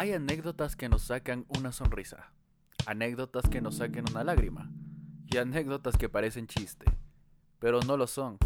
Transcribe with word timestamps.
Hay 0.00 0.14
anécdotas 0.14 0.76
que 0.76 0.88
nos 0.88 1.02
sacan 1.02 1.44
una 1.58 1.72
sonrisa, 1.72 2.32
anécdotas 2.86 3.50
que 3.50 3.60
nos 3.60 3.76
saquen 3.76 4.06
una 4.10 4.24
lágrima 4.24 4.72
y 5.26 5.36
anécdotas 5.36 5.98
que 5.98 6.08
parecen 6.08 6.46
chiste, 6.46 6.86
pero 7.58 7.80
no 7.82 7.98
lo 7.98 8.06
son, 8.06 8.38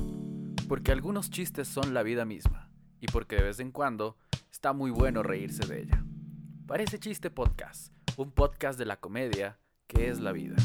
porque 0.66 0.90
algunos 0.90 1.30
chistes 1.30 1.68
son 1.68 1.94
la 1.94 2.02
vida 2.02 2.24
misma 2.24 2.72
y 3.00 3.06
porque 3.06 3.36
de 3.36 3.44
vez 3.44 3.60
en 3.60 3.70
cuando 3.70 4.16
está 4.50 4.72
muy 4.72 4.90
bueno 4.90 5.22
reírse 5.22 5.64
de 5.64 5.82
ella. 5.82 6.04
Parece 6.66 6.98
chiste 6.98 7.30
podcast, 7.30 7.92
un 8.16 8.32
podcast 8.32 8.76
de 8.76 8.86
la 8.86 8.96
comedia 8.96 9.56
que 9.86 10.08
es 10.08 10.18
la 10.18 10.32
vida. 10.32 10.56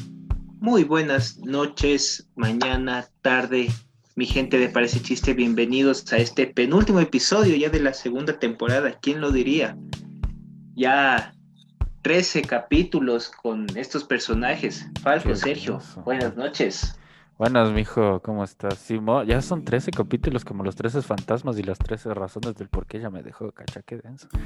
Muy 0.60 0.86
buenas 0.86 1.38
noches, 1.38 2.32
mañana, 2.36 3.08
tarde, 3.22 3.68
mi 4.16 4.26
gente 4.26 4.58
de 4.58 4.70
Parece 4.70 5.00
Chiste, 5.04 5.36
bienvenidos 5.36 6.12
a 6.12 6.18
este 6.18 6.48
penúltimo 6.48 7.00
episodio 7.00 7.56
ya 7.56 7.70
de 7.70 7.80
la 7.80 7.94
segunda 7.94 8.40
temporada, 8.40 8.98
¿quién 9.00 9.22
lo 9.22 9.32
diría? 9.32 9.78
Ya 10.80 11.34
13 12.04 12.44
capítulos 12.44 13.30
con 13.30 13.68
estos 13.76 14.06
personajes. 14.06 14.88
Falco, 15.02 15.36
Sergio, 15.36 15.82
buenas 16.06 16.38
noches. 16.38 16.98
Buenas, 17.40 17.72
mijo, 17.72 18.22
¿cómo 18.22 18.44
estás? 18.44 18.78
Sí, 18.80 19.00
mo- 19.00 19.24
ya 19.24 19.42
son 19.42 19.64
13 19.64 19.92
capítulos 19.92 20.44
como 20.44 20.62
los 20.66 20.76
13 20.76 21.02
fantasmas 21.02 21.58
y 21.58 21.64
las 21.64 21.80
13 21.80 22.14
razones 22.14 22.54
del 22.56 22.68
por 22.68 22.86
qué 22.86 22.98
ella 22.98 23.10
me 23.10 23.24
dejó, 23.24 23.50
cacha, 23.54 23.82
qué 23.82 23.96
denso. 23.98 24.28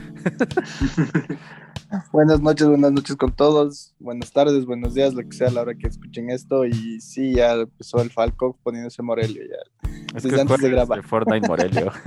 Buenas 2.12 2.40
noches, 2.40 2.68
buenas 2.68 2.92
noches 2.92 3.16
con 3.16 3.36
todos. 3.36 3.96
Buenas 4.00 4.32
tardes, 4.32 4.68
buenos 4.68 4.94
días, 4.94 5.16
lo 5.16 5.24
que 5.24 5.32
sea 5.36 5.48
a 5.48 5.52
la 5.52 5.62
hora 5.62 5.74
que 5.74 5.88
escuchen 5.88 6.30
esto. 6.30 6.66
Y 6.66 7.02
sí, 7.02 7.34
ya 7.34 7.54
empezó 7.54 8.00
el 8.00 8.12
Falco 8.12 8.60
poniéndose 8.62 9.02
Morelio 9.02 9.42
ya. 9.42 9.90
Es 10.16 10.22
Desde 10.22 10.36
que 10.36 10.42
antes 10.42 10.62
de 10.62 10.70
grabar. 10.70 11.02
de 11.02 11.08
Fortnite 11.08 11.48
Morelio. 11.48 11.92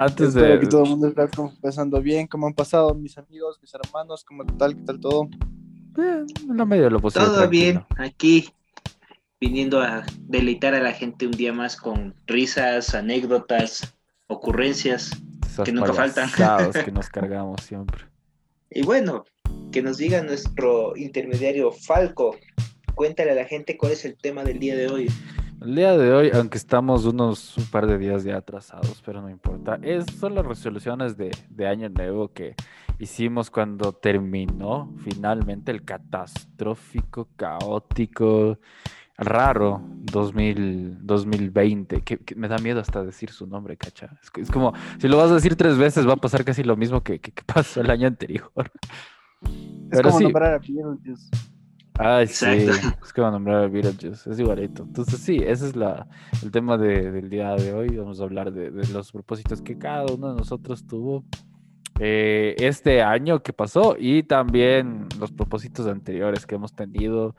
Antes 0.00 0.30
Espero 0.30 0.58
que 0.58 0.66
de... 0.66 0.70
todo 0.70 0.82
el 0.82 0.90
mundo 0.90 1.06
esté 1.06 1.22
empezando 1.40 2.02
bien. 2.02 2.26
¿Cómo 2.26 2.48
han 2.48 2.54
pasado 2.54 2.92
mis 2.96 3.16
amigos, 3.16 3.60
mis 3.62 3.72
hermanos? 3.74 4.24
¿Cómo 4.24 4.44
tal? 4.44 4.74
¿Qué 4.74 4.82
tal 4.82 4.98
todo? 4.98 5.28
En 5.96 6.56
la 6.56 6.64
media 6.64 6.84
de 6.84 6.90
lo 6.90 7.00
posible. 7.00 7.26
Todo 7.26 7.48
bien, 7.48 7.84
aquí 7.96 8.48
viniendo 9.40 9.80
a 9.80 10.04
deleitar 10.20 10.74
a 10.74 10.80
la 10.80 10.92
gente 10.92 11.26
un 11.26 11.32
día 11.32 11.52
más 11.52 11.76
con 11.76 12.14
risas, 12.26 12.94
anécdotas, 12.94 13.94
ocurrencias. 14.26 15.10
Que 15.64 15.72
nunca 15.72 15.92
faltan. 15.92 16.30
que 16.72 16.90
nos 16.90 17.08
cargamos 17.10 17.60
siempre. 17.62 18.06
Y 18.70 18.82
bueno, 18.82 19.24
que 19.70 19.82
nos 19.82 19.98
diga 19.98 20.22
nuestro 20.22 20.96
intermediario 20.96 21.72
Falco. 21.72 22.36
Cuéntale 22.94 23.32
a 23.32 23.34
la 23.34 23.44
gente 23.44 23.76
cuál 23.76 23.92
es 23.92 24.04
el 24.04 24.16
tema 24.16 24.44
del 24.44 24.58
día 24.58 24.76
de 24.76 24.88
hoy. 24.88 25.10
El 25.60 25.74
día 25.76 25.96
de 25.96 26.12
hoy, 26.12 26.30
aunque 26.34 26.58
estamos 26.58 27.06
unos 27.06 27.56
un 27.56 27.64
par 27.66 27.86
de 27.86 27.96
días 27.96 28.22
ya 28.24 28.36
atrasados, 28.36 29.02
pero 29.04 29.22
no 29.22 29.30
importa, 29.30 29.78
es, 29.82 30.04
son 30.18 30.34
las 30.34 30.44
resoluciones 30.44 31.16
de, 31.16 31.30
de 31.48 31.66
Año 31.66 31.88
Nuevo 31.88 32.32
que 32.32 32.54
hicimos 32.98 33.50
cuando 33.50 33.92
terminó 33.92 34.92
finalmente 34.98 35.72
el 35.72 35.82
catastrófico, 35.84 37.28
caótico, 37.36 38.58
raro 39.16 39.80
2000, 39.86 40.98
2020, 41.06 42.02
que, 42.02 42.18
que 42.18 42.34
me 42.34 42.48
da 42.48 42.58
miedo 42.58 42.80
hasta 42.80 43.02
decir 43.02 43.30
su 43.30 43.46
nombre, 43.46 43.76
cacha. 43.78 44.18
Es, 44.36 44.50
como, 44.50 44.74
si 44.98 45.08
lo 45.08 45.16
vas 45.16 45.30
a 45.30 45.34
decir 45.34 45.56
tres 45.56 45.78
veces, 45.78 46.06
va 46.06 46.12
a 46.14 46.16
pasar 46.16 46.44
casi 46.44 46.62
lo 46.62 46.76
mismo 46.76 47.02
que, 47.02 47.20
que- 47.20 47.32
que 47.32 47.42
pasó 47.42 47.80
el 47.80 47.90
año 47.90 48.06
anterior. 48.06 48.50
Es 49.44 49.50
Pero 49.90 50.02
como 50.08 50.18
sí. 50.18 50.24
nombrar 50.24 50.54
a 50.54 50.58
Beetlejuice. 50.58 51.30
Ay, 51.96 52.26
sí, 52.26 52.46
es 53.04 53.12
que 53.12 53.20
va 53.20 53.28
a 53.28 53.30
nombrar 53.30 53.64
a 53.64 53.68
Beetlejuice, 53.68 54.28
es 54.30 54.38
igualito. 54.40 54.82
Entonces, 54.82 55.20
sí, 55.20 55.36
ese 55.36 55.68
es 55.68 55.76
la, 55.76 56.06
el 56.42 56.50
tema 56.50 56.76
de- 56.76 57.12
del 57.12 57.30
día 57.30 57.54
de 57.54 57.72
hoy. 57.72 57.96
Vamos 57.96 58.20
a 58.20 58.24
hablar 58.24 58.52
de, 58.52 58.70
de 58.72 58.88
los 58.88 59.12
propósitos 59.12 59.62
que 59.62 59.78
cada 59.78 60.04
uno 60.12 60.30
de 60.30 60.36
nosotros 60.36 60.84
tuvo 60.86 61.24
eh, 62.00 62.56
este 62.58 63.00
año 63.00 63.42
que 63.44 63.52
pasó 63.52 63.94
y 63.96 64.24
también 64.24 65.06
los 65.20 65.30
propósitos 65.30 65.86
anteriores 65.86 66.46
que 66.46 66.56
hemos 66.56 66.72
tenido. 66.72 67.36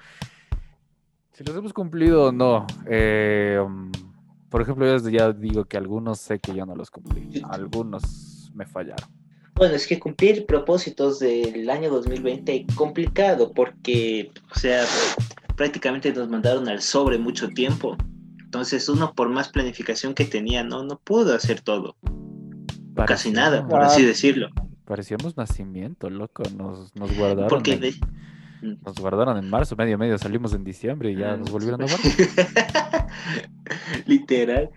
Si 1.34 1.44
los 1.44 1.54
hemos 1.58 1.74
cumplido 1.74 2.28
o 2.28 2.32
no. 2.32 2.66
Eh, 2.88 3.60
um, 3.62 3.92
por 4.50 4.62
ejemplo, 4.62 4.86
yo 4.86 4.94
desde 4.94 5.12
ya 5.12 5.34
digo 5.34 5.66
que 5.66 5.76
algunos 5.76 6.20
sé 6.20 6.40
que 6.40 6.56
yo 6.56 6.66
no 6.66 6.76
los 6.78 6.90
cumplí, 6.90 7.42
algunos 7.50 8.50
me 8.56 8.66
fallaron. 8.66 9.10
Bueno, 9.56 9.76
es 9.76 9.88
que 9.88 10.00
cumplir 10.00 10.46
propósitos 10.46 11.20
del 11.20 11.70
año 11.70 11.90
2020 11.90 12.66
complicado 12.76 13.54
porque, 13.54 14.30
o 14.54 14.60
sea, 14.60 14.84
prácticamente 15.56 16.12
nos 16.12 16.28
mandaron 16.30 16.68
al 16.68 16.82
sobre 16.82 17.18
mucho 17.18 17.48
tiempo. 17.50 17.96
Entonces 18.44 18.88
uno 18.90 19.14
por 19.14 19.30
más 19.30 19.50
planificación 19.50 20.14
que 20.14 20.26
tenía, 20.26 20.64
no, 20.64 20.84
no 20.84 21.00
pudo 21.00 21.34
hacer 21.34 21.62
todo. 21.62 21.96
Casi 23.08 23.32
nada, 23.32 23.68
por 23.68 23.82
Ah. 23.82 23.88
así 23.88 24.04
decirlo. 24.04 24.50
Parecíamos 24.86 25.36
nacimiento, 25.38 26.10
loco. 26.10 26.44
Nos, 26.58 26.96
nos 26.96 27.16
guardaron. 27.18 27.48
Porque 27.50 27.74
en- 27.74 27.80
de- 27.82 27.96
Nos 28.62 28.96
guardaron 28.96 29.38
en 29.38 29.50
marzo, 29.50 29.76
medio 29.76 29.98
medio, 29.98 30.18
salimos 30.18 30.54
en 30.54 30.64
diciembre 30.64 31.12
y 31.12 31.16
ya 31.16 31.38
nos 31.38 31.52
volvieron 31.52 31.82
a 31.82 31.86
guardar. 31.88 33.08
Literal. 34.06 34.70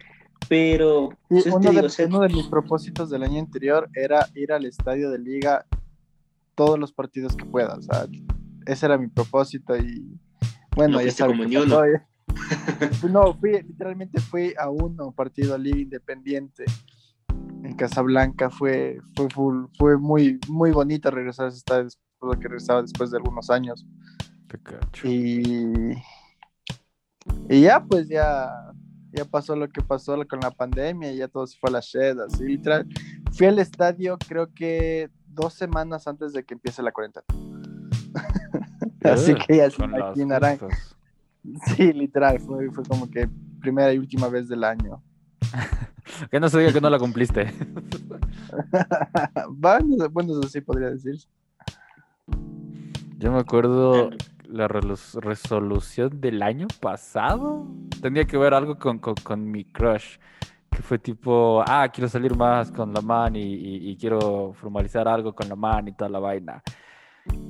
Pero, 0.49 1.10
pues, 1.28 1.47
uno, 1.47 1.59
digo, 1.71 1.81
de, 1.82 1.87
o 1.87 1.91
sea, 1.91 2.06
uno 2.06 2.21
de 2.21 2.28
mis 2.28 2.47
propósitos 2.47 3.10
del 3.10 3.22
año 3.22 3.41
anterior 3.41 3.88
era 3.94 4.28
ir 4.34 4.53
al 4.53 4.65
estadio 4.65 5.10
de 5.10 5.19
liga 5.19 5.66
todos 6.54 6.78
los 6.78 6.93
partidos 6.93 7.37
que 7.37 7.44
pueda. 7.44 7.75
O 7.75 7.82
sea, 7.82 8.06
ese 8.66 8.87
era 8.87 8.97
mi 8.98 9.09
propósito 9.09 9.77
y 9.77 10.19
bueno, 10.77 10.94
No 10.94 11.00
ya 11.03 11.09
¿eh? 11.84 12.03
No, 13.10 13.34
fui, 13.34 13.53
literalmente 13.62 14.21
fui 14.21 14.54
a 14.59 14.71
uno 14.71 15.10
partido 15.12 15.54
de 15.54 15.59
liga 15.59 15.78
independiente 15.78 16.65
en 17.65 17.75
Casablanca. 17.75 18.48
Fue, 18.48 19.00
fue, 19.16 19.28
full- 19.28 19.66
fue 19.77 19.98
muy, 19.98 20.38
muy 20.48 20.71
bonito 20.71 21.10
regresar 21.10 21.47
a 21.47 21.48
ese 21.48 21.59
estadio 21.59 21.84
después 21.84 22.32
de 22.32 22.38
que 22.41 22.48
regresaba 22.48 22.82
después 22.82 23.10
de 23.10 23.16
algunos 23.19 23.50
años. 23.50 23.84
Te 24.47 24.59
cacho. 24.59 25.06
Y, 25.09 25.94
y 27.48 27.60
ya, 27.60 27.84
pues 27.84 28.09
ya, 28.09 28.68
ya 29.13 29.25
pasó 29.25 29.57
lo 29.57 29.69
que 29.69 29.83
pasó 29.83 30.17
con 30.29 30.41
la 30.41 30.51
pandemia, 30.51 31.13
y 31.13 31.19
ya 31.19 31.29
todo 31.29 31.47
se 31.47 31.59
fue 31.59 31.71
a 31.71 31.75
la 31.75 31.81
shed, 31.81 32.19
así 32.21 32.45
literal. 32.45 32.87
Fui 33.33 33.47
al 33.47 33.59
estadio 33.59 34.19
creo 34.27 34.53
que 34.53 35.11
dos 35.27 35.55
semanas 35.55 36.07
antes 36.09 36.33
de 36.33 36.45
que 36.45 36.55
empiece 36.55 36.83
la 36.83 36.93
cuarentena. 36.93 37.25
así 39.05 39.35
que 39.35 39.57
ya 39.57 39.71
se 39.71 39.85
imaginarán. 39.85 40.59
Sí, 41.67 41.93
literal, 41.93 42.41
fue, 42.41 42.71
fue 42.71 42.85
como 42.85 43.11
que 43.11 43.29
primera 43.61 43.93
y 43.93 43.99
última 43.99 44.29
vez 44.29 44.49
del 44.49 44.65
año. 44.65 45.03
Que 46.31 46.41
no 46.41 46.49
se 46.49 46.59
diga 46.59 46.73
que 46.73 46.81
no 46.81 46.89
la 46.89 46.99
cumpliste. 46.99 47.53
bueno, 49.51 50.09
bueno, 50.11 50.33
eso 50.33 50.49
sí 50.49 50.63
podría 50.63 50.89
decirse. 50.89 51.29
Yo 53.19 53.31
me 53.31 53.39
acuerdo 53.39 54.09
la 54.48 54.69
resolución 54.69 56.20
del 56.20 56.42
año 56.42 56.66
pasado. 56.81 57.66
Tenía 58.00 58.25
que 58.25 58.38
ver 58.38 58.54
algo 58.54 58.78
con, 58.78 58.98
con, 58.98 59.50
mi 59.50 59.64
crush. 59.64 60.19
Que 60.70 60.82
fue 60.82 60.98
tipo, 60.98 61.62
ah, 61.66 61.88
quiero 61.92 62.09
salir 62.09 62.36
más 62.36 62.70
con 62.70 62.92
la 62.92 63.00
man 63.00 63.34
y, 63.36 63.91
y- 63.91 63.97
quiero 63.97 64.53
formalizar 64.53 65.09
algo 65.09 65.34
con 65.34 65.48
la 65.48 65.56
man 65.56 65.88
y 65.88 65.92
toda 65.92 66.10
la 66.10 66.19
vaina. 66.19 66.62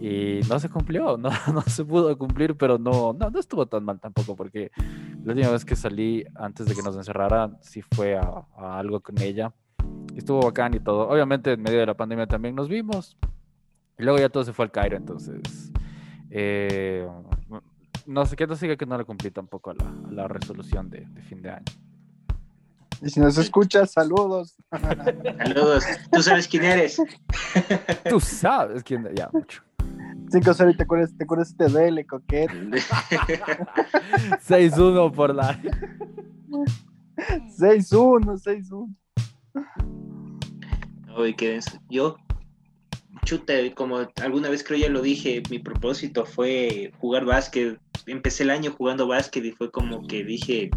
Y 0.01 0.41
no 0.49 0.59
se 0.59 0.69
cumplió, 0.69 1.17
no, 1.19 1.31
no 1.53 1.63
se 1.63 1.85
pudo 1.85 2.17
cumplir, 2.17 2.57
pero 2.57 2.79
no, 2.79 3.13
no, 3.13 3.31
no 3.31 3.39
estuvo 3.39 3.67
tan 3.67 3.85
mal 3.85 4.01
tampoco, 4.01 4.37
porque 4.37 4.71
la 5.25 5.33
última 5.33 5.51
vez 5.51 5.65
que 5.65 5.77
salí 5.77 6.25
antes 6.37 6.67
de 6.67 6.75
que 6.75 6.83
nos 6.83 6.97
encerraran, 6.97 7.59
sí 7.61 7.83
fue 7.83 8.17
a, 8.17 8.45
a 8.57 8.79
algo 8.79 9.01
con 9.01 9.21
ella. 9.21 9.53
Estuvo 10.17 10.41
bacán 10.43 10.75
y 10.75 10.81
todo. 10.81 11.09
Obviamente 11.09 11.53
en 11.53 11.63
medio 11.63 11.81
de 11.81 11.87
la 11.87 11.95
pandemia 11.95 12.27
también 12.27 12.55
nos 12.55 12.69
vimos. 12.69 13.17
Y 13.99 14.05
luego 14.05 14.19
ya 14.19 14.29
todo 14.29 14.45
se 14.45 14.53
fue 14.53 14.65
al 14.65 14.71
Cairo, 14.71 14.97
entonces... 14.97 15.73
eh, 16.31 17.09
no 18.07 18.27
sé, 18.27 18.37
que 18.37 18.47
no 18.47 18.57
siga 18.57 18.77
que 18.77 18.87
no 18.87 18.97
le 18.97 19.05
cumplí 19.05 19.31
tampoco 19.31 19.71
a 19.71 19.75
la, 19.75 19.85
a 19.85 20.13
la 20.13 20.29
resolución 20.29 20.89
de, 20.91 21.07
de 21.07 21.23
fin 21.23 21.43
de 21.43 21.51
año. 21.51 21.65
Y 23.01 23.11
si 23.11 23.21
nos 23.21 23.39
escuchas, 23.39 23.93
saludos. 23.93 24.57
Saludos. 24.71 25.85
Tú 26.11 26.21
sabes 26.23 26.49
quién 26.49 26.65
eres. 26.65 27.01
Tú 28.09 28.19
sabes 28.19 28.83
quién... 28.83 29.09
Ya, 29.15 29.31
mucho. 29.33 29.63
Cinco 30.31 30.53
cero, 30.53 30.73
¿te 30.77 30.83
acuerdas, 30.83 31.17
te 31.17 31.25
acuerdas 31.25 31.57
de 31.57 31.69
Dele, 31.69 32.05
Coquet? 32.05 32.51
6-1 34.49 35.13
por 35.13 35.35
la... 35.35 35.59
6-1, 37.59 38.37
6-1. 38.37 38.95
Uy, 41.17 41.35
qué 41.35 41.51
denso. 41.53 41.79
Yo, 41.89 42.17
chuta, 43.25 43.53
como 43.75 43.99
alguna 44.23 44.49
vez 44.49 44.63
creo 44.65 44.79
ya 44.79 44.89
lo 44.89 45.03
dije, 45.03 45.43
mi 45.51 45.59
propósito 45.59 46.25
fue 46.27 46.93
jugar 46.99 47.25
básquet. 47.25 47.79
Empecé 48.07 48.43
el 48.45 48.51
año 48.51 48.73
jugando 48.77 49.07
básquet 49.07 49.45
y 49.45 49.53
fue 49.53 49.71
como 49.71 50.07
que 50.07 50.25
dije, 50.25 50.71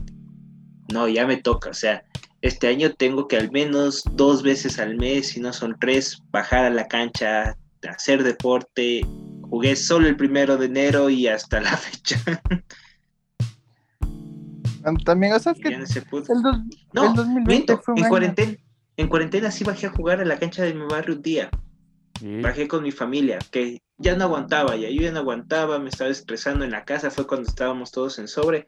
no, 0.91 1.07
ya 1.07 1.25
me 1.25 1.37
toca. 1.37 1.69
O 1.69 1.73
sea, 1.73 2.03
este 2.41 2.67
año 2.67 2.93
tengo 2.93 3.27
que 3.27 3.37
al 3.37 3.51
menos 3.51 4.03
dos 4.13 4.43
veces 4.43 4.79
al 4.79 4.95
mes, 4.97 5.29
si 5.29 5.39
no 5.39 5.53
son 5.53 5.77
tres, 5.79 6.21
bajar 6.31 6.65
a 6.65 6.69
la 6.69 6.87
cancha, 6.87 7.55
hacer 7.89 8.23
deporte. 8.23 9.01
Jugué 9.49 9.75
solo 9.75 10.07
el 10.07 10.15
primero 10.15 10.57
de 10.57 10.65
enero 10.67 11.09
y 11.09 11.27
hasta 11.27 11.59
la 11.61 11.75
fecha. 11.77 12.19
También, 15.05 15.33
o 15.33 15.39
sea, 15.39 15.51
es 15.51 15.59
que 15.59 15.77
no 15.77 15.85
se 15.85 15.99
el, 15.99 16.05
dos- 16.41 16.57
No, 16.93 17.09
el 17.09 17.13
2020 17.15 17.41
Miento, 17.47 17.77
fue 17.83 17.93
un 17.93 17.99
en 17.99 18.03
año. 18.05 18.09
cuarentena, 18.09 18.57
en 18.97 19.07
cuarentena 19.07 19.51
sí 19.51 19.63
bajé 19.63 19.87
a 19.87 19.91
jugar 19.91 20.19
a 20.21 20.25
la 20.25 20.39
cancha 20.39 20.63
de 20.63 20.73
mi 20.73 20.85
barrio 20.85 21.15
un 21.15 21.21
día. 21.21 21.49
Bajé 22.41 22.67
con 22.67 22.83
mi 22.83 22.91
familia, 22.91 23.39
que 23.51 23.81
ya 23.97 24.15
no 24.15 24.25
aguantaba, 24.25 24.75
ya 24.75 24.89
yo 24.89 25.01
ya 25.01 25.11
no 25.11 25.19
aguantaba, 25.19 25.79
me 25.79 25.89
estaba 25.89 26.09
estresando 26.09 26.65
en 26.65 26.71
la 26.71 26.85
casa, 26.85 27.11
fue 27.11 27.25
cuando 27.27 27.47
estábamos 27.47 27.91
todos 27.91 28.19
en 28.19 28.27
sobre. 28.27 28.67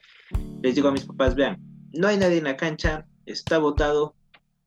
Les 0.62 0.76
digo 0.76 0.88
a 0.88 0.92
mis 0.92 1.06
papás, 1.06 1.36
vean, 1.36 1.58
no 1.92 2.08
hay 2.08 2.18
nadie 2.18 2.38
en 2.38 2.46
la 2.46 2.58
cancha, 2.58 3.06
está 3.26 3.58
votado, 3.58 4.16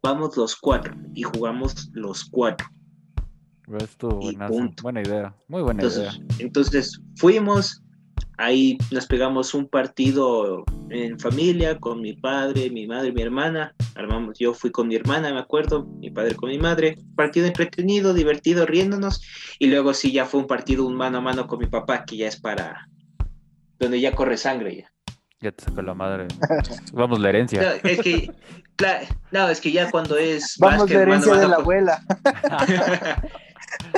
vamos 0.03 0.37
los 0.37 0.57
cuatro 0.57 0.95
y 1.15 1.23
jugamos 1.23 1.91
los 1.93 2.25
cuatro. 2.25 2.69
Punto. 4.49 4.83
Buena 4.83 5.03
idea. 5.03 5.35
Muy 5.49 5.63
buena 5.63 5.83
idea. 5.83 6.13
Entonces, 6.13 6.41
entonces 6.41 7.01
fuimos, 7.17 7.83
ahí 8.39 8.79
nos 8.91 9.07
pegamos 9.07 9.55
un 9.55 9.69
partido 9.69 10.65
en 10.91 11.19
familia 11.19 11.79
con 11.79 12.01
mi 12.01 12.15
padre, 12.15 12.71
mi 12.71 12.87
madre, 12.87 13.13
mi 13.13 13.23
hermana. 13.23 13.75
Armamos, 13.95 14.39
yo 14.39 14.55
fui 14.55 14.71
con 14.71 14.89
mi 14.89 14.97
hermana, 14.97 15.33
me 15.33 15.41
acuerdo, 15.41 15.85
mi 15.85 16.11
padre 16.11 16.35
con 16.35 16.51
mi 16.51 16.59
madre. 16.59 16.99
Partido 17.15 17.47
entretenido, 17.47 18.15
divertido, 18.15 18.67
riéndonos. 18.67 19.23
Y 19.59 19.67
luego 19.67 19.95
sí 19.95 20.13
ya 20.13 20.27
fue 20.27 20.41
un 20.41 20.47
partido 20.47 20.87
un 20.87 20.97
mano 20.97 21.19
a 21.19 21.21
mano 21.21 21.47
con 21.47 21.59
mi 21.59 21.67
papá, 21.67 22.05
que 22.05 22.17
ya 22.17 22.29
es 22.29 22.41
para 22.41 22.89
donde 23.79 24.01
ya 24.01 24.15
corre 24.15 24.37
sangre 24.37 24.77
ya. 24.77 24.93
Ya 25.41 25.53
te 25.53 25.65
sacó 25.65 25.83
la 25.83 25.95
madre. 25.95 26.29
Vamos, 26.93 27.21
la 27.21 27.29
herencia. 27.29 27.61
No, 27.61 27.91
es 27.91 28.01
que, 28.01 28.31
claro, 28.77 29.07
no, 29.33 29.49
es 29.49 29.61
que 29.61 29.71
ya 29.71 29.91
cuando 29.91 30.17
es 30.17 30.57
Vamos 30.59 30.79
básquet, 30.79 30.97
de 30.97 31.03
herencia 31.03 31.33
mano 31.33 31.43
de 31.43 31.49
la 31.49 31.57
abuela. 31.57 32.03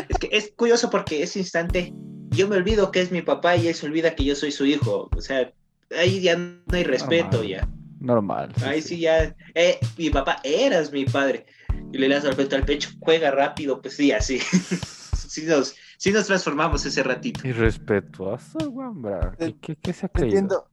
es 0.09 0.19
que 0.19 0.29
es 0.33 0.53
curioso 0.57 0.91
porque 0.91 1.23
ese 1.23 1.39
instante 1.39 1.93
yo 2.31 2.49
me 2.49 2.57
olvido 2.57 2.91
que 2.91 3.01
es 3.01 3.11
mi 3.11 3.23
papá 3.23 3.57
y 3.57 3.69
él 3.69 3.75
se 3.75 3.87
olvida 3.87 4.15
que 4.15 4.25
yo 4.25 4.35
soy 4.35 4.53
su 4.53 4.65
hijo. 4.67 5.09
O 5.17 5.21
sea, 5.21 5.53
ahí 5.99 6.21
ya 6.21 6.37
no 6.37 6.61
hay 6.73 6.85
respeto 6.85 7.39
Normal. 7.39 7.49
ya. 7.49 7.69
Normal. 8.01 8.53
sí, 8.57 8.65
Ahí 8.65 8.83
sí. 8.83 8.89
sí 8.89 9.01
ya, 9.01 9.35
eh, 9.55 9.79
mi 9.97 10.11
papá, 10.11 10.39
eras 10.45 10.93
mi 10.93 11.05
padre. 11.05 11.47
Y 11.93 11.99
le 11.99 12.09
das 12.09 12.25
al 12.25 12.37
pecho 12.37 12.57
al 12.57 12.65
pecho, 12.65 12.91
juega 13.01 13.31
rápido, 13.31 13.81
pues 13.81 13.97
sí, 13.97 14.13
así. 14.13 14.39
sí, 15.29 15.45
nos, 15.47 15.75
sí 15.97 16.13
nos 16.13 16.27
transformamos 16.27 16.85
ese 16.87 17.03
ratito. 17.03 17.47
Irrespetuoso, 17.47 18.59
guambra. 18.71 19.35
¿Qué, 19.39 19.57
qué, 19.61 19.77
qué 19.77 19.93
se 19.93 20.07
ha 20.07 20.09
Te 20.09 20.21
creído? 20.21 20.39
entiendo, 20.39 20.69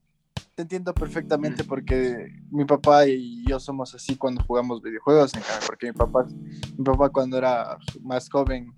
te 0.56 0.62
entiendo 0.64 0.94
perfectamente 0.94 1.64
porque 1.64 2.28
mi 2.52 2.66
papá 2.66 3.08
y 3.08 3.44
yo 3.48 3.60
somos 3.60 3.94
así 3.96 4.16
cuando 4.18 4.44
jugamos 4.44 4.82
videojuegos, 4.82 5.32
porque 5.66 5.88
mi 5.88 5.94
papá, 5.94 6.26
mi 6.78 6.84
papá 6.84 7.10
cuando 7.10 7.38
era 7.38 7.78
más 8.02 8.30
joven, 8.30 8.74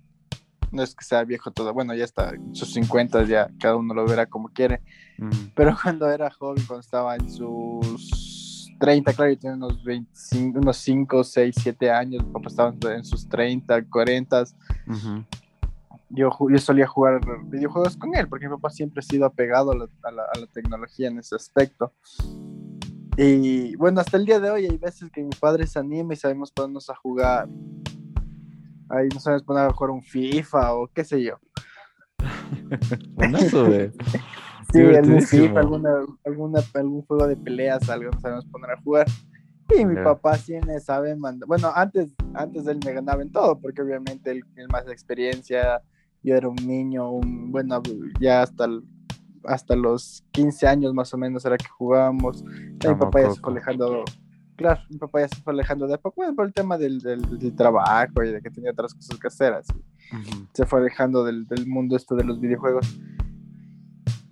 no 0.72 0.82
es 0.82 0.94
que 0.94 1.04
sea 1.04 1.24
viejo 1.24 1.50
todo, 1.50 1.72
bueno, 1.74 1.94
ya 1.94 2.04
está 2.04 2.30
en 2.30 2.54
sus 2.54 2.72
50, 2.72 3.24
ya 3.24 3.48
cada 3.58 3.76
uno 3.76 3.94
lo 3.94 4.06
verá 4.06 4.26
como 4.26 4.48
quiere, 4.48 4.80
Mm, 5.20 5.30
pero 5.54 5.76
cuando 5.82 6.08
era 6.08 6.30
joven, 6.30 6.62
cuando 6.66 6.80
estaba 6.80 7.16
en 7.16 7.28
sus 7.28 8.72
30, 8.78 9.12
claro, 9.12 9.32
yo 9.32 9.38
tenía 9.38 9.56
unos 9.56 9.82
25, 9.82 10.60
unos 10.60 10.76
5, 10.76 11.24
6, 11.24 11.56
7 11.60 11.90
años, 11.90 12.24
papá 12.32 12.48
estaba 12.48 12.94
en 12.94 13.04
sus 13.04 13.28
30, 13.28 13.84
40, 13.88 14.44
ujú. 14.86 15.24
yo, 16.10 16.30
ju- 16.30 16.52
yo 16.52 16.58
solía 16.58 16.86
jugar 16.86 17.20
videojuegos 17.46 17.96
con 17.96 18.14
él, 18.14 18.28
porque 18.28 18.48
mi 18.48 18.54
papá 18.54 18.70
siempre 18.70 19.00
ha 19.00 19.02
sido 19.02 19.26
apegado 19.26 19.72
a 19.72 19.76
la, 19.76 19.88
a 20.04 20.10
la- 20.12 20.26
a 20.32 20.38
la 20.38 20.46
tecnología 20.46 21.08
en 21.08 21.18
ese 21.18 21.34
aspecto. 21.34 21.92
Y 23.16 23.74
bueno, 23.74 24.00
hasta 24.00 24.16
el 24.16 24.24
día 24.24 24.38
de 24.38 24.50
hoy 24.50 24.66
hay 24.66 24.78
veces 24.78 25.10
que 25.10 25.22
mi 25.24 25.30
padre 25.30 25.66
se 25.66 25.80
anima 25.80 26.12
y 26.12 26.16
sabemos 26.16 26.52
ponernos 26.52 26.88
a 26.88 26.94
jugar. 26.94 27.48
Ahí 28.90 29.08
nos 29.12 29.22
sabemos 29.22 29.42
poner 29.42 29.64
a 29.64 29.72
jugar 29.72 29.90
un 29.90 30.02
FIFA 30.02 30.74
o 30.74 30.88
qué 30.88 31.04
sé 31.04 31.22
yo. 31.22 31.38
Buenazo, 33.14 33.66
güey. 33.66 33.92
Sí, 34.70 34.82
algún. 34.82 35.22
FIFA, 35.22 35.60
alguna, 35.60 35.90
alguna, 36.26 36.60
algún 36.74 37.02
juego 37.06 37.26
de 37.26 37.36
peleas, 37.36 37.88
algo 37.88 38.10
nos 38.10 38.20
sabemos 38.20 38.44
poner 38.46 38.72
a 38.72 38.80
jugar. 38.82 39.06
Y 39.74 39.84
mi 39.84 39.96
papá 39.96 40.36
sí 40.36 40.54
me 40.66 40.80
sabe 40.80 41.14
mandar. 41.14 41.46
Bueno, 41.46 41.70
antes, 41.74 42.14
antes 42.34 42.66
él 42.66 42.78
me 42.84 42.92
ganaba 42.92 43.22
en 43.22 43.30
todo, 43.30 43.58
porque 43.58 43.82
obviamente 43.82 44.30
él 44.30 44.42
tiene 44.54 44.68
más 44.68 44.86
experiencia. 44.88 45.82
Yo 46.22 46.34
era 46.34 46.48
un 46.48 46.56
niño, 46.56 47.10
un, 47.10 47.52
bueno, 47.52 47.82
ya 48.18 48.42
hasta, 48.42 48.68
hasta 49.44 49.76
los 49.76 50.24
15 50.32 50.66
años 50.66 50.94
más 50.94 51.12
o 51.14 51.18
menos 51.18 51.44
era 51.44 51.56
que 51.56 51.68
jugábamos. 51.68 52.42
Mi 52.44 52.94
papá 52.94 53.22
ya 53.22 53.30
se 53.30 53.40
fue 53.40 53.52
alejando. 53.52 54.04
Claro, 54.58 54.80
mi 54.90 54.98
papá 54.98 55.20
ya 55.20 55.28
se 55.28 55.40
fue 55.40 55.52
alejando 55.52 55.86
de 55.86 55.96
poco, 55.98 56.16
bueno, 56.16 56.34
por 56.34 56.44
el 56.44 56.52
tema 56.52 56.76
del, 56.76 56.98
del, 56.98 57.22
del 57.38 57.54
trabajo 57.54 58.24
y 58.24 58.32
de 58.32 58.42
que 58.42 58.50
tenía 58.50 58.72
otras 58.72 58.92
cosas 58.92 59.16
que 59.16 59.28
hacer. 59.28 59.52
Así 59.52 59.72
Ujú. 60.12 60.46
se 60.52 60.66
fue 60.66 60.80
alejando 60.80 61.22
del, 61.22 61.46
del 61.46 61.64
mundo 61.68 61.94
esto 61.94 62.16
de 62.16 62.24
los 62.24 62.40
videojuegos. 62.40 62.98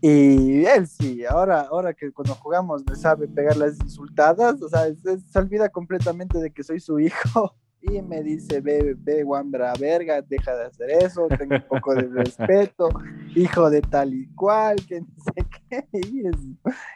Y 0.00 0.64
él 0.64 0.88
sí, 0.88 1.24
ahora, 1.24 1.60
ahora 1.62 1.94
que 1.94 2.10
cuando 2.10 2.34
jugamos 2.34 2.82
me 2.88 2.96
sabe 2.96 3.28
pegar 3.28 3.56
las 3.56 3.78
insultadas, 3.78 4.60
o 4.60 4.68
sea, 4.68 4.92
se, 4.96 5.20
se 5.20 5.38
olvida 5.38 5.68
completamente 5.68 6.38
de 6.40 6.50
que 6.50 6.64
soy 6.64 6.80
su 6.80 6.98
hijo 6.98 7.54
y 7.80 8.02
me 8.02 8.20
dice, 8.22 8.60
ve, 8.60 8.96
ve, 8.98 9.22
guambra, 9.22 9.74
verga, 9.78 10.20
deja 10.22 10.56
de 10.56 10.64
hacer 10.64 10.90
eso, 10.90 11.28
tengo 11.38 11.54
un 11.54 11.68
poco 11.68 11.94
de 11.94 12.02
respeto, 12.08 12.88
hijo 13.36 13.70
de 13.70 13.80
tal 13.80 14.12
y 14.12 14.26
cual, 14.34 14.76
que 14.86 15.02
no 15.02 15.06
sé 15.24 15.46
qué. 15.70 15.88
Y 16.12 16.26
es, 16.26 16.36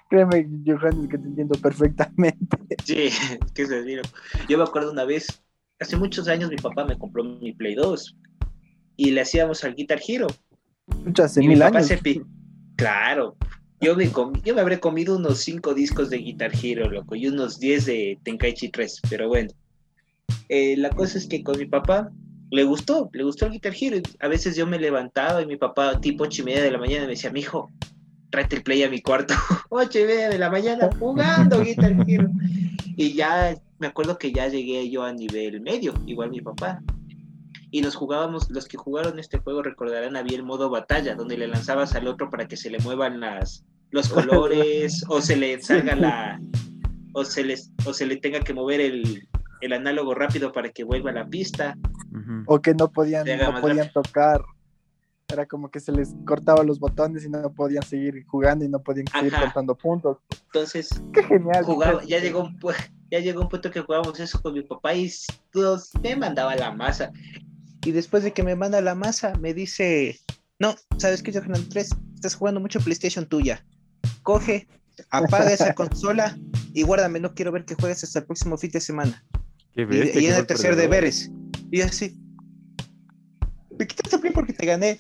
créeme, 0.09 0.49
Johannes, 0.67 1.09
que 1.09 1.19
te 1.19 1.27
entiendo 1.29 1.59
perfectamente. 1.61 2.57
Sí, 2.91 3.11
que 3.55 3.67
se 3.67 3.83
vino. 3.83 4.03
Yo 4.49 4.59
me 4.59 4.65
acuerdo 4.65 4.91
una 4.93 5.05
vez, 5.05 5.27
hace 5.79 5.97
muchos 5.97 6.27
años 6.29 6.51
mi 6.51 6.57
papá 6.57 6.85
me 6.85 6.99
compró 6.99 7.23
mi 7.25 7.53
Play 7.53 7.75
2 7.75 8.17
y 8.97 9.11
le 9.13 9.21
hacíamos 9.21 9.63
al 9.65 9.75
Guitar 9.75 10.01
Hero. 10.07 10.27
Mucho 11.05 11.23
hace 11.25 11.41
Y 11.41 11.45
mi 11.47 11.55
mil 11.55 11.61
papá 11.61 11.79
años. 11.79 11.89
se 11.89 11.99
pi- 11.99 12.23
Claro. 12.77 13.37
Yo 13.81 13.97
me, 13.97 14.11
comí- 14.11 14.43
yo 14.45 14.55
me 14.55 14.61
habré 14.61 14.79
comido 14.81 15.17
unos 15.17 15.39
5 15.39 15.73
discos 15.73 16.11
de 16.11 16.19
Guitar 16.19 16.51
Hero, 16.61 16.91
loco, 16.91 17.15
y 17.15 17.29
unos 17.29 17.59
10 17.59 17.87
de 17.87 18.19
Tenkaichi 18.25 18.69
3, 18.71 19.01
pero 19.09 19.29
bueno. 19.29 19.51
Eh, 20.49 20.77
la 20.77 20.91
cosa 20.91 21.17
es 21.17 21.27
que 21.27 21.43
con 21.43 21.59
mi 21.59 21.67
papá 21.67 22.11
le 22.51 22.65
gustó, 22.65 23.09
le 23.13 23.23
gustó 23.23 23.47
el 23.47 23.53
Guitar 23.53 23.73
Hero. 23.81 23.99
A 24.19 24.29
veces 24.29 24.57
yo 24.57 24.67
me 24.67 24.79
levantaba 24.79 25.41
y 25.43 25.47
mi 25.47 25.57
papá, 25.57 26.01
tipo 26.01 26.25
8 26.25 26.43
y 26.43 26.45
media 26.47 26.63
de 26.63 26.71
la 26.73 26.79
mañana, 26.79 27.05
me 27.05 27.11
decía, 27.13 27.31
mijo, 27.31 27.71
tráete 28.31 28.57
el 28.57 28.63
play 28.63 28.83
a 28.83 28.91
mi 28.91 29.01
cuarto. 29.01 29.35
8 29.69 29.99
y 29.99 30.05
media 30.05 30.29
de 30.29 30.39
la 30.39 30.51
mañana 30.51 30.89
jugando 30.99 31.63
Guitar 31.63 31.95
Hero. 32.07 32.31
Y 32.97 33.15
ya, 33.15 33.55
me 33.79 33.89
acuerdo 33.89 34.19
que 34.19 34.33
ya 34.33 34.49
llegué 34.49 34.89
yo 34.91 35.05
a 35.05 35.13
nivel 35.13 35.61
medio, 35.61 35.95
igual 36.07 36.31
mi 36.31 36.41
papá. 36.41 36.83
Y 37.71 37.83
nos 37.83 37.95
jugábamos, 37.95 38.51
los 38.51 38.67
que 38.67 38.77
jugaron 38.77 39.19
este 39.19 39.39
juego 39.39 39.63
recordarán, 39.63 40.17
había 40.17 40.37
el 40.37 40.43
modo 40.43 40.71
batalla, 40.71 41.15
donde 41.15 41.39
le 41.39 41.47
lanzabas 41.47 41.95
al 41.95 42.09
otro 42.09 42.29
para 42.29 42.49
que 42.49 42.57
se 42.57 42.71
le 42.71 42.79
muevan 42.81 43.21
las, 43.21 43.65
los 43.91 44.09
colores, 44.11 45.05
o 45.09 45.21
se 45.21 45.37
le 45.37 45.61
salga 45.61 45.95
la, 45.95 46.41
o 47.13 47.25
se, 47.25 47.45
les, 47.45 47.71
o 47.87 47.93
se 47.93 48.07
le 48.07 48.17
tenga 48.17 48.41
que 48.41 48.55
mover 48.55 48.81
el, 48.81 49.29
el 49.61 49.73
análogo 49.73 50.15
rápido 50.15 50.53
para 50.53 50.71
que 50.71 50.85
vuelva 50.85 51.11
a 51.11 51.15
la 51.15 51.27
pista. 51.27 51.77
O 52.47 52.61
que 52.61 52.75
no 52.75 52.91
podían, 52.91 53.27
no 53.39 53.61
podían 53.61 53.91
tocar. 53.93 54.43
Era 55.33 55.47
como 55.47 55.71
que 55.71 55.81
se 55.81 55.93
les 55.93 56.15
cortaba 56.27 56.63
los 56.65 56.79
botones 56.79 57.25
y 57.25 57.29
no 57.29 57.53
podían 57.53 57.83
seguir 57.85 58.25
jugando 58.27 58.65
y 58.65 58.69
no 58.69 58.83
podían 58.83 59.07
seguir 59.09 59.35
Ajá. 59.35 59.45
contando 59.45 59.77
puntos. 59.77 60.19
Entonces, 60.47 60.89
Qué 61.13 61.23
genial. 61.25 61.65
jugaba, 61.65 62.03
ya 62.05 62.19
llegó 62.19 62.43
un 62.45 62.59
ya 63.11 63.19
llegó 63.19 63.43
un 63.43 63.49
punto 63.49 63.71
que 63.71 63.81
jugábamos 63.81 64.19
eso 64.21 64.41
con 64.41 64.55
mi 64.55 64.63
papá 64.63 64.95
y 64.95 65.11
todos 65.53 65.91
me 66.03 66.15
mandaba 66.17 66.55
la 66.57 66.73
masa. 66.73 67.13
Y 67.85 67.93
después 67.93 68.23
de 68.23 68.33
que 68.33 68.43
me 68.43 68.55
manda 68.57 68.81
la 68.81 68.95
masa, 68.95 69.33
me 69.41 69.55
dice, 69.55 70.19
no, 70.59 70.75
¿sabes 70.99 71.23
qué, 71.23 71.33
Johanan 71.33 71.69
3? 71.69 71.89
Estás 72.17 72.35
jugando 72.35 72.61
mucho 72.61 72.79
PlayStation 72.81 73.27
tuya. 73.27 73.65
Coge, 74.23 74.69
apaga 75.11 75.53
esa 75.53 75.75
consola 75.75 76.37
y 76.75 76.83
guárdame, 76.83 77.21
no 77.21 77.35
quiero 77.35 77.53
ver 77.53 77.65
que 77.65 77.75
juegues 77.75 78.05
hasta 78.05 78.19
el 78.21 78.27
próximo 78.27 78.57
fin 78.59 78.71
de 78.71 78.81
semana. 78.81 79.25
Qué 79.75 79.83
Y, 79.83 79.85
bestia, 79.87 80.21
y 80.21 80.25
qué 80.25 80.31
en 80.31 80.37
el 80.37 80.47
tercer 80.47 80.71
perdedor. 80.71 80.91
deberes. 80.91 81.31
Y 81.71 81.81
así. 81.81 82.17
Me 83.79 83.87
quitaste 83.87 84.17
el 84.17 84.21
play 84.21 84.33
porque 84.33 84.53
te 84.53 84.67
gané. 84.67 84.99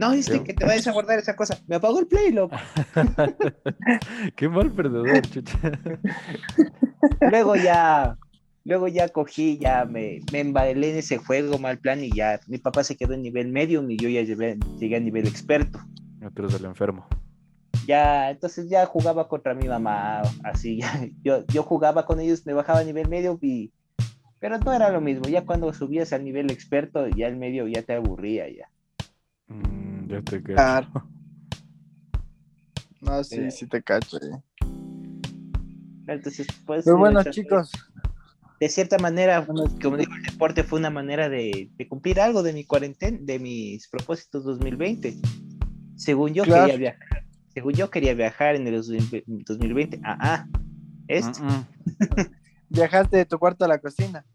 No, 0.00 0.12
dice 0.12 0.42
que 0.42 0.54
te 0.54 0.64
vayas 0.64 0.86
a 0.86 0.92
guardar 0.92 1.18
esa 1.18 1.36
cosa. 1.36 1.58
Me 1.66 1.76
apagó 1.76 2.00
el 2.00 2.06
play, 2.06 2.32
loco. 2.32 2.56
Qué 4.34 4.48
mal 4.48 4.72
perdedor, 4.72 5.20
chucha. 5.28 5.58
Luego 7.20 7.54
ya, 7.54 8.16
luego 8.64 8.88
ya 8.88 9.10
cogí, 9.10 9.58
ya 9.58 9.84
me, 9.84 10.20
me 10.32 10.40
embalé 10.40 10.92
en 10.92 10.96
ese 10.96 11.18
juego, 11.18 11.58
mal 11.58 11.80
plan, 11.80 12.02
y 12.02 12.10
ya 12.10 12.40
mi 12.46 12.56
papá 12.56 12.82
se 12.82 12.96
quedó 12.96 13.12
en 13.12 13.20
nivel 13.20 13.48
medium 13.48 13.90
y 13.90 13.98
yo 13.98 14.08
ya 14.08 14.22
llegué, 14.22 14.56
llegué 14.78 14.96
a 14.96 15.00
nivel 15.00 15.26
experto. 15.26 15.78
No, 16.18 16.30
tú 16.30 16.44
eres 16.44 16.54
el 16.54 16.64
enfermo. 16.64 17.06
Ya, 17.86 18.30
entonces 18.30 18.70
ya 18.70 18.86
jugaba 18.86 19.28
contra 19.28 19.52
mi 19.52 19.68
mamá, 19.68 20.22
así, 20.44 20.80
ya, 20.80 21.08
yo, 21.22 21.44
yo 21.48 21.62
jugaba 21.62 22.06
con 22.06 22.20
ellos, 22.20 22.46
me 22.46 22.54
bajaba 22.54 22.80
a 22.80 22.84
nivel 22.84 23.06
medio 23.10 23.38
y... 23.42 23.70
Pero 24.38 24.58
no 24.58 24.72
era 24.72 24.88
lo 24.88 25.02
mismo, 25.02 25.28
ya 25.28 25.44
cuando 25.44 25.70
subías 25.74 26.14
al 26.14 26.24
nivel 26.24 26.50
experto, 26.50 27.06
ya 27.08 27.26
el 27.26 27.36
medio 27.36 27.68
ya 27.68 27.82
te 27.82 27.92
aburría 27.92 28.48
ya. 28.48 28.70
Ya 30.10 30.20
te. 30.22 30.42
No, 33.02 33.24
sí, 33.24 33.36
Eh. 33.40 33.50
sí 33.50 33.66
te 33.66 33.82
cacho. 33.82 34.18
eh. 34.18 34.42
Entonces, 36.06 36.46
pues... 36.66 36.84
Pero 36.84 36.98
bueno, 36.98 37.20
entonces, 37.20 37.42
chicos, 37.44 37.72
de 38.60 38.68
cierta 38.68 38.98
manera, 38.98 39.46
como 39.46 39.64
digo, 39.96 39.96
el 39.96 40.22
deporte 40.22 40.64
fue 40.64 40.78
una 40.80 40.90
manera 40.90 41.30
de, 41.30 41.70
de 41.78 41.88
cumplir 41.88 42.20
algo 42.20 42.42
de 42.42 42.52
mi 42.52 42.64
cuarentena, 42.66 43.16
de 43.22 43.38
mis 43.38 43.88
propósitos 43.88 44.44
2020. 44.44 45.16
Según 45.96 46.34
yo 46.34 46.44
Claro. 46.44 46.64
quería 46.64 46.78
viajar, 46.78 47.24
según 47.54 47.72
yo 47.72 47.88
quería 47.90 48.12
viajar 48.12 48.56
en 48.56 48.66
el 48.66 48.74
2020. 48.76 50.00
Ah, 50.04 50.18
ah, 50.20 50.46
mm. 51.08 51.64
Viajaste 52.68 53.16
de 53.16 53.24
tu 53.24 53.38
cuarto 53.38 53.64
a 53.64 53.68
la 53.68 53.78
cocina. 53.78 54.26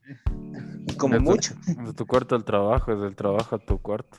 Como 0.97 1.13
De 1.13 1.19
tu- 1.19 1.25
mucho. 1.25 1.55
De 1.67 1.93
tu 1.93 2.05
cuarto 2.07 2.35
al 2.35 2.43
trabajo, 2.45 2.95
del 2.95 3.15
trabajo 3.15 3.55
a 3.57 3.59
tu 3.59 3.77
cuarto. 3.79 4.17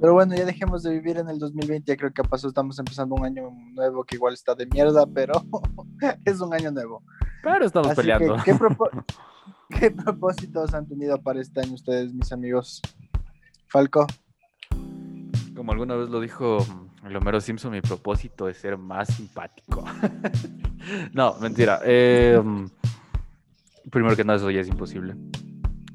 Pero 0.00 0.14
bueno, 0.14 0.34
ya 0.34 0.44
dejemos 0.46 0.82
de 0.82 0.92
vivir 0.92 1.18
en 1.18 1.28
el 1.28 1.38
2020. 1.38 1.92
Ya 1.92 1.96
creo 1.96 2.12
que 2.12 2.22
pasó, 2.22 2.48
estamos 2.48 2.78
empezando 2.78 3.14
un 3.16 3.24
año 3.24 3.50
nuevo 3.74 4.02
que 4.04 4.16
igual 4.16 4.32
está 4.34 4.54
de 4.54 4.66
mierda, 4.66 5.04
pero 5.06 5.34
es 6.24 6.40
un 6.40 6.54
año 6.54 6.70
nuevo. 6.70 7.02
Pero 7.42 7.64
estamos 7.66 7.88
Así 7.88 7.96
que, 7.96 8.02
peleando. 8.02 8.36
¿qué, 8.44 8.54
propo- 8.58 9.04
qué 9.68 9.90
propósitos 9.90 10.72
han 10.74 10.86
tenido 10.88 11.20
para 11.22 11.40
este 11.40 11.60
año 11.60 11.74
ustedes, 11.74 12.14
mis 12.14 12.32
amigos? 12.32 12.80
Falco. 13.68 14.06
Como 15.54 15.72
alguna 15.72 15.94
vez 15.96 16.08
lo 16.08 16.20
dijo 16.20 16.58
mm, 17.02 17.06
el 17.08 17.16
Homero 17.16 17.40
Simpson, 17.40 17.70
mi 17.72 17.82
propósito 17.82 18.48
es 18.48 18.56
ser 18.56 18.78
más 18.78 19.08
simpático. 19.08 19.84
no, 21.12 21.34
mentira. 21.40 21.80
Eh, 21.84 22.40
mm, 22.42 22.66
primero 23.90 24.16
que 24.16 24.24
nada, 24.24 24.38
eso 24.38 24.50
ya 24.50 24.60
es 24.62 24.68
imposible. 24.68 25.14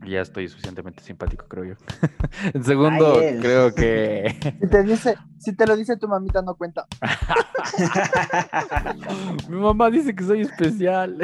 Ya 0.06 0.22
estoy 0.22 0.48
suficientemente 0.48 1.04
simpático, 1.04 1.46
creo 1.48 1.66
yo. 1.66 1.76
en 2.54 2.64
segundo, 2.64 3.20
Ay, 3.20 3.40
creo 3.40 3.74
que 3.74 4.36
Si 4.62 4.70
te, 4.70 4.84
dice, 4.84 5.16
si 5.40 5.56
te 5.56 5.68
lo 5.68 5.76
dice 5.76 5.98
tu 5.98 6.08
mamita, 6.08 6.42
no 6.42 6.56
cuenta. 6.56 6.86
mi 9.50 9.58
mamá 9.58 9.90
dice 9.90 10.16
que 10.16 10.24
soy 10.24 10.42
especial. 10.42 11.18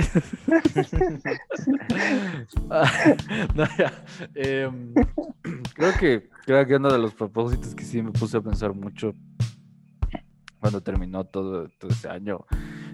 No. 3.54 3.66
Em, 4.36 4.94
creo 5.76 5.94
que 6.00 6.30
creo 6.46 6.66
que 6.66 6.76
uno 6.76 6.92
de 6.92 7.00
los 7.00 7.14
propósitos 7.14 7.76
que 7.76 7.84
sí 7.84 8.02
me 8.02 8.12
puse 8.12 8.38
a 8.38 8.42
pensar 8.42 8.74
mucho 8.74 9.14
cuando 10.60 10.82
terminó 10.82 11.26
todo, 11.26 11.70
todo 11.80 11.90
ese 11.90 12.08
año, 12.08 12.46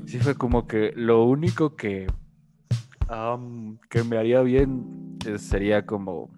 sí 0.06 0.20
fue 0.20 0.36
como 0.36 0.68
que 0.68 0.94
lo 0.96 1.26
único 1.26 1.76
que, 1.76 2.08
que 3.90 4.04
me 4.04 4.18
haría 4.18 4.42
bien 4.42 5.07
sería 5.38 5.86
como 5.86 6.30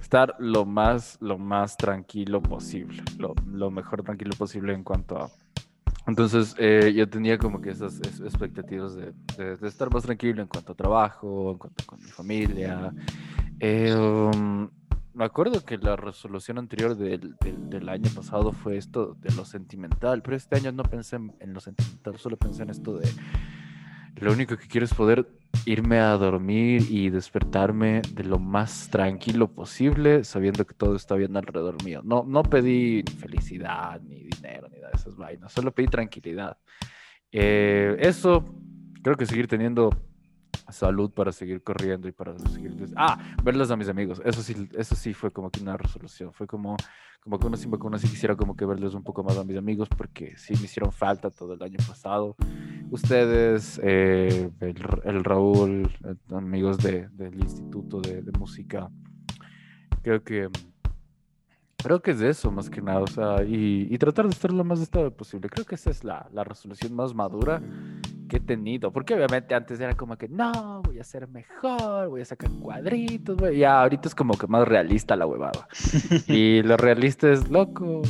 estar 0.00 0.34
lo 0.38 0.64
más, 0.64 1.16
lo 1.20 1.38
más 1.38 1.76
tranquilo 1.76 2.40
posible, 2.42 3.02
lo, 3.18 3.34
lo 3.46 3.70
mejor 3.70 4.02
tranquilo 4.02 4.32
posible 4.36 4.74
en 4.74 4.82
cuanto 4.84 5.18
a... 5.18 5.30
Entonces 6.06 6.54
eh, 6.58 6.92
yo 6.96 7.08
tenía 7.08 7.38
como 7.38 7.60
que 7.60 7.70
esas 7.70 8.00
es- 8.00 8.20
expectativas 8.20 8.94
de, 8.96 9.12
de- 9.36 9.56
de 9.56 9.68
estar 9.68 9.92
más 9.92 10.02
tranquilo 10.02 10.42
en 10.42 10.48
cuanto 10.48 10.72
a 10.72 10.74
trabajo, 10.74 11.52
en 11.52 11.58
cuanto 11.58 11.84
con 11.86 11.98
mi 12.02 12.10
familia. 12.10 12.92
Eh, 13.60 13.94
um, 13.94 14.68
me 15.12 15.24
acuerdo 15.24 15.64
que 15.64 15.76
la 15.76 15.96
resolución 15.96 16.58
anterior 16.58 16.96
del, 16.96 17.36
del- 17.40 17.68
del 17.68 17.88
año 17.88 18.10
pasado 18.14 18.52
fue 18.52 18.76
esto 18.78 19.16
de 19.20 19.32
lo 19.34 19.44
sentimental, 19.44 20.22
pero 20.22 20.36
este 20.36 20.56
año 20.56 20.72
no 20.72 20.82
pensé 20.84 21.16
en, 21.16 21.32
en 21.40 21.52
lo 21.52 21.60
sentimental, 21.60 22.16
solo 22.18 22.36
pensé 22.36 22.62
en 22.62 22.70
esto 22.70 22.96
de 22.96 23.08
lo 24.20 24.32
único 24.32 24.56
que 24.56 24.68
quiero 24.68 24.84
es 24.84 24.94
poder 24.94 25.26
irme 25.66 25.98
a 25.98 26.12
dormir 26.12 26.86
y 26.90 27.10
despertarme 27.10 28.02
de 28.12 28.24
lo 28.24 28.38
más 28.38 28.88
tranquilo 28.90 29.48
posible, 29.48 30.24
sabiendo 30.24 30.64
que 30.64 30.74
todo 30.74 30.94
está 30.96 31.14
bien 31.16 31.36
alrededor 31.36 31.82
mío. 31.84 32.02
No, 32.04 32.24
no 32.26 32.42
pedí 32.42 33.02
felicidad, 33.18 34.00
ni 34.02 34.24
dinero, 34.24 34.68
ni 34.68 34.76
nada 34.76 34.90
de 34.92 34.98
esas 34.98 35.16
vainas, 35.16 35.52
solo 35.52 35.72
pedí 35.72 35.88
tranquilidad. 35.88 36.58
Eh, 37.32 37.96
eso, 38.00 38.44
creo 39.02 39.16
que 39.16 39.26
seguir 39.26 39.48
teniendo 39.48 39.90
salud 40.72 41.10
para 41.10 41.32
seguir 41.32 41.62
corriendo 41.62 42.08
y 42.08 42.12
para 42.12 42.38
seguir... 42.38 42.76
Ah, 42.96 43.18
verlos 43.42 43.70
a 43.70 43.76
mis 43.76 43.88
amigos. 43.88 44.20
Eso 44.24 44.42
sí, 44.42 44.68
eso 44.76 44.94
sí 44.94 45.14
fue 45.14 45.30
como 45.30 45.50
que 45.50 45.60
una 45.60 45.76
resolución. 45.76 46.32
Fue 46.32 46.46
como, 46.46 46.76
como 47.20 47.38
que 47.38 47.46
uno 47.46 47.56
sin 47.56 47.70
vacuna 47.70 47.98
sí 47.98 48.08
quisiera 48.08 48.36
como 48.36 48.56
que 48.56 48.64
verles 48.64 48.94
un 48.94 49.02
poco 49.02 49.22
más 49.22 49.36
a 49.36 49.44
mis 49.44 49.56
amigos 49.56 49.88
porque 49.88 50.36
sí 50.36 50.54
me 50.54 50.64
hicieron 50.64 50.92
falta 50.92 51.30
todo 51.30 51.54
el 51.54 51.62
año 51.62 51.78
pasado. 51.86 52.36
Ustedes, 52.90 53.80
eh, 53.82 54.50
el, 54.60 54.76
el 55.04 55.24
Raúl, 55.24 55.90
eh, 56.04 56.14
amigos 56.34 56.78
de, 56.78 57.08
del 57.10 57.34
Instituto 57.40 58.00
de, 58.00 58.22
de 58.22 58.32
Música, 58.38 58.90
creo 60.02 60.22
que... 60.22 60.48
Creo 61.82 62.02
que 62.02 62.10
es 62.10 62.20
eso 62.20 62.50
más 62.50 62.68
que 62.68 62.82
nada, 62.82 63.00
o 63.00 63.06
sea, 63.06 63.42
y, 63.42 63.88
y 63.90 63.96
tratar 63.96 64.26
de 64.26 64.32
estar 64.32 64.52
lo 64.52 64.62
más 64.64 64.82
estable 64.82 65.10
posible. 65.10 65.48
Creo 65.48 65.64
que 65.64 65.76
esa 65.76 65.88
es 65.88 66.04
la, 66.04 66.28
la 66.30 66.44
resolución 66.44 66.94
más 66.94 67.14
madura 67.14 67.62
que 68.30 68.36
he 68.38 68.40
tenido. 68.40 68.90
Porque 68.92 69.14
obviamente 69.14 69.54
antes 69.54 69.78
era 69.80 69.94
como 69.94 70.16
que, 70.16 70.28
no, 70.28 70.80
voy 70.82 70.98
a 71.00 71.04
ser 71.04 71.28
mejor, 71.28 72.08
voy 72.08 72.22
a 72.22 72.24
sacar 72.24 72.50
cuadritos, 72.62 73.36
güey. 73.36 73.58
Ya 73.58 73.82
ahorita 73.82 74.08
es 74.08 74.14
como 74.14 74.38
que 74.38 74.46
más 74.46 74.66
realista 74.66 75.16
la 75.16 75.26
huevada. 75.26 75.68
y 76.28 76.62
lo 76.62 76.76
realista 76.78 77.30
es, 77.30 77.50
loco, 77.50 78.00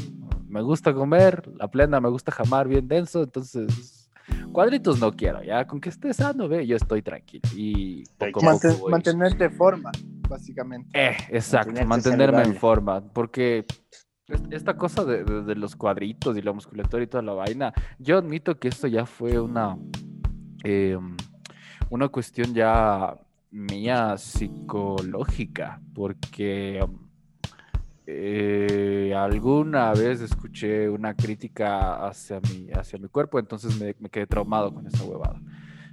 me 0.49 0.63
gusta 0.63 0.93
comer, 0.95 1.49
la 1.57 1.69
plena 1.69 2.01
me 2.01 2.09
gusta 2.11 2.31
jamar 2.31 2.69
bien 2.69 2.87
denso, 2.87 3.23
entonces 3.23 4.11
cuadritos 4.53 5.01
no 5.01 5.13
quiero, 5.17 5.43
ya 5.43 5.67
con 5.67 5.81
que 5.81 5.89
esté 5.89 6.13
sano, 6.13 6.49
ve, 6.49 6.67
yo 6.67 6.77
estoy 6.77 7.03
tranquilo. 7.03 7.43
Y 7.57 8.05
poco 8.19 8.41
Manten- 8.41 8.89
mantenerte 8.91 9.45
en 9.45 9.53
forma, 9.53 9.91
básicamente. 10.29 10.89
eh, 10.95 11.17
exacto, 11.31 11.69
Mantenerte 11.73 11.87
mantenerme 11.89 12.43
en 12.43 12.55
forma, 12.57 13.01
porque 13.01 13.65
es- 14.29 14.43
esta 14.51 14.77
cosa 14.77 15.05
de, 15.05 15.25
de- 15.25 15.43
de 15.43 15.55
los 15.57 15.75
cuadritos 15.77 16.37
y 16.37 16.43
la 16.43 16.53
musculatura 16.53 17.03
y 17.03 17.07
toda 17.07 17.23
la 17.23 17.33
vaina, 17.33 17.73
yo 17.99 18.19
admito 18.19 18.59
que 18.59 18.69
esto 18.69 18.87
ya 18.89 19.07
fue 19.07 19.39
una, 19.41 19.77
eh, 20.65 20.99
una 21.89 22.09
cuestión 22.09 22.55
ya 22.55 23.17
mía 23.51 24.17
psicológica, 24.17 25.81
porque 25.95 26.85
eh, 28.07 29.13
alguna 29.17 29.93
vez 29.93 30.21
escuché 30.21 30.89
una 30.89 31.15
crítica 31.15 32.07
hacia 32.07 32.41
mi, 32.41 32.71
hacia 32.73 32.99
mi 32.99 33.09
cuerpo, 33.09 33.39
entonces 33.39 33.79
me, 33.81 33.95
me 33.99 34.09
quedé 34.09 34.27
traumado 34.27 34.73
con 34.73 34.87
esa 34.87 35.05
huevada. 35.05 35.41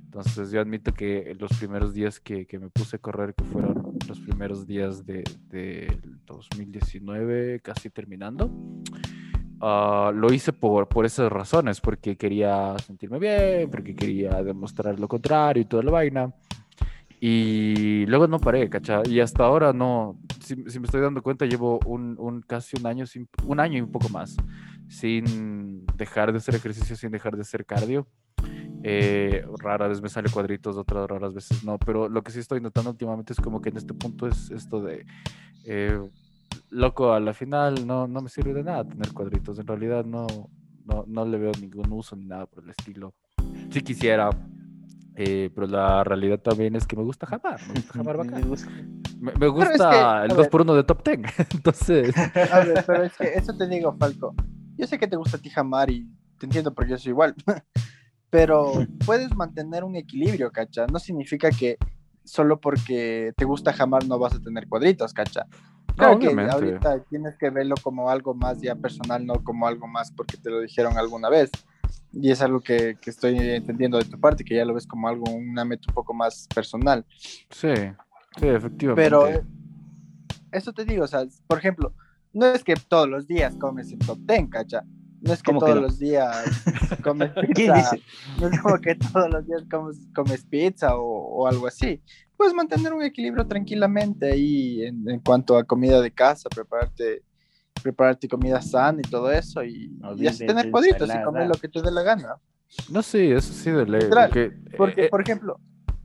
Entonces 0.03 0.51
yo 0.51 0.61
admito 0.61 0.93
que 0.93 1.35
los 1.37 1.51
primeros 1.57 1.93
días 1.93 2.19
que, 2.19 2.45
que 2.45 2.57
me 2.57 2.69
puse 2.69 2.95
a 2.95 2.99
correr, 2.99 3.35
que 3.35 3.43
fueron 3.43 3.97
los 4.07 4.19
primeros 4.19 4.65
días 4.65 5.05
de, 5.05 5.23
del 5.49 6.19
2019, 6.25 7.59
casi 7.59 7.89
terminando, 7.89 8.49
ah, 9.61 10.11
lo 10.13 10.33
hice 10.33 10.53
por, 10.53 10.87
por 10.87 11.05
esas 11.05 11.31
razones, 11.31 11.81
porque 11.81 12.15
quería 12.17 12.75
sentirme 12.79 13.19
bien, 13.19 13.69
porque 13.69 13.95
quería 13.95 14.41
demostrar 14.43 14.99
lo 14.99 15.07
contrario 15.07 15.61
y 15.61 15.65
toda 15.65 15.83
la 15.83 15.91
vaina. 15.91 16.33
Y 17.19 18.05
luego 18.05 18.27
no 18.27 18.39
paré, 18.39 18.69
¿cachai? 18.69 19.09
Y 19.09 19.19
hasta 19.19 19.43
ahora 19.43 19.73
no, 19.73 20.19
si, 20.39 20.55
si 20.69 20.79
me 20.79 20.85
estoy 20.85 21.01
dando 21.01 21.23
cuenta, 21.23 21.45
llevo 21.45 21.79
un, 21.85 22.15
un 22.19 22.41
casi 22.41 22.77
un 22.79 22.85
año, 22.85 23.07
sin, 23.07 23.27
un 23.43 23.59
año 23.59 23.79
y 23.79 23.81
un 23.81 23.91
poco 23.91 24.09
más, 24.09 24.37
sin 24.87 25.83
dejar 25.95 26.31
de 26.31 26.37
hacer 26.37 26.53
ejercicio, 26.53 26.95
sin 26.95 27.11
dejar 27.11 27.35
de 27.35 27.41
hacer 27.41 27.65
cardio. 27.65 28.07
Eh, 28.83 29.43
rara 29.59 29.87
vez 29.87 30.01
me 30.01 30.09
sale 30.09 30.29
cuadritos, 30.29 30.77
otras 30.77 31.09
raras 31.09 31.33
veces 31.33 31.63
no, 31.63 31.79
pero 31.79 32.07
lo 32.07 32.21
que 32.21 32.31
sí 32.31 32.39
estoy 32.39 32.61
notando 32.61 32.91
últimamente 32.91 33.33
es 33.33 33.39
como 33.39 33.59
que 33.61 33.69
en 33.69 33.77
este 33.77 33.95
punto 33.95 34.27
es 34.27 34.51
esto 34.51 34.81
de, 34.81 35.03
eh, 35.65 35.99
loco, 36.69 37.13
a 37.13 37.19
la 37.19 37.33
final 37.33 37.85
no, 37.85 38.07
no 38.07 38.21
me 38.21 38.29
sirve 38.29 38.53
de 38.53 38.63
nada 38.63 38.83
tener 38.83 39.11
cuadritos, 39.13 39.59
en 39.59 39.67
realidad 39.67 40.05
no, 40.05 40.27
no, 40.85 41.05
no 41.07 41.25
le 41.25 41.37
veo 41.37 41.51
ningún 41.59 41.91
uso 41.91 42.15
ni 42.15 42.25
nada 42.25 42.45
por 42.45 42.63
el 42.63 42.69
estilo. 42.69 43.13
Si 43.69 43.81
quisiera, 43.81 44.29
eh, 45.15 45.49
pero 45.53 45.67
la 45.67 46.03
realidad 46.03 46.39
también 46.39 46.75
es 46.75 46.85
que 46.85 46.95
me 46.95 47.03
gusta 47.03 47.25
jamar, 47.25 47.59
me 47.67 47.73
gusta 47.75 47.93
jamar 47.93 48.17
bacán. 48.17 48.49
Me, 49.19 49.31
me 49.33 49.47
gusta 49.47 49.89
que, 49.89 49.95
a 49.95 50.25
el 50.25 50.35
ver. 50.35 50.49
2x1 50.49 50.75
de 50.75 50.83
top 50.83 51.03
10, 51.03 51.19
entonces... 51.55 52.17
A 52.51 52.59
ver, 52.59 52.83
pero 52.85 53.03
es 53.03 53.17
que 53.17 53.33
eso 53.33 53.55
te 53.55 53.67
digo, 53.67 53.95
Falco. 53.97 54.35
Yo 54.77 54.85
sé 54.85 54.99
que 54.99 55.07
te 55.07 55.15
gusta 55.15 55.37
a 55.37 55.39
ti 55.39 55.49
jamar 55.49 55.89
y 55.89 56.07
te 56.37 56.45
entiendo 56.45 56.71
porque 56.73 56.91
yo 56.91 56.97
soy 56.99 57.09
igual. 57.09 57.33
Pero 58.29 58.73
puedes 59.07 59.35
mantener 59.35 59.83
un 59.83 59.95
equilibrio, 59.95 60.51
cacha. 60.51 60.85
No 60.85 60.99
significa 60.99 61.49
que 61.49 61.77
solo 62.27 62.59
porque 62.59 63.33
te 63.35 63.45
gusta 63.45 63.73
jamar 63.73 64.05
no 64.05 64.19
vas 64.19 64.35
a 64.35 64.39
tener 64.39 64.67
cuadritos, 64.67 65.13
cacha. 65.13 65.47
Claro 65.95 66.19
que 66.19 66.27
obviamente. 66.27 66.53
ahorita 66.53 66.99
tienes 67.09 67.35
que 67.37 67.49
verlo 67.49 67.75
como 67.81 68.09
algo 68.09 68.35
más 68.35 68.61
ya 68.61 68.75
personal, 68.75 69.25
no 69.25 69.43
como 69.43 69.67
algo 69.67 69.87
más 69.87 70.11
porque 70.11 70.37
te 70.37 70.51
lo 70.51 70.61
dijeron 70.61 70.97
alguna 70.97 71.29
vez. 71.29 71.49
Y 72.13 72.29
es 72.29 72.41
algo 72.41 72.59
que, 72.59 72.97
que 73.01 73.09
estoy 73.09 73.37
entendiendo 73.37 73.97
de 73.97 74.05
tu 74.05 74.19
parte, 74.19 74.43
que 74.43 74.55
ya 74.55 74.65
lo 74.65 74.73
ves 74.73 74.85
como 74.85 75.07
algo, 75.07 75.31
una 75.31 75.65
meta 75.65 75.85
un 75.87 75.95
poco 75.95 76.13
más 76.13 76.47
personal. 76.53 77.05
Sí, 77.49 77.73
sí, 78.37 78.47
efectivamente. 78.47 78.95
Pero 78.95 79.27
eso 80.51 80.73
te 80.73 80.85
digo, 80.85 81.03
o 81.03 81.07
sea, 81.07 81.25
por 81.47 81.57
ejemplo, 81.57 81.93
no 82.33 82.45
es 82.45 82.63
que 82.63 82.75
todos 82.75 83.09
los 83.09 83.27
días 83.27 83.55
comes 83.55 83.91
el 83.91 83.99
top 83.99 84.19
ten, 84.27 84.47
cacha. 84.47 84.83
No 85.21 85.33
es 85.33 85.41
que 85.41 85.47
¿Cómo 85.47 85.59
que 85.59 85.65
todos 85.65 85.75
no? 85.77 85.81
los 85.81 85.99
días 85.99 86.63
comes 87.03 87.31
¿Quién 87.33 87.53
pizza. 87.53 87.73
dice? 87.75 88.01
No 88.39 88.47
es 88.47 88.59
como 88.61 88.77
que 88.79 88.95
todos 88.95 89.29
los 89.29 89.47
días 89.47 89.63
comes, 89.69 90.07
comes 90.13 90.45
pizza 90.45 90.95
o, 90.95 91.03
o 91.03 91.47
algo 91.47 91.67
así. 91.67 92.01
Puedes 92.35 92.53
mantener 92.53 92.93
un 92.93 93.01
equilibrio 93.03 93.47
tranquilamente 93.47 94.31
ahí 94.31 94.83
en, 94.83 95.09
en 95.09 95.19
cuanto 95.21 95.57
a 95.57 95.63
comida 95.63 95.99
de 96.01 96.11
casa, 96.11 96.49
prepararte, 96.49 97.23
prepararte 97.81 98.27
comida 98.27 98.61
sana 98.61 98.99
y 99.03 99.09
todo 99.09 99.31
eso 99.31 99.63
y, 99.63 99.89
No 99.99 100.15
y 100.15 100.27
así 100.27 100.45
tener 100.45 100.69
cuadritos 100.69 101.09
y 101.13 101.23
comer 101.23 101.47
lo 101.47 101.55
que 101.55 101.67
te 101.67 101.81
dé 101.81 101.89
la 101.91 102.03
gana. 102.03 102.35
No, 102.91 103.01
sí, 103.01 103.31
eso 103.31 103.53
sí 103.53 103.71
de 103.71 103.85
ley. 103.85 104.01
Literal, 104.01 104.29
Porque, 104.29 104.51
Porque, 104.77 105.05
eh, 105.05 105.09
por 105.09 105.21
ejemplo, 105.21 105.59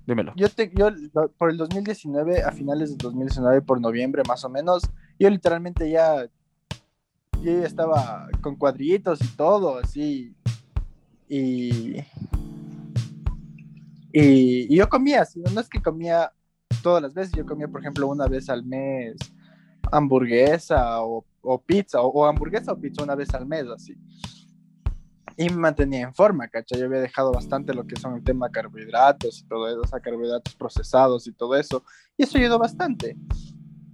dímelo. 0.07 0.33
yo, 0.37 0.49
te, 0.49 0.73
yo 0.75 0.89
por 1.37 1.51
el 1.51 1.59
2019, 1.59 2.43
a 2.43 2.53
finales 2.53 2.91
del 2.91 2.99
2019, 2.99 3.61
por 3.63 3.81
noviembre 3.81 4.23
más 4.27 4.45
o 4.45 4.49
menos, 4.49 4.85
yo 5.19 5.29
literalmente 5.29 5.91
ya, 5.91 6.27
yo 7.43 7.61
ya 7.61 7.67
estaba 7.67 8.29
con 8.41 8.57
cuadritos 8.57 9.21
y 9.21 9.29
todo, 9.37 9.79
así. 9.79 10.35
Y, 11.29 11.97
Y, 14.13 14.73
y 14.73 14.77
yo 14.77 14.89
comía, 14.89 15.25
si 15.25 15.41
no, 15.41 15.59
es 15.59 15.69
que 15.69 15.81
comía 15.81 16.31
todas 16.83 17.03
las 17.03 17.15
veces, 17.15 17.33
yo 17.33 17.47
comía, 17.47 17.67
por 17.67 17.81
ejemplo, 17.81 18.07
una 18.07 18.27
vez 18.27 18.51
al 18.51 18.63
mes 18.65 19.17
hamburguesa 19.91 21.03
o, 21.03 21.25
o 21.41 21.61
pizza, 21.61 22.01
o, 22.03 22.09
o 22.09 22.27
hamburguesa 22.27 22.73
o 22.73 22.79
pizza 22.79 23.03
una 23.03 23.15
vez 23.15 23.33
al 23.35 23.47
mes, 23.47 23.67
así. 23.69 23.97
Y 25.37 25.49
me 25.49 25.57
mantenía 25.57 26.03
en 26.03 26.15
forma, 26.15 26.47
¿cachai? 26.49 26.79
Yo 26.79 26.87
había 26.87 27.01
dejado 27.01 27.33
bastante 27.33 27.73
lo 27.73 27.87
que 27.87 27.97
son 27.97 28.17
el 28.17 28.23
tema 28.23 28.51
carbohidratos 28.51 29.41
y 29.41 29.45
todo 29.45 29.67
eso, 29.67 29.81
o 29.81 29.87
sea, 29.87 30.01
carbohidratos 30.01 30.55
procesados 30.57 31.27
y 31.27 31.33
todo 31.33 31.57
eso. 31.57 31.83
Y 32.19 32.25
eso 32.25 32.37
ayudó 32.37 32.59
bastante. 32.59 33.17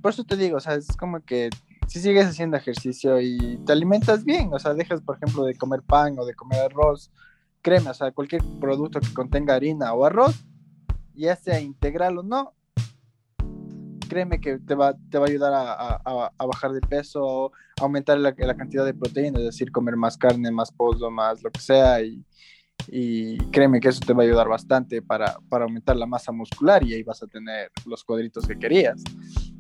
Por 0.03 0.11
eso 0.13 0.25
te 0.25 0.37
digo, 0.37 0.57
o 0.57 0.61
sea, 0.61 0.75
es 0.75 0.97
como 0.97 1.21
que 1.21 1.49
si 1.89 2.01
sigues 2.01 2.27
haciendo 2.27 2.57
ejercicio 2.57 3.21
y 3.21 3.59
te 3.65 3.73
alimentas 3.73 4.23
bien, 4.23 4.53
o 4.53 4.59
sea, 4.59 4.75
dejas, 4.75 5.01
por 5.01 5.17
ejemplo, 5.17 5.45
de 5.45 5.55
comer 5.55 5.83
pan 5.83 6.19
o 6.19 6.25
de 6.27 6.35
comer 6.35 6.61
arroz, 6.61 7.11
crema, 7.63 7.91
o 7.91 7.95
sea, 7.95 8.13
cualquier 8.13 8.43
producto 8.61 9.01
que 9.01 9.13
contenga 9.15 9.55
harina 9.55 9.95
o 9.95 10.05
arroz, 10.05 10.45
ya 11.15 11.35
sea 11.35 11.61
integral 11.61 12.19
o 12.19 12.23
no, 12.23 12.53
créeme 14.09 14.39
que 14.39 14.59
te 14.59 14.75
va, 14.75 14.95
te 15.11 15.19
va 15.19 15.27
a 15.27 15.29
ayudar 15.29 15.53
a, 15.55 15.97
a- 16.37 16.47
bajar 16.47 16.73
de 16.73 16.81
peso, 16.81 17.53
a 17.81 17.83
aumentar 17.85 18.19
la, 18.19 18.35
la 18.37 18.57
cantidad 18.57 18.85
de 18.85 18.95
proteína, 18.95 19.39
es 19.39 19.47
decir, 19.47 19.73
comer 19.73 19.97
más 19.97 20.17
carne, 20.19 20.51
más 20.51 20.71
pollo, 20.71 21.11
más 21.11 21.43
lo 21.43 21.51
que 21.51 21.61
sea, 21.61 22.03
y, 22.03 22.23
y 22.89 23.39
créeme 23.51 23.81
que 23.81 23.89
eso 23.89 24.01
te 24.01 24.13
va 24.13 24.23
a 24.23 24.27
ayudar 24.27 24.49
bastante 24.49 25.01
para, 25.03 25.39
para 25.49 25.65
aumentar 25.65 25.97
la 25.97 26.07
masa 26.07 26.33
muscular 26.33 26.83
y 26.85 26.95
ahí 26.95 27.03
vas 27.03 27.23
a 27.23 27.27
tener 27.27 27.71
los 27.87 28.05
cuadritos 28.05 28.47
que 28.47 28.59
querías. 28.59 29.03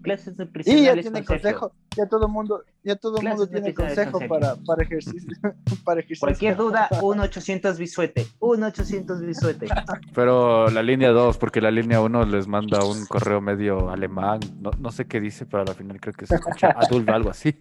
Clases 0.02 0.34
Y 0.64 0.84
ya 0.84 0.94
tiene 0.94 1.24
con 1.24 1.38
Sergio. 1.40 1.60
consejo, 1.60 1.72
ya 1.96 2.06
todo 2.06 2.26
el 2.26 2.32
mundo, 2.32 2.64
ya 2.84 2.96
todo 2.96 3.20
mundo 3.20 3.46
tiene 3.48 3.74
consejo 3.74 4.18
con 4.18 4.28
para, 4.28 4.56
para 4.56 4.82
ejercicio, 4.82 5.36
para 5.84 6.00
ejercicio. 6.00 6.26
Cualquier 6.26 6.56
duda, 6.56 6.88
1-800 7.00 7.76
bisuete. 7.78 8.26
1-800 8.40 9.26
bisuete. 9.26 9.66
Pero 10.14 10.70
la 10.70 10.82
línea 10.82 11.10
2, 11.10 11.38
porque 11.38 11.60
la 11.60 11.70
línea 11.70 12.00
1 12.00 12.26
les 12.26 12.46
manda 12.46 12.84
un 12.84 13.06
correo 13.06 13.40
medio 13.40 13.90
alemán. 13.90 14.40
No, 14.60 14.70
no 14.78 14.90
sé 14.90 15.06
qué 15.06 15.20
dice, 15.20 15.46
pero 15.46 15.62
al 15.62 15.74
final 15.74 16.00
creo 16.00 16.14
que 16.14 16.26
se 16.26 16.36
escucha 16.36 16.68
Adolf 16.76 17.08
algo 17.08 17.30
así. 17.30 17.54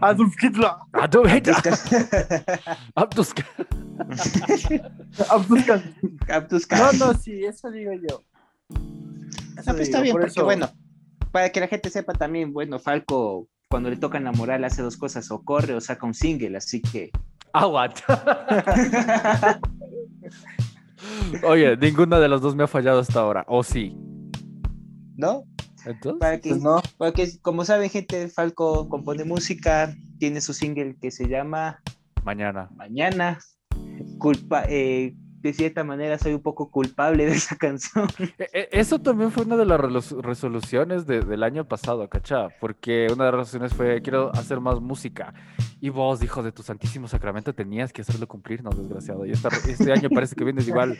Adolf 0.00 0.34
Hitler. 0.42 0.70
Adolf 0.92 1.32
Hitler. 1.32 1.56
No, 6.70 6.92
no, 6.92 7.14
sí, 7.14 7.44
eso 7.44 7.70
digo 7.70 7.92
yo. 7.94 8.22
No, 9.66 9.72
pues 9.74 9.88
está 9.88 10.00
bien, 10.00 10.12
por 10.12 10.22
porque 10.22 10.32
eso- 10.32 10.44
bueno, 10.44 10.68
para 11.32 11.50
que 11.50 11.60
la 11.60 11.68
gente 11.68 11.90
sepa 11.90 12.12
también, 12.12 12.52
bueno, 12.52 12.78
Falco, 12.78 13.48
cuando 13.68 13.88
le 13.90 13.96
toca 13.96 14.18
enamorar, 14.18 14.64
hace 14.64 14.82
dos 14.82 14.96
cosas, 14.96 15.30
o 15.30 15.42
corre 15.42 15.74
o 15.74 15.80
saca 15.80 16.06
un 16.06 16.14
single, 16.14 16.56
así 16.56 16.80
que. 16.82 17.10
Aguanta. 17.52 18.02
Oye, 21.46 21.76
ninguna 21.76 22.18
de 22.20 22.28
las 22.28 22.40
dos 22.40 22.54
me 22.54 22.64
ha 22.64 22.66
fallado 22.68 23.00
hasta 23.00 23.20
ahora. 23.20 23.44
¿O 23.48 23.62
sí? 23.62 23.96
¿No? 25.16 25.44
Entonces, 25.86 26.18
Para 26.20 26.38
que, 26.40 26.50
Pues 26.50 26.62
no, 26.62 26.82
porque, 26.98 27.30
como 27.40 27.64
saben, 27.64 27.88
gente, 27.88 28.28
Falco 28.28 28.88
compone 28.88 29.24
música, 29.24 29.94
tiene 30.18 30.40
su 30.42 30.52
single 30.52 30.96
que 31.00 31.10
se 31.10 31.26
llama 31.26 31.80
mañana. 32.22 32.68
Mañana. 32.76 33.38
Culpa, 34.18 34.64
eh, 34.68 35.14
de 35.40 35.52
cierta 35.54 35.84
manera, 35.84 36.18
soy 36.18 36.34
un 36.34 36.42
poco 36.42 36.70
culpable 36.70 37.26
de 37.26 37.32
esa 37.32 37.56
canción. 37.56 38.06
E- 38.38 38.48
e- 38.52 38.68
Eso 38.72 38.98
también 38.98 39.30
fue 39.30 39.44
una 39.44 39.56
de 39.56 39.64
las 39.66 39.80
resoluciones 40.12 41.06
de- 41.06 41.22
del 41.22 41.42
año 41.42 41.66
pasado, 41.66 42.08
¿cachá? 42.08 42.48
Porque 42.60 43.06
una 43.12 43.24
de 43.26 43.32
las 43.32 43.40
resoluciones 43.40 43.74
fue, 43.74 44.02
quiero 44.02 44.30
hacer 44.34 44.60
más 44.60 44.80
música. 44.80 45.32
Y 45.80 45.88
vos, 45.88 46.22
hijo 46.22 46.42
de 46.42 46.52
tu 46.52 46.62
santísimo 46.62 47.08
sacramento, 47.08 47.54
tenías 47.54 47.90
que 47.92 48.02
hacerlo 48.02 48.28
cumplir, 48.28 48.62
no, 48.62 48.70
desgraciado. 48.70 49.24
Y 49.24 49.32
esta- 49.32 49.48
este 49.66 49.90
año 49.92 50.10
parece 50.10 50.34
que 50.36 50.44
vienes 50.44 50.68
igual 50.68 50.98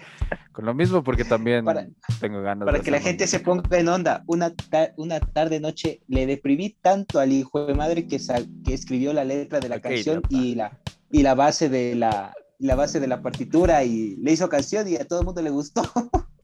con 0.52 0.64
lo 0.64 0.72
mismo, 0.74 1.02
porque 1.04 1.24
también 1.24 1.64
Para- 1.64 1.86
tengo 2.18 2.40
ganas 2.40 2.64
Para 2.64 2.78
de 2.78 2.84
que 2.84 2.90
la 2.90 3.00
gente 3.00 3.26
se 3.26 3.40
ponga 3.40 3.78
en 3.78 3.88
onda, 3.88 4.22
una, 4.26 4.54
ta- 4.54 4.92
una 4.96 5.20
tarde 5.20 5.60
noche 5.60 6.00
le 6.08 6.26
deprimí 6.26 6.70
tanto 6.80 7.20
al 7.20 7.32
hijo 7.32 7.66
de 7.66 7.74
madre 7.74 8.06
que, 8.06 8.18
que 8.64 8.72
escribió 8.74 9.12
la 9.12 9.24
letra 9.24 9.60
de 9.60 9.68
la 9.68 9.80
canción 9.80 10.22
y 10.30 10.54
la, 10.54 10.78
y 11.12 11.22
la 11.22 11.34
base 11.34 11.68
de 11.68 11.94
la 11.94 12.32
la 12.60 12.74
base 12.76 13.00
de 13.00 13.06
la 13.08 13.20
partitura 13.22 13.82
y 13.84 14.16
le 14.16 14.32
hizo 14.32 14.48
canción 14.48 14.86
y 14.88 14.96
a 14.96 15.04
todo 15.06 15.20
el 15.20 15.26
mundo 15.26 15.42
le 15.42 15.50
gustó. 15.50 15.82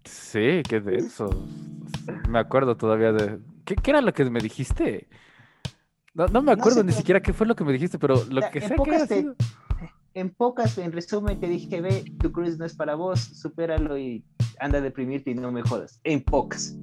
Sí, 0.04 0.62
qué 0.68 0.80
de 0.80 0.96
eso. 0.96 1.28
Me 2.28 2.38
acuerdo 2.38 2.76
todavía 2.76 3.12
de... 3.12 3.38
¿Qué, 3.64 3.74
qué 3.76 3.90
era 3.90 4.00
lo 4.00 4.12
que 4.14 4.24
me 4.30 4.40
dijiste? 4.40 5.08
No, 6.14 6.26
no 6.28 6.40
me 6.42 6.46
No 6.46 6.52
acuerdo 6.52 6.78
sé, 6.78 6.84
ni 6.84 6.88
pero- 6.90 6.98
siquiera 6.98 7.20
qué 7.22 7.32
fue 7.32 7.46
lo 7.46 7.54
que 7.56 7.64
me 7.64 7.72
dijiste, 7.72 7.98
pero 7.98 8.24
lo 8.30 8.40
que 8.50 8.60
sea 8.60 8.76
que 8.76 9.06
te- 9.06 9.20
sido. 9.20 9.34
En 10.14 10.30
pocas, 10.30 10.78
en 10.78 10.92
resumen, 10.92 11.38
te 11.38 11.46
dije, 11.48 11.80
ve, 11.82 12.04
tu 12.20 12.32
cruz 12.32 12.56
no 12.56 12.64
es 12.64 12.74
para 12.74 12.94
vos, 12.94 13.20
supéralo 13.20 13.98
y 13.98 14.24
anda 14.60 14.78
a 14.78 14.80
deprimirte 14.80 15.32
y 15.32 15.34
no 15.34 15.52
me 15.52 15.62
jodas. 15.62 16.00
En 16.04 16.22
pocas. 16.22 16.74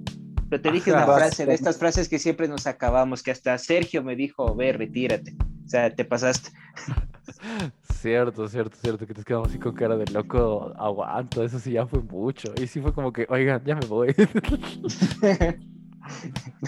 Pero 0.50 0.62
te 0.62 0.72
dije 0.72 0.92
Ajá. 0.94 1.06
una 1.06 1.16
frase 1.16 1.46
de 1.48 1.54
estas 1.56 1.78
frases 1.80 2.08
que 2.10 2.20
siempre 2.20 2.48
nos 2.48 2.68
acabamos, 2.68 3.24
que 3.24 3.32
hasta 3.32 3.58
Sergio 3.58 4.04
me 4.04 4.16
dijo, 4.16 4.54
ve, 4.56 4.74
retírate. 4.74 5.36
Sea, 5.74 5.90
te 5.90 6.06
pasaste. 6.06 6.52
Cierto, 8.00 8.48
cierto, 8.48 8.78
cierto, 8.80 9.08
que 9.08 9.14
te 9.16 9.24
quedamos 9.24 9.48
así 9.48 9.58
con 9.58 9.74
cara 9.74 9.98
de 9.98 10.06
loco, 10.12 10.72
aguanto, 10.78 11.44
eso 11.44 11.58
sí 11.58 11.72
ya 11.72 11.88
fue 11.88 12.00
mucho. 12.00 12.54
Y 12.62 12.68
sí 12.68 12.80
fue 12.80 12.94
como 12.94 13.12
que, 13.12 13.26
oigan, 13.28 13.64
ya 13.66 13.74
me 13.76 13.88
voy. 13.88 14.14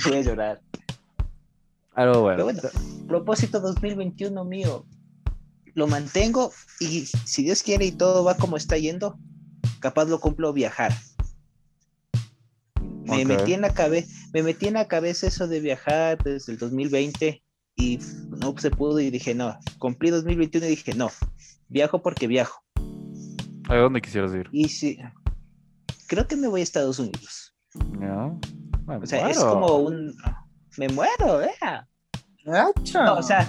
Voy 0.05 0.13
a 0.15 0.21
llorar. 0.21 0.59
Algo 1.93 2.21
bueno. 2.21 2.47
Pero 2.47 2.61
bueno, 2.61 2.61
propósito 3.07 3.59
2021 3.59 4.43
mío. 4.43 4.87
Lo 5.75 5.85
mantengo 5.85 6.51
y 6.79 7.05
si 7.05 7.43
Dios 7.43 7.61
quiere 7.61 7.85
y 7.85 7.91
todo 7.91 8.23
va 8.23 8.37
como 8.37 8.57
está 8.57 8.75
yendo, 8.75 9.19
capaz 9.81 10.05
lo 10.05 10.19
cumplo 10.19 10.51
viajar. 10.51 10.93
Me 13.03 13.23
metí 13.23 13.53
en 13.53 13.61
la 13.61 13.71
cabeza, 13.71 14.09
me 14.33 14.41
metí 14.41 14.65
en 14.65 14.73
la 14.73 14.87
cabeza 14.87 15.27
eso 15.27 15.47
de 15.47 15.59
viajar 15.59 16.17
desde 16.23 16.53
el 16.53 16.57
2020 16.57 17.44
y 17.75 17.99
no 18.29 18.55
se 18.57 18.71
pudo 18.71 18.99
y 18.99 19.09
dije, 19.09 19.35
no, 19.35 19.57
cumplí 19.79 20.09
2021 20.09 20.65
y 20.65 20.69
dije, 20.69 20.93
no, 20.95 21.11
viajo 21.67 22.01
porque 22.01 22.27
viajo. 22.27 22.61
¿A 23.69 23.75
dónde 23.75 24.01
quisieras 24.01 24.33
ir? 24.33 24.47
Y 24.51 24.69
sí, 24.69 24.97
creo 26.07 26.27
que 26.27 26.35
me 26.35 26.47
voy 26.47 26.61
a 26.61 26.63
Estados 26.63 26.99
Unidos. 26.99 27.53
¿Ya? 27.99 28.31
Me 28.87 28.97
O 28.97 29.05
sea, 29.05 29.29
es 29.29 29.39
como 29.39 29.77
un... 29.77 30.15
Me 30.77 30.87
muero, 30.89 31.37
vea. 31.39 31.87
No, 32.45 32.71
o 33.17 33.23
sea, 33.23 33.41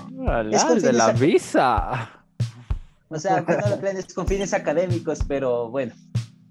es 0.50 0.64
con 0.64 0.78
de 0.80 0.92
la 0.92 1.06
fines 1.14 1.20
visa. 1.20 2.10
O 3.08 3.18
sea, 3.18 3.42
no 3.42 3.68
lo 3.68 3.78
planes 3.78 4.12
con 4.14 4.26
fines 4.26 4.54
académicos, 4.54 5.20
pero 5.28 5.68
bueno, 5.70 5.92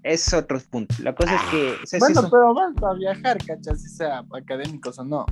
es 0.02 0.32
otro 0.32 0.58
punto. 0.70 0.94
La 1.02 1.14
cosa 1.14 1.34
es 1.34 1.42
que, 1.50 1.72
o 1.82 1.86
sea, 1.86 1.98
bueno, 1.98 2.20
es 2.20 2.24
un- 2.24 2.30
pero 2.30 2.54
vas 2.54 2.72
a 2.82 2.94
viajar, 2.94 3.38
¿cachai? 3.44 3.76
Si 3.76 3.88
sea 3.88 4.22
académicos 4.32 4.98
o 4.98 5.04
no. 5.04 5.26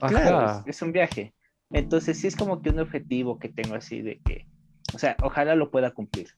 claro, 0.00 0.64
es 0.66 0.82
un 0.82 0.90
viaje. 0.92 1.32
Entonces 1.72 2.18
sí 2.18 2.26
es 2.26 2.36
como 2.36 2.60
que 2.60 2.70
un 2.70 2.80
objetivo 2.80 3.38
que 3.38 3.48
tengo 3.48 3.74
así 3.74 4.02
de 4.02 4.20
que, 4.24 4.46
o 4.94 4.98
sea, 4.98 5.16
ojalá 5.22 5.54
lo 5.54 5.70
pueda 5.70 5.92
cumplir. 5.92 6.28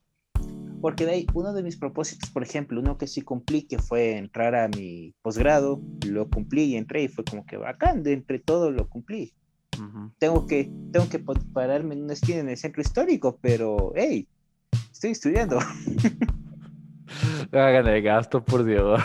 Porque 0.80 1.06
de 1.06 1.12
ahí, 1.12 1.26
uno 1.32 1.54
de 1.54 1.62
mis 1.62 1.78
propósitos, 1.78 2.30
por 2.30 2.42
ejemplo, 2.42 2.78
uno 2.78 2.98
que 2.98 3.06
sí 3.06 3.22
cumplí, 3.22 3.62
que 3.62 3.78
fue 3.78 4.18
entrar 4.18 4.54
a 4.54 4.68
mi 4.68 5.14
posgrado, 5.22 5.80
lo 6.06 6.28
cumplí 6.28 6.64
y 6.64 6.76
entré 6.76 7.02
y 7.02 7.08
fue 7.08 7.24
como 7.24 7.46
que 7.46 7.56
bacán, 7.56 8.02
de 8.02 8.12
entre 8.12 8.38
todo 8.38 8.70
lo 8.70 8.88
cumplí. 8.88 9.32
Ujú. 9.78 10.12
Tengo 10.18 10.46
que, 10.46 10.70
tengo 10.92 11.08
que 11.08 11.18
pararme 11.18 11.94
en 11.94 12.04
una 12.04 12.12
esquina 12.12 12.40
en 12.40 12.50
el 12.50 12.58
centro 12.58 12.82
histórico, 12.82 13.38
pero, 13.40 13.92
hey, 13.96 14.28
estoy 14.92 15.12
estudiando. 15.12 15.58
Hagan 17.52 17.88
el 17.88 18.02
gasto, 18.02 18.44
por 18.44 18.64
Dios. 18.64 19.00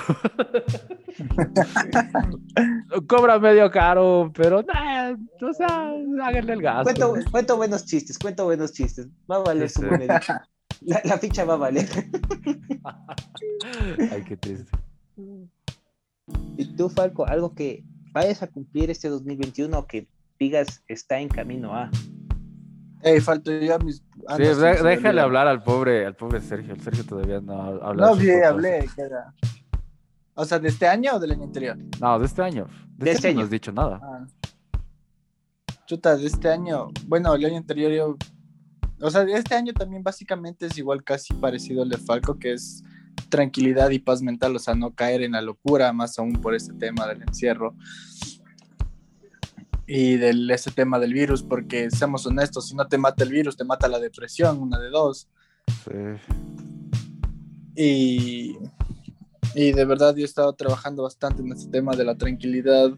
Cobra 3.08 3.40
medio 3.40 3.70
caro, 3.72 4.32
pero 4.34 4.64
nah, 4.64 5.16
o 5.42 5.54
sea, 5.54 5.94
háganle 6.24 6.54
el 6.54 6.62
gasto. 6.62 6.84
Cuento, 6.84 7.14
cuento 7.32 7.58
buenos 7.58 7.86
chistes, 7.86 8.18
cuento 8.18 8.46
buenos 8.46 8.74
chistes. 8.74 9.08
Va 9.30 9.38
a 9.38 9.40
valer 9.40 9.70
su 9.70 9.84
moneda. 9.84 10.22
La, 10.82 11.02
la 11.04 11.18
ficha 11.18 11.44
va 11.44 11.56
a 11.56 11.58
valer. 11.58 11.90
Ay, 14.12 14.24
qué 14.24 14.38
triste. 14.38 14.72
Y 16.58 16.66
tú, 16.76 16.90
Falco, 16.90 17.28
algo 17.28 17.54
que 17.54 17.84
vayas 18.14 18.42
a 18.44 18.48
cumplir 18.48 18.90
este 18.90 19.10
2021 19.10 19.78
o 19.78 19.88
que 19.88 20.08
digas 20.40 20.84
está 20.88 21.20
en 21.20 21.30
camino 21.30 21.76
a. 21.76 21.92
Ey, 23.02 23.22
falto 23.22 23.52
ya 23.52 23.78
mis. 23.80 24.04
ah, 24.28 24.36
Sí, 24.38 24.44
sí, 24.46 24.50
de- 24.56 24.84
me 24.84 24.90
déjale 24.90 25.22
hablar 25.22 25.48
al 25.48 25.64
pobre, 25.64 26.06
al 26.06 26.16
pobre 26.16 26.42
Sergio. 26.42 26.74
El 26.74 26.82
Sergio 26.82 27.06
todavía 27.06 27.40
no 27.40 27.54
ha 27.62 27.68
hablado. 27.88 27.94
No, 27.96 28.16
de 28.16 28.26
propósitos. 28.26 28.46
hablé. 28.46 28.90
era- 28.98 29.34
O 30.36 30.46
sea, 30.46 30.60
¿de 30.60 30.68
este 30.70 30.88
año 30.88 31.16
o 31.16 31.20
del 31.20 31.32
año 31.32 31.44
anterior? 31.44 31.78
No, 32.00 32.20
de 32.20 32.26
este 32.26 32.42
año. 32.42 32.66
De, 32.98 33.06
De 33.06 33.12
este 33.12 33.12
este 33.12 33.28
año 33.30 33.38
no 33.40 33.44
has 33.46 33.50
dicho 33.50 33.72
nada. 33.72 34.00
Ah. 34.04 34.26
Chuta, 35.86 36.16
de 36.18 36.28
este 36.28 36.50
año. 36.50 36.90
Bueno, 37.08 37.34
el 37.34 37.46
año 37.46 37.58
anterior 37.58 37.92
yo. 37.92 38.18
O 39.02 39.10
sea, 39.10 39.24
este 39.24 39.56
año 39.56 39.74
también 39.74 40.04
básicamente 40.04 40.66
es 40.66 40.78
igual 40.78 41.04
casi 41.04 41.34
parecido 41.34 41.84
al 41.84 41.90
de 41.90 41.98
Falco, 41.98 42.38
que 42.38 42.54
es 42.54 42.84
tranquilidad 43.30 43.90
y 43.92 44.00
paz 44.00 44.22
mental, 44.22 44.56
o 44.56 44.60
sea, 44.60 44.76
no 44.76 44.92
caer 44.94 45.22
en 45.22 45.34
la 45.34 45.42
locura, 45.42 45.94
más 45.94 46.18
aún 46.20 46.34
por 46.34 46.54
este 46.56 46.74
tema 46.74 47.08
del 47.08 47.22
encierro 47.22 47.76
y 49.92 50.18
del 50.18 50.50
ese 50.52 50.70
tema 50.70 51.00
del 51.00 51.16
virus, 51.16 51.42
porque 51.42 51.90
seamos 51.90 52.24
honestos, 52.28 52.68
si 52.68 52.76
no 52.76 52.88
te 52.88 53.00
mata 53.00 53.24
el 53.24 53.32
virus, 53.32 53.58
te 53.58 53.64
mata 53.64 53.88
la 53.88 54.00
depresión, 54.00 54.60
una 54.60 54.78
de 54.78 54.92
dos. 54.92 55.28
Sí. 55.84 56.30
Y, 57.76 58.58
y 59.56 59.72
de 59.72 59.86
verdad 59.86 60.16
yo 60.16 60.22
he 60.22 60.26
estado 60.26 60.54
trabajando 60.54 61.02
bastante 61.02 61.42
en 61.42 61.52
este 61.52 61.72
tema 61.72 61.96
de 61.96 62.06
la 62.06 62.16
tranquilidad. 62.16 62.92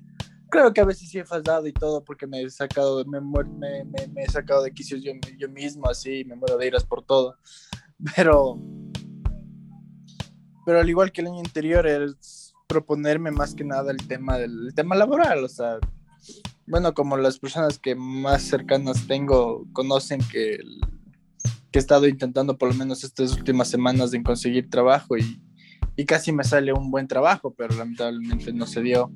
Creo 0.49 0.73
que 0.73 0.81
a 0.81 0.85
veces 0.85 1.07
sí 1.09 1.17
he 1.17 1.23
fallado 1.23 1.65
y 1.65 1.71
todo 1.71 2.03
porque 2.03 2.27
me 2.27 2.41
he 2.41 2.49
sacado, 2.49 3.05
me, 3.05 3.21
me, 3.21 3.85
me, 3.85 4.07
me 4.07 4.23
he 4.23 4.29
sacado 4.29 4.61
de 4.61 4.73
quicios 4.73 5.01
yo, 5.01 5.13
yo 5.37 5.47
mismo, 5.47 5.87
así, 5.87 6.25
me 6.25 6.35
muero 6.35 6.57
de 6.57 6.67
iras 6.67 6.83
por 6.83 7.05
todo. 7.05 7.37
Pero, 8.17 8.59
pero 10.65 10.79
al 10.81 10.89
igual 10.89 11.13
que 11.13 11.21
el 11.21 11.27
año 11.27 11.39
anterior, 11.39 11.87
es 11.87 12.53
proponerme 12.67 13.31
más 13.31 13.55
que 13.55 13.63
nada 13.63 13.91
el 13.91 14.07
tema 14.07 14.37
del 14.37 14.67
el 14.67 14.73
tema 14.73 14.95
laboral, 14.95 15.43
o 15.43 15.47
sea, 15.47 15.77
bueno, 16.71 16.93
como 16.93 17.17
las 17.17 17.37
personas 17.37 17.77
que 17.77 17.95
más 17.95 18.43
cercanas 18.43 19.05
tengo 19.05 19.67
conocen 19.73 20.21
que, 20.31 20.57
he 21.73 21.77
estado 21.77 22.07
intentando 22.07 22.57
por 22.57 22.69
lo 22.69 22.75
menos 22.75 23.03
estas 23.03 23.33
últimas 23.33 23.67
semanas 23.67 24.11
de 24.11 24.23
conseguir 24.23 24.69
trabajo 24.69 25.17
y, 25.17 25.41
casi 26.07 26.31
me 26.31 26.43
sale 26.43 26.73
un 26.73 26.89
buen 26.89 27.07
trabajo, 27.07 27.53
pero 27.53 27.75
lamentablemente 27.75 28.51
no 28.51 28.65
se 28.65 28.81
dio. 28.81 29.11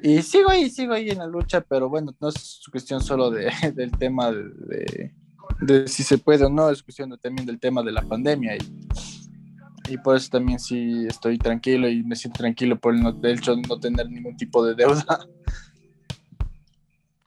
Y 0.00 0.22
sigo 0.22 0.50
ahí, 0.50 0.70
sigo 0.70 0.92
ahí 0.92 1.10
en 1.10 1.18
la 1.18 1.26
lucha, 1.26 1.60
pero 1.60 1.88
bueno, 1.88 2.14
no 2.20 2.28
es 2.28 2.60
cuestión 2.70 3.00
solo 3.00 3.30
de, 3.30 3.50
del 3.74 3.90
tema 3.90 4.30
de, 4.30 5.88
si 5.88 6.04
se 6.04 6.18
puede 6.18 6.44
o 6.44 6.50
no, 6.50 6.70
es 6.70 6.84
cuestión 6.84 7.18
también 7.20 7.46
del 7.46 7.58
tema 7.58 7.82
de 7.82 7.92
la 7.92 8.02
pandemia. 8.02 8.56
Y, 9.88 9.98
por 9.98 10.16
eso 10.16 10.28
también 10.30 10.60
sí 10.60 11.06
estoy 11.08 11.38
tranquilo 11.38 11.88
y 11.88 12.04
me 12.04 12.14
siento 12.14 12.38
tranquilo 12.38 12.78
por 12.78 12.94
el, 12.94 13.04
el 13.06 13.38
hecho 13.38 13.56
de 13.56 13.62
no 13.62 13.80
tener 13.80 14.08
ningún 14.08 14.36
tipo 14.36 14.64
de 14.64 14.74
deuda. 14.74 15.04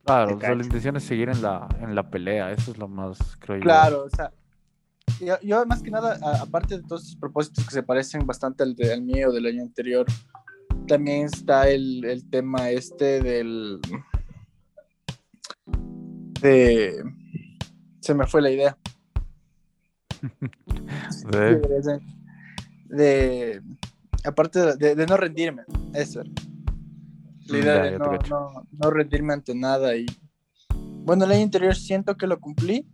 Claro, 0.10 0.38
o 0.38 0.39
sea, 0.39 0.56
la 0.56 0.63
intención 0.63 0.98
es 0.98 1.04
seguir 1.04 1.30
en 1.30 1.39
la, 1.43 1.67
en 1.82 1.93
la 1.93 2.10
pelea, 2.10 2.52
eso 2.52 2.72
es 2.72 2.80
lo 2.80 2.88
más, 2.88 3.19
creo 3.38 3.60
Claro, 3.60 4.06
o 4.06 4.10
sea, 4.10 4.32
yo, 5.22 5.39
yo, 5.43 5.63
más 5.67 5.84
que 5.84 5.91
nada, 5.91 6.17
a, 6.24 6.41
aparte 6.41 6.78
de 6.78 6.84
todos 6.84 7.04
estos 7.04 7.17
propósitos 7.17 7.63
que 7.63 7.72
se 7.72 7.84
parecen 7.84 8.26
bastante 8.26 8.63
al, 8.63 8.76
de, 8.76 8.91
al 8.91 9.04
mío 9.04 9.32
del 9.32 9.45
año 9.45 9.62
anterior, 9.62 10.08
también 10.88 11.26
está 11.26 11.69
el, 11.69 12.04
el 12.06 12.28
tema 12.28 12.72
este 12.72 13.22
del... 13.22 13.80
De... 16.41 17.04
Se 18.00 18.15
me 18.15 18.26
fue 18.26 18.41
la 18.41 18.50
idea. 18.50 18.78
¿De? 21.32 22.02
de 22.86 23.62
aparte 24.26 24.76
de, 24.76 24.95
de, 24.95 25.06
no 25.06 25.17
rendirme, 25.17 25.62
eso. 25.93 26.24
La 27.49 27.57
idea 27.57 27.75
Ya, 27.75 27.91
de 27.91 27.99
no, 27.99 28.12
no, 28.29 28.67
no 28.71 28.89
rendirme 28.91 29.33
ante 29.33 29.55
nada 29.55 29.95
y 29.95 30.05
bueno, 30.75 31.25
el 31.25 31.31
año 31.31 31.43
anterior 31.43 31.75
siento 31.75 32.15
que 32.17 32.27
lo 32.27 32.39
cumplí 32.39 32.85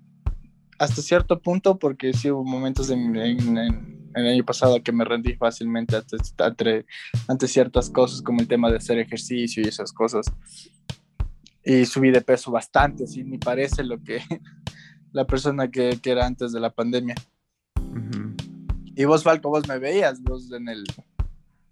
hasta 0.80 1.02
cierto 1.02 1.42
punto 1.42 1.78
porque 1.80 2.14
sí 2.14 2.30
hubo 2.32 2.44
momentos 2.44 2.90
en, 2.90 3.16
en- 3.16 3.58
en- 3.58 3.96
en 4.16 4.26
el 4.26 4.34
año 4.34 4.46
pasado 4.46 4.82
que 4.82 4.94
me 4.94 5.04
rendí 5.04 5.34
fácilmente 5.36 5.98
ante, 5.98 6.16
ante, 6.38 6.86
ante 7.28 7.48
ciertas 7.50 7.90
cosas 7.90 8.22
como 8.22 8.40
el 8.40 8.48
tema 8.48 8.70
de 8.72 8.78
hacer 8.78 8.98
ejercicio 8.98 9.62
y 9.62 9.68
esas 9.68 9.92
cosas 9.92 10.26
y 11.66 11.86
subí 11.86 12.12
de 12.12 12.22
peso 12.22 12.52
bastante, 12.52 13.04
así 13.06 13.24
ni 13.24 13.38
parece 13.40 13.84
lo 13.84 14.02
que 14.02 14.20
la 15.12 15.26
persona 15.26 15.70
que, 15.70 16.00
que 16.02 16.12
era 16.12 16.26
antes 16.26 16.52
de 16.54 16.60
la 16.62 16.70
pandemia. 16.70 17.16
Ujú. 17.78 18.36
Y 18.96 19.04
vos, 19.06 19.24
Falco, 19.24 19.50
vos 19.50 19.68
me 19.68 19.80
veías, 19.80 20.22
vos 20.22 20.50
en 20.52 20.70
el, 20.70 20.84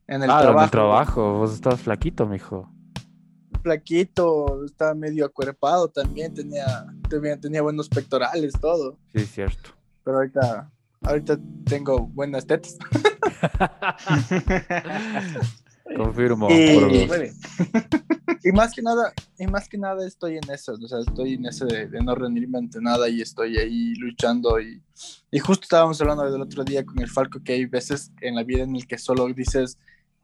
en 0.07 0.23
el 0.23 0.29
ah, 0.29 0.41
trabajo. 0.41 0.57
en 0.57 0.63
el 0.63 0.71
trabajo, 0.71 1.33
vos 1.33 1.53
estabas 1.53 1.81
flaquito, 1.81 2.25
mijo. 2.25 2.69
Flaquito, 3.61 4.65
estaba 4.65 4.93
medio 4.93 5.25
acuerpado 5.25 5.87
también, 5.87 6.33
tenía, 6.33 6.85
tenía, 7.09 7.39
tenía 7.39 7.61
buenos 7.61 7.87
pectorales, 7.87 8.53
todo. 8.59 8.97
Sí, 9.13 9.25
cierto. 9.25 9.69
Pero 10.03 10.17
ahorita, 10.17 10.69
ahorita 11.01 11.39
tengo 11.65 12.07
buenas 12.07 12.45
tetas. 12.45 12.77
Confirmo. 15.95 16.49
Y-. 16.49 17.07
Y 18.43 18.51
más 18.51 18.73
que 18.73 18.81
nada, 18.81 19.13
y 19.39 19.47
más 19.47 19.69
que 19.69 19.77
nada 19.77 20.05
estoy 20.05 20.37
en 20.37 20.51
eso, 20.51 20.73
o 20.73 20.87
sea, 20.87 20.99
estoy 20.99 21.35
en 21.35 21.45
ese 21.45 21.65
de, 21.65 21.87
de 21.87 22.03
no 22.03 22.13
rendirme 22.13 22.57
ante 22.57 22.81
nada 22.81 23.07
y 23.07 23.21
estoy 23.21 23.57
ahí 23.57 23.95
luchando 23.95 24.59
y, 24.59 24.81
y 25.31 25.39
justo 25.39 25.63
estábamos 25.63 26.01
hablando 26.01 26.29
del 26.29 26.41
otro 26.41 26.65
día 26.65 26.85
con 26.85 26.99
el 26.99 27.09
Falco 27.09 27.41
que 27.41 27.53
hay 27.53 27.65
veces 27.65 28.11
en 28.19 28.35
la 28.35 28.43
vida 28.43 28.63
en 28.63 28.75
el 28.75 28.85
que 28.85 28.97
solo 28.97 29.27
dices, 29.29 29.77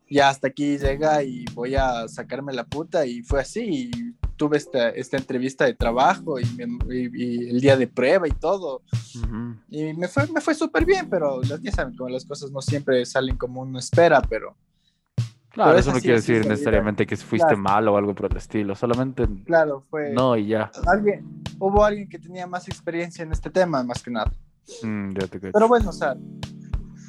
ya 0.10 0.30
hasta 0.30 0.48
aquí 0.48 0.78
llega 0.78 1.24
y 1.24 1.46
voy 1.54 1.76
a 1.76 2.08
sacarme 2.08 2.54
la 2.54 2.64
puta 2.64 3.06
y 3.06 3.22
fue 3.22 3.42
así 3.42 3.90
y 3.94 4.16
tuve 4.36 4.58
esta, 4.58 4.90
esta 4.90 5.18
entrevista 5.18 5.66
de 5.66 5.74
trabajo 5.74 6.40
y, 6.40 6.46
me- 6.56 6.96
y- 6.96 7.10
y 7.46 7.50
el 7.50 7.60
día 7.62 7.76
de 7.78 7.88
prueba 7.88 8.28
y 8.28 8.32
todo 8.32 8.82
Ujú. 9.16 9.56
y 9.70 9.94
me 9.94 10.08
fue, 10.08 10.28
me 10.28 10.40
fue 10.42 10.56
súper 10.56 10.86
bien, 10.86 11.10
pero 11.10 11.42
ya 11.42 11.72
saben, 11.72 11.96
como 11.96 12.10
las 12.10 12.26
cosas 12.26 12.50
no 12.52 12.62
siempre 12.62 13.06
salen 13.06 13.38
como 13.38 13.62
uno 13.62 13.80
espera, 13.80 14.22
pero 14.22 14.56
Claro, 15.52 15.72
Pero 15.72 15.80
eso 15.80 15.92
no 15.94 16.00
quiere 16.00 16.18
decir 16.18 16.46
necesariamente 16.48 17.08
que 17.08 17.18
fuiste 17.18 17.48
Claro. 17.48 17.58
mal 17.58 17.88
o 17.88 17.98
algo 17.98 18.14
por 18.14 18.32
el 18.32 18.38
estilo, 18.38 18.76
solamente 18.76 19.28
claro, 19.46 19.84
fue... 19.90 20.12
no 20.14 20.38
y 20.38 20.46
ya. 20.48 20.72
alguien, 20.86 21.26
hubo 21.58 21.84
alguien 21.84 22.08
que 22.08 22.20
tenía 22.20 22.46
más 22.46 22.68
experiencia 22.68 23.24
en 23.24 23.32
este 23.32 23.50
tema, 23.50 23.84
más 23.84 24.02
que 24.04 24.12
nada. 24.12 24.32
Mm, 24.84 25.10
ya 25.20 25.28
te. 25.28 25.40
Pero 25.40 25.68
bueno, 25.68 25.90
o 25.90 25.92
sea, 25.92 26.16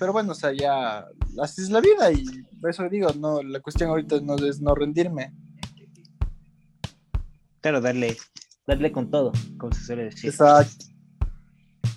pero 0.00 0.14
bueno, 0.14 0.32
o 0.32 0.34
sea, 0.34 0.50
ya 0.52 1.06
así 1.42 1.60
es 1.60 1.68
la 1.68 1.80
vida 1.80 2.10
y 2.10 2.24
por 2.58 2.70
eso 2.70 2.88
digo, 2.88 3.10
no, 3.18 3.42
la 3.42 3.60
cuestión 3.60 3.90
ahorita 3.90 4.18
no 4.22 4.34
es 4.36 4.58
no 4.58 4.74
rendirme. 4.74 5.34
Claro, 7.60 7.82
darle, 7.82 8.16
darle 8.66 8.92
con 8.92 9.10
todo, 9.10 9.30
como 9.58 9.74
se 9.74 9.84
suele 9.84 10.04
decir. 10.04 10.30
Exacto. 10.30 10.86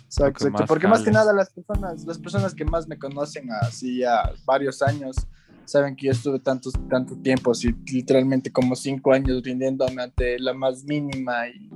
Exacto, 0.04 0.46
exacto. 0.46 0.52
más 0.52 0.68
Porque 0.68 0.88
más 0.88 1.02
que 1.02 1.12
nada 1.12 1.32
las 1.32 1.50
personas, 1.50 2.04
las 2.04 2.20
personas 2.20 2.54
que 2.54 2.66
más 2.66 2.88
me 2.90 3.00
conocen 3.00 3.50
así 3.62 4.00
ya 4.00 4.34
varios 4.44 4.82
años, 4.82 5.16
saben 5.64 5.96
que 5.96 6.08
yo 6.08 6.12
estuve 6.12 6.40
tantos, 6.40 6.74
tanto 6.90 7.16
tiempo, 7.16 7.52
así 7.52 7.74
literalmente 7.86 8.52
como 8.52 8.76
cinco 8.76 9.14
años 9.14 9.42
rindiéndome 9.44 10.04
ante 10.04 10.38
la 10.40 10.54
más 10.54 10.84
mínima 10.84 11.48
y, 11.48 11.70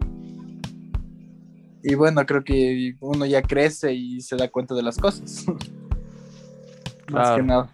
y 1.83 1.95
bueno, 1.95 2.25
creo 2.25 2.43
que 2.43 2.97
uno 2.99 3.25
ya 3.25 3.41
crece 3.41 3.93
y 3.93 4.19
se 4.19 4.35
da 4.35 4.49
cuenta 4.49 4.75
de 4.75 4.83
las 4.83 4.97
cosas. 4.97 5.45
más 7.11 7.35
que 7.37 7.43
nada. 7.43 7.69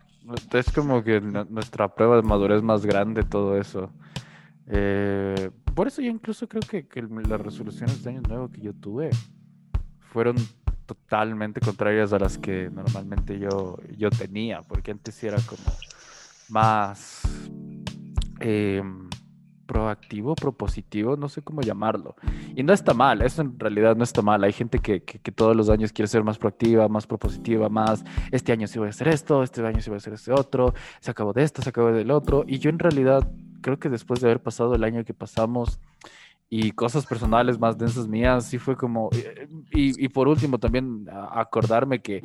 Es 0.53 0.71
como 0.71 1.03
que 1.03 1.19
nu- 1.19 1.45
nuestra 1.49 1.93
prueba 1.93 2.15
de 2.15 2.21
madurez 2.21 2.61
más 2.61 2.85
grande, 2.85 3.23
todo 3.23 3.57
eso. 3.57 3.91
Eh, 4.67 5.51
por 5.75 5.87
eso 5.87 6.01
yo 6.01 6.09
incluso 6.09 6.47
creo 6.47 6.61
que, 6.61 6.87
que 6.87 7.01
las 7.01 7.41
resoluciones 7.41 8.01
de 8.03 8.11
año 8.11 8.21
nuevo 8.21 8.49
que 8.49 8.61
yo 8.61 8.73
tuve 8.73 9.09
fueron 10.11 10.35
totalmente 10.85 11.59
contrarias 11.59 12.13
a 12.13 12.19
las 12.19 12.37
que 12.37 12.69
normalmente 12.69 13.39
yo, 13.39 13.77
yo 13.97 14.09
tenía, 14.09 14.61
porque 14.61 14.91
antes 14.91 15.15
sí 15.15 15.27
era 15.27 15.37
como 15.41 15.63
más 16.49 17.23
em, 18.39 19.09
proactivo, 19.73 20.35
propositivo, 20.35 21.17
no 21.17 21.27
sé 21.27 21.41
cómo 21.41 21.61
llamarlo. 21.61 22.15
Y 22.55 22.61
no 22.63 22.73
está 22.73 22.93
mal, 22.93 23.21
eso 23.23 23.41
en 23.41 23.59
realidad 23.59 23.95
no 23.95 24.03
está 24.03 24.21
mal. 24.21 24.43
Hay 24.43 24.53
gente 24.53 24.79
que, 24.79 25.03
que- 25.03 25.19
que 25.19 25.31
todos 25.31 25.55
los 25.55 25.69
años 25.69 25.91
quiere 25.91 26.07
ser 26.07 26.23
más 26.23 26.37
proactiva, 26.37 26.87
más 26.87 27.07
propositiva, 27.07 27.69
más 27.69 28.03
este 28.31 28.51
año 28.51 28.67
sí 28.67 28.77
voy 28.79 28.87
a 28.87 28.91
hacer 28.91 29.07
esto, 29.07 29.41
este 29.43 29.65
año 29.65 29.81
sí 29.81 29.89
voy 29.89 29.95
a 29.95 29.97
hacer 29.97 30.13
este 30.13 30.31
otro, 30.31 30.73
se 30.99 31.11
acabó 31.11 31.33
de 31.33 31.43
esto, 31.43 31.61
se 31.61 31.69
acabó 31.69 31.91
del 31.91 32.11
otro. 32.11 32.45
Y 32.47 32.59
yo 32.59 32.69
en 32.69 32.77
realidad 32.79 33.27
creo 33.61 33.79
que 33.79 33.89
después 33.89 34.21
de 34.21 34.27
haber 34.27 34.41
pasado 34.43 34.75
el 34.75 34.83
año 34.83 35.03
que 35.03 35.13
pasamos 35.13 35.79
y 36.49 36.71
cosas 36.71 37.05
personales 37.07 37.57
más 37.59 37.77
densas 37.77 38.07
mías, 38.07 38.45
sí 38.45 38.59
fue 38.59 38.75
como... 38.77 39.09
Y, 39.71 40.05
y 40.05 40.07
por 40.09 40.27
último 40.27 40.59
también 40.59 41.07
acordarme 41.31 42.01
que 42.01 42.21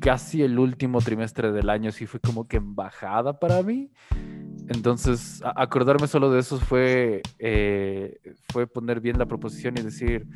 casi 0.00 0.42
el 0.42 0.58
último 0.58 1.00
trimestre 1.00 1.52
del 1.52 1.70
año 1.70 1.90
sí 1.90 2.06
fue 2.06 2.20
como 2.20 2.46
que 2.46 2.58
embajada 2.58 3.38
para 3.38 3.62
mí. 3.62 3.90
Entonces, 4.70 5.42
acordarme 5.56 6.06
solo 6.06 6.30
de 6.30 6.38
eso 6.38 6.56
fue, 6.60 7.22
eh, 7.40 8.20
fue 8.52 8.68
poner 8.68 9.00
bien 9.00 9.18
la 9.18 9.26
proposición 9.26 9.76
y 9.76 9.82
decir, 9.82 10.28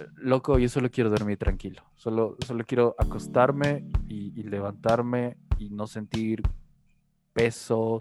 eh, 0.00 0.06
loco, 0.16 0.58
yo 0.58 0.66
solo 0.70 0.90
quiero 0.90 1.10
dormir 1.10 1.36
tranquilo, 1.36 1.82
solo, 1.94 2.38
solo 2.46 2.64
quiero 2.64 2.94
acostarme 2.98 3.84
y, 4.08 4.32
y 4.34 4.44
levantarme 4.44 5.36
y 5.58 5.68
no 5.68 5.86
sentir 5.86 6.42
peso, 7.34 8.00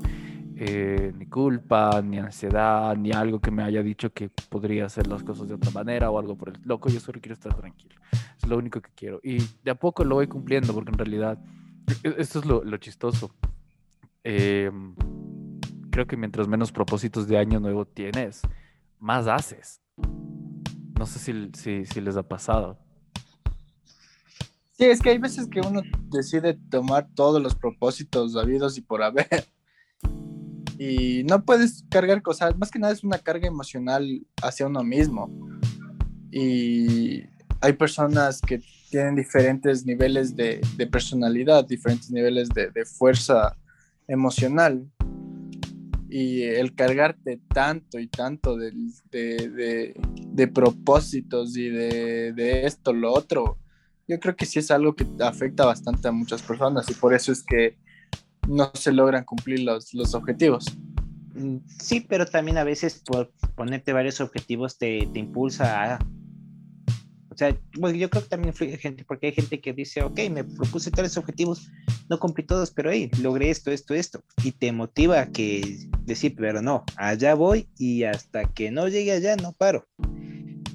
eh, 0.56 1.12
ni 1.18 1.26
culpa, 1.26 2.02
ni 2.02 2.20
ansiedad, 2.20 2.96
ni 2.96 3.12
algo 3.12 3.42
que 3.42 3.52
me 3.52 3.62
haya 3.62 3.84
dicho 3.84 4.14
que 4.14 4.30
podría 4.30 4.86
hacer 4.86 5.08
las 5.08 5.24
cosas 5.24 5.50
de 5.50 5.56
otra 5.56 5.72
manera 5.72 6.10
o 6.10 6.18
algo 6.20 6.38
por 6.38 6.50
el 6.56 6.62
loco, 6.64 6.88
yo 6.88 7.02
solo 7.02 7.20
quiero 7.20 7.34
estar 7.34 7.54
tranquilo. 7.54 7.96
Es 8.42 8.48
lo 8.48 8.58
único 8.58 8.80
que 8.80 8.92
quiero. 8.96 9.20
Y 9.24 9.40
de 9.62 9.72
a 9.72 9.76
poco 9.76 10.06
lo 10.06 10.16
voy 10.16 10.28
cumpliendo 10.28 10.74
porque 10.74 10.92
en 10.92 10.98
realidad, 10.98 11.38
e- 12.02 12.16
esto 12.18 12.40
es 12.40 12.46
lo, 12.46 12.64
lo 12.64 12.78
chistoso. 12.78 13.36
Em, 14.24 14.96
creo 15.90 16.08
que 16.08 16.18
mientras 16.18 16.48
menos 16.48 16.72
propósitos 16.72 17.28
de 17.28 17.38
año 17.38 17.60
nuevo 17.60 17.86
tienes, 17.86 18.42
más 19.00 19.28
haces. 19.28 19.82
No 20.98 21.06
sé 21.06 21.20
si, 21.54 21.86
si, 21.86 22.02
les 22.02 22.18
ha 22.18 22.24
pasado. 22.24 22.78
Sí, 24.72 24.86
es 24.86 25.02
que 25.02 25.10
hay 25.10 25.18
veces 25.18 25.48
que 25.48 25.62
uno 25.62 25.82
decide 26.10 26.54
tomar 26.70 27.08
todos 27.16 27.42
los 27.42 27.56
propósitos 27.56 28.36
habidos 28.36 28.78
y 28.78 28.82
por 28.82 29.04
haber. 29.04 29.46
Y 30.82 31.26
no 31.26 31.44
puedes 31.44 31.84
cargar 31.90 32.22
cosas, 32.22 32.58
más 32.58 32.72
que 32.72 32.80
nada 32.80 32.94
es 32.94 33.04
una 33.04 33.18
carga 33.18 33.46
emocional 33.46 34.26
hacia 34.42 34.66
uno 34.66 34.82
mismo. 34.82 35.30
Y 36.32 37.24
hay 37.60 37.74
personas 37.74 38.40
que 38.40 38.62
tienen 38.90 39.16
diferentes 39.16 39.86
niveles 39.86 40.36
de, 40.36 40.62
personalidad, 40.92 41.66
diferentes 41.66 42.10
niveles 42.12 42.50
de, 42.50 42.86
fuerza 42.86 43.56
emocional. 44.08 44.90
Y 46.10 46.44
el 46.44 46.74
cargarte 46.74 47.40
tanto 47.54 48.00
y 48.00 48.08
tanto 48.08 48.58
de, 48.58 48.74
de 50.40 50.48
propósitos 50.48 51.58
y 51.58 51.70
de, 51.70 52.66
esto, 52.66 52.94
lo 52.94 53.14
otro, 53.14 53.58
yo 54.08 54.20
creo 54.20 54.36
que 54.36 54.46
sí 54.46 54.60
es 54.60 54.72
algo 54.72 54.96
que 54.96 55.06
afecta 55.20 55.66
bastante 55.66 56.08
a 56.08 56.12
muchas 56.12 56.42
personas 56.42 56.90
y 56.90 56.94
por 56.94 57.14
eso 57.14 57.32
es 57.32 57.44
que 57.44 57.78
no 58.48 58.72
se 58.74 58.92
logran 58.92 59.26
cumplir 59.26 59.62
los, 59.62 59.94
los 59.94 60.16
objetivos. 60.16 60.66
Mm, 61.36 61.58
sí, 61.68 62.06
pero 62.08 62.26
también 62.26 62.58
a 62.58 62.64
veces 62.64 63.02
por 63.06 63.32
ponerte 63.56 63.94
varios 63.94 64.22
objetivos 64.22 64.78
te, 64.78 65.08
te 65.12 65.20
impulsa 65.20 65.96
a 65.96 66.00
sea, 67.40 67.58
bueno, 67.78 67.98
yo 67.98 68.10
creo 68.10 68.24
que 68.24 68.30
también 68.30 68.54
fui 68.54 68.76
gente, 68.78 69.06
porque 69.06 69.28
hay 69.28 69.34
gente 69.34 69.62
que 69.62 69.72
dice, 69.72 70.04
ok, 70.04 70.20
me 70.30 70.44
propuse 70.44 70.92
tales 70.92 71.16
objetivos, 71.18 71.72
no 72.10 72.20
cumplí 72.20 72.44
todos, 72.44 72.72
pero 72.72 72.92
hey, 72.92 73.10
logré 73.22 73.50
esto, 73.50 73.72
esto, 73.72 73.94
esto. 73.94 74.22
Y 74.44 74.52
te 74.52 74.72
motiva 74.74 75.22
a 75.22 75.32
que 75.32 75.88
decir, 76.02 76.36
pero 76.36 76.62
no, 76.62 76.84
allá 76.98 77.36
voy 77.36 77.70
y 77.78 78.04
hasta 78.04 78.44
que 78.52 78.72
no 78.72 78.90
llegue 78.90 79.14
allá 79.14 79.38
no 79.38 79.54
paro. 79.54 79.88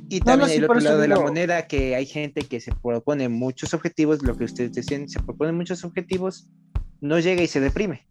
Y 0.08 0.20
también 0.20 0.50
el 0.50 0.64
otro 0.64 0.80
lado 0.80 0.98
de 1.00 1.08
la 1.08 1.20
moneda, 1.20 1.66
que 1.66 1.94
hay 1.96 2.06
gente 2.06 2.42
que 2.42 2.60
se 2.60 2.72
propone 2.72 3.28
muchos 3.28 3.74
objetivos, 3.74 4.22
lo 4.22 4.36
que 4.36 4.44
ustedes 4.44 4.72
decían, 4.72 5.08
se 5.08 5.20
propone 5.20 5.52
muchos 5.52 5.84
objetivos, 5.84 6.48
no 7.00 7.18
llega 7.18 7.42
y 7.42 7.46
se 7.46 7.60
deprime. 7.60 8.06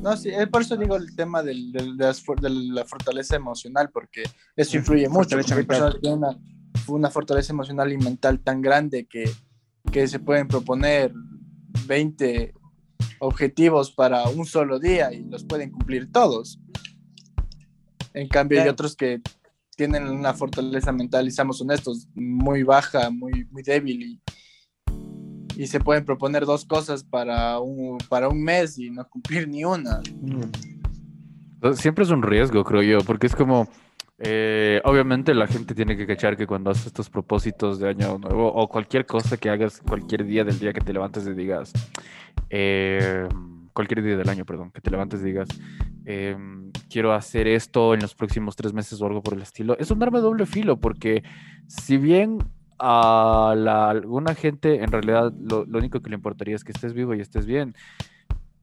No, 0.00 0.16
sí, 0.16 0.30
por 0.50 0.62
eso 0.62 0.76
digo 0.76 0.96
el 0.96 1.14
tema 1.16 1.42
del, 1.42 1.72
del, 1.72 1.96
de, 1.96 2.50
la 2.50 2.84
fortaleza 2.84 3.36
emocional, 3.36 3.90
porque 3.92 4.24
eso 4.54 4.76
influye 4.76 5.08
mucho. 5.08 5.36
Hay 5.36 5.64
personas 5.64 5.94
que 5.94 6.00
tienen 6.00 6.18
una, 6.18 6.38
una 6.88 7.10
fortaleza 7.10 7.52
emocional 7.52 7.92
y 7.92 7.98
mental 7.98 8.40
tan 8.40 8.62
grande 8.62 9.06
que, 9.06 9.30
que 9.90 10.08
se 10.08 10.18
pueden 10.18 10.48
proponer 10.48 11.12
20 11.86 12.54
objetivos 13.20 13.90
para 13.92 14.28
un 14.28 14.46
solo 14.46 14.78
día 14.78 15.12
y 15.12 15.24
los 15.24 15.44
pueden 15.44 15.70
cumplir 15.70 16.10
todos. 16.10 16.60
En 18.14 18.28
cambio, 18.28 18.62
hay 18.62 18.68
otros 18.68 18.96
que 18.96 19.20
tienen 19.76 20.08
una 20.08 20.32
fortaleza 20.32 20.90
mental, 20.90 21.28
y 21.28 21.30
seamos 21.30 21.60
honestos, 21.60 22.08
muy 22.14 22.62
baja, 22.62 23.10
muy, 23.10 23.46
muy 23.50 23.62
débil 23.62 24.02
y, 24.02 24.20
y 25.56 25.66
se 25.66 25.80
pueden 25.80 26.04
proponer 26.04 26.46
dos 26.46 26.64
cosas 26.64 27.04
para 27.04 27.60
un, 27.60 27.98
para 28.08 28.28
un 28.28 28.42
mes 28.42 28.78
y 28.78 28.90
no 28.90 29.06
cumplir 29.08 29.46
ni 29.48 29.64
una. 29.64 30.00
Siempre 31.74 32.04
es 32.04 32.10
un 32.10 32.22
riesgo, 32.22 32.64
creo 32.64 32.82
yo, 32.82 32.98
porque 33.04 33.26
es 33.26 33.36
como 33.36 33.68
eh, 34.18 34.80
obviamente 34.84 35.34
la 35.34 35.46
gente 35.46 35.74
tiene 35.74 35.96
que 35.96 36.06
cachar 36.06 36.36
que 36.36 36.46
cuando 36.46 36.70
haces 36.70 36.86
estos 36.86 37.10
propósitos 37.10 37.78
de 37.78 37.90
año 37.90 38.18
nuevo 38.18 38.50
o 38.50 38.66
cualquier 38.68 39.04
cosa 39.04 39.36
que 39.36 39.50
hagas 39.50 39.82
cualquier 39.82 40.24
día 40.24 40.42
del 40.42 40.58
día 40.58 40.72
que 40.72 40.80
te 40.80 40.92
levantes 40.92 41.26
y 41.26 41.34
digas, 41.34 41.72
eh, 42.48 43.28
cualquier 43.74 44.02
día 44.02 44.16
del 44.16 44.28
año, 44.28 44.46
perdón, 44.46 44.70
que 44.70 44.80
te 44.80 44.90
levantes 44.90 45.20
y 45.20 45.24
digas, 45.24 45.48
em, 46.06 46.72
quiero 46.88 47.12
hacer 47.12 47.46
esto 47.46 47.92
en 47.92 48.00
los 48.00 48.14
próximos 48.14 48.56
tres 48.56 48.72
meses 48.72 49.00
o 49.02 49.06
algo 49.06 49.22
por 49.22 49.34
el 49.34 49.42
estilo, 49.42 49.76
es 49.78 49.90
un 49.90 50.02
arma 50.02 50.18
de 50.18 50.24
doble 50.24 50.46
filo 50.46 50.78
porque 50.78 51.22
si 51.66 51.98
bien 51.98 52.38
a 52.78 53.50
alguna 53.90 54.34
gente 54.34 54.82
en 54.82 54.92
realidad 54.92 55.32
lo 55.32 55.64
único 55.78 56.00
que 56.00 56.10
le 56.10 56.16
importaría 56.16 56.54
es 56.56 56.64
que 56.64 56.72
estés 56.72 56.94
vivo 56.94 57.14
y 57.14 57.20
estés 57.20 57.44
bien, 57.44 57.74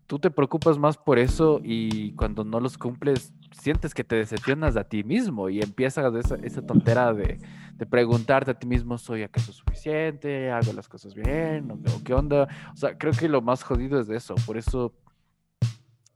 tú 0.08 0.20
te 0.20 0.30
preocupas 0.30 0.78
más 0.78 0.98
por 0.98 1.18
eso 1.18 1.60
y 1.64 2.12
cuando 2.14 2.44
no 2.44 2.60
los 2.60 2.78
cumples, 2.78 3.34
sientes 3.54 3.94
que 3.94 4.04
te 4.04 4.16
decepcionas 4.16 4.76
a 4.76 4.84
ti 4.84 5.04
mismo 5.04 5.50
y 5.50 5.62
empiezas 5.62 6.14
esa, 6.16 6.36
esa 6.36 6.66
tontera 6.66 7.14
de, 7.14 7.40
de, 7.76 7.86
preguntarte 7.86 8.52
a 8.52 8.54
ti 8.54 8.68
mismo, 8.68 8.98
¿soy 8.98 9.24
acaso 9.24 9.54
suficiente? 9.54 10.52
¿Hago 10.52 10.74
las 10.74 10.88
cosas 10.88 11.14
bien? 11.14 11.72
¿O, 11.72 12.04
qué 12.04 12.14
onda? 12.14 12.48
O 12.74 12.76
sea, 12.76 12.98
creo 12.98 13.14
que 13.14 13.30
lo 13.30 13.42
más 13.42 13.64
jodido 13.64 14.00
es 14.00 14.08
de 14.08 14.18
eso. 14.18 14.36
Por 14.46 14.58
eso 14.58 14.94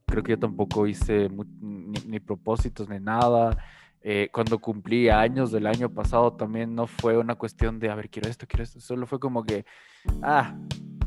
creo 0.05 0.23
que 0.23 0.31
yo 0.31 0.39
tampoco 0.39 0.87
hice 0.87 1.29
ni, 1.29 2.19
propósitos 2.19 2.89
ni 2.89 2.99
nada. 2.99 3.57
Eh, 4.01 4.29
cuando 4.31 4.59
cumplí 4.59 5.09
años 5.09 5.51
del 5.51 5.67
año 5.67 5.89
pasado 5.89 6.33
también 6.33 6.75
no 6.75 6.87
fue 6.87 7.17
una 7.17 7.35
cuestión 7.35 7.79
de, 7.79 7.89
a 7.89 7.95
ver, 7.95 8.09
quiero 8.09 8.29
esto, 8.29 8.45
quiero 8.47 8.63
esto. 8.63 8.79
Solo 8.79 9.05
fue 9.05 9.19
como 9.19 9.43
que, 9.43 9.65
ah, 10.21 10.55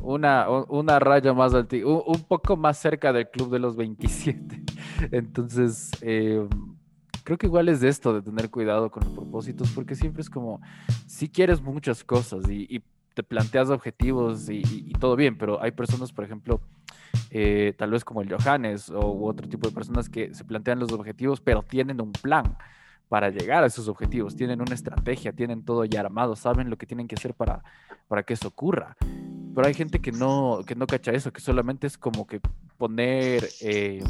una, 0.00 0.48
una 0.50 0.98
raya 0.98 1.32
más 1.32 1.54
alta, 1.54 1.76
un, 1.84 2.24
poco 2.28 2.56
más 2.56 2.78
cerca 2.78 3.12
del 3.12 3.30
club 3.30 3.50
de 3.50 3.58
los 3.58 3.76
27. 3.76 4.62
Entonces, 5.12 5.90
eh, 6.02 6.46
creo 7.24 7.38
que 7.38 7.46
igual 7.46 7.68
es 7.68 7.80
de 7.80 7.88
esto, 7.88 8.12
de 8.12 8.22
tener 8.22 8.50
cuidado 8.50 8.90
con 8.90 9.04
los 9.04 9.12
propósitos, 9.12 9.70
porque 9.70 9.94
siempre 9.94 10.22
es 10.22 10.30
como, 10.30 10.60
si 11.06 11.28
quieres 11.28 11.62
muchas 11.62 12.04
cosas 12.04 12.48
y, 12.50 12.82
te 13.12 13.24
planteas 13.24 13.70
objetivos 13.70 14.48
y, 14.48 14.92
todo 15.00 15.16
bien, 15.16 15.36
pero 15.36 15.60
hay 15.60 15.72
personas, 15.72 16.12
por 16.12 16.24
ejemplo, 16.24 16.60
eh, 17.30 17.74
tal 17.76 17.90
vez 17.90 18.04
como 18.04 18.22
el 18.22 18.32
Johannes 18.32 18.88
o 18.88 19.26
otro 19.26 19.48
tipo 19.48 19.68
de 19.68 19.74
personas 19.74 20.08
que 20.08 20.32
se 20.32 20.44
plantean 20.44 20.78
los 20.78 20.92
objetivos, 20.92 21.40
pero 21.40 21.62
tienen 21.62 22.00
un 22.00 22.12
plan 22.12 22.56
para 23.10 23.28
llegar 23.28 23.64
a 23.64 23.66
esos 23.66 23.88
objetivos, 23.88 24.36
tienen 24.36 24.60
una 24.60 24.72
estrategia, 24.72 25.32
tienen 25.32 25.64
todo 25.64 25.84
ya 25.84 25.98
armado, 25.98 26.36
saben 26.36 26.70
lo 26.70 26.78
que 26.78 26.86
tienen 26.86 27.08
que 27.08 27.16
hacer 27.16 27.34
para, 27.34 27.60
para 28.06 28.22
que 28.22 28.34
eso 28.34 28.46
ocurra. 28.46 28.96
Pero 29.52 29.66
hay 29.66 29.74
gente 29.74 29.98
que 29.98 30.12
no, 30.12 30.60
que 30.64 30.76
no 30.76 30.86
cacha 30.86 31.10
eso, 31.10 31.32
que 31.32 31.40
solamente 31.40 31.88
es 31.88 31.98
como 31.98 32.24
que 32.24 32.40
poner, 32.78 33.48
eh, 33.62 34.00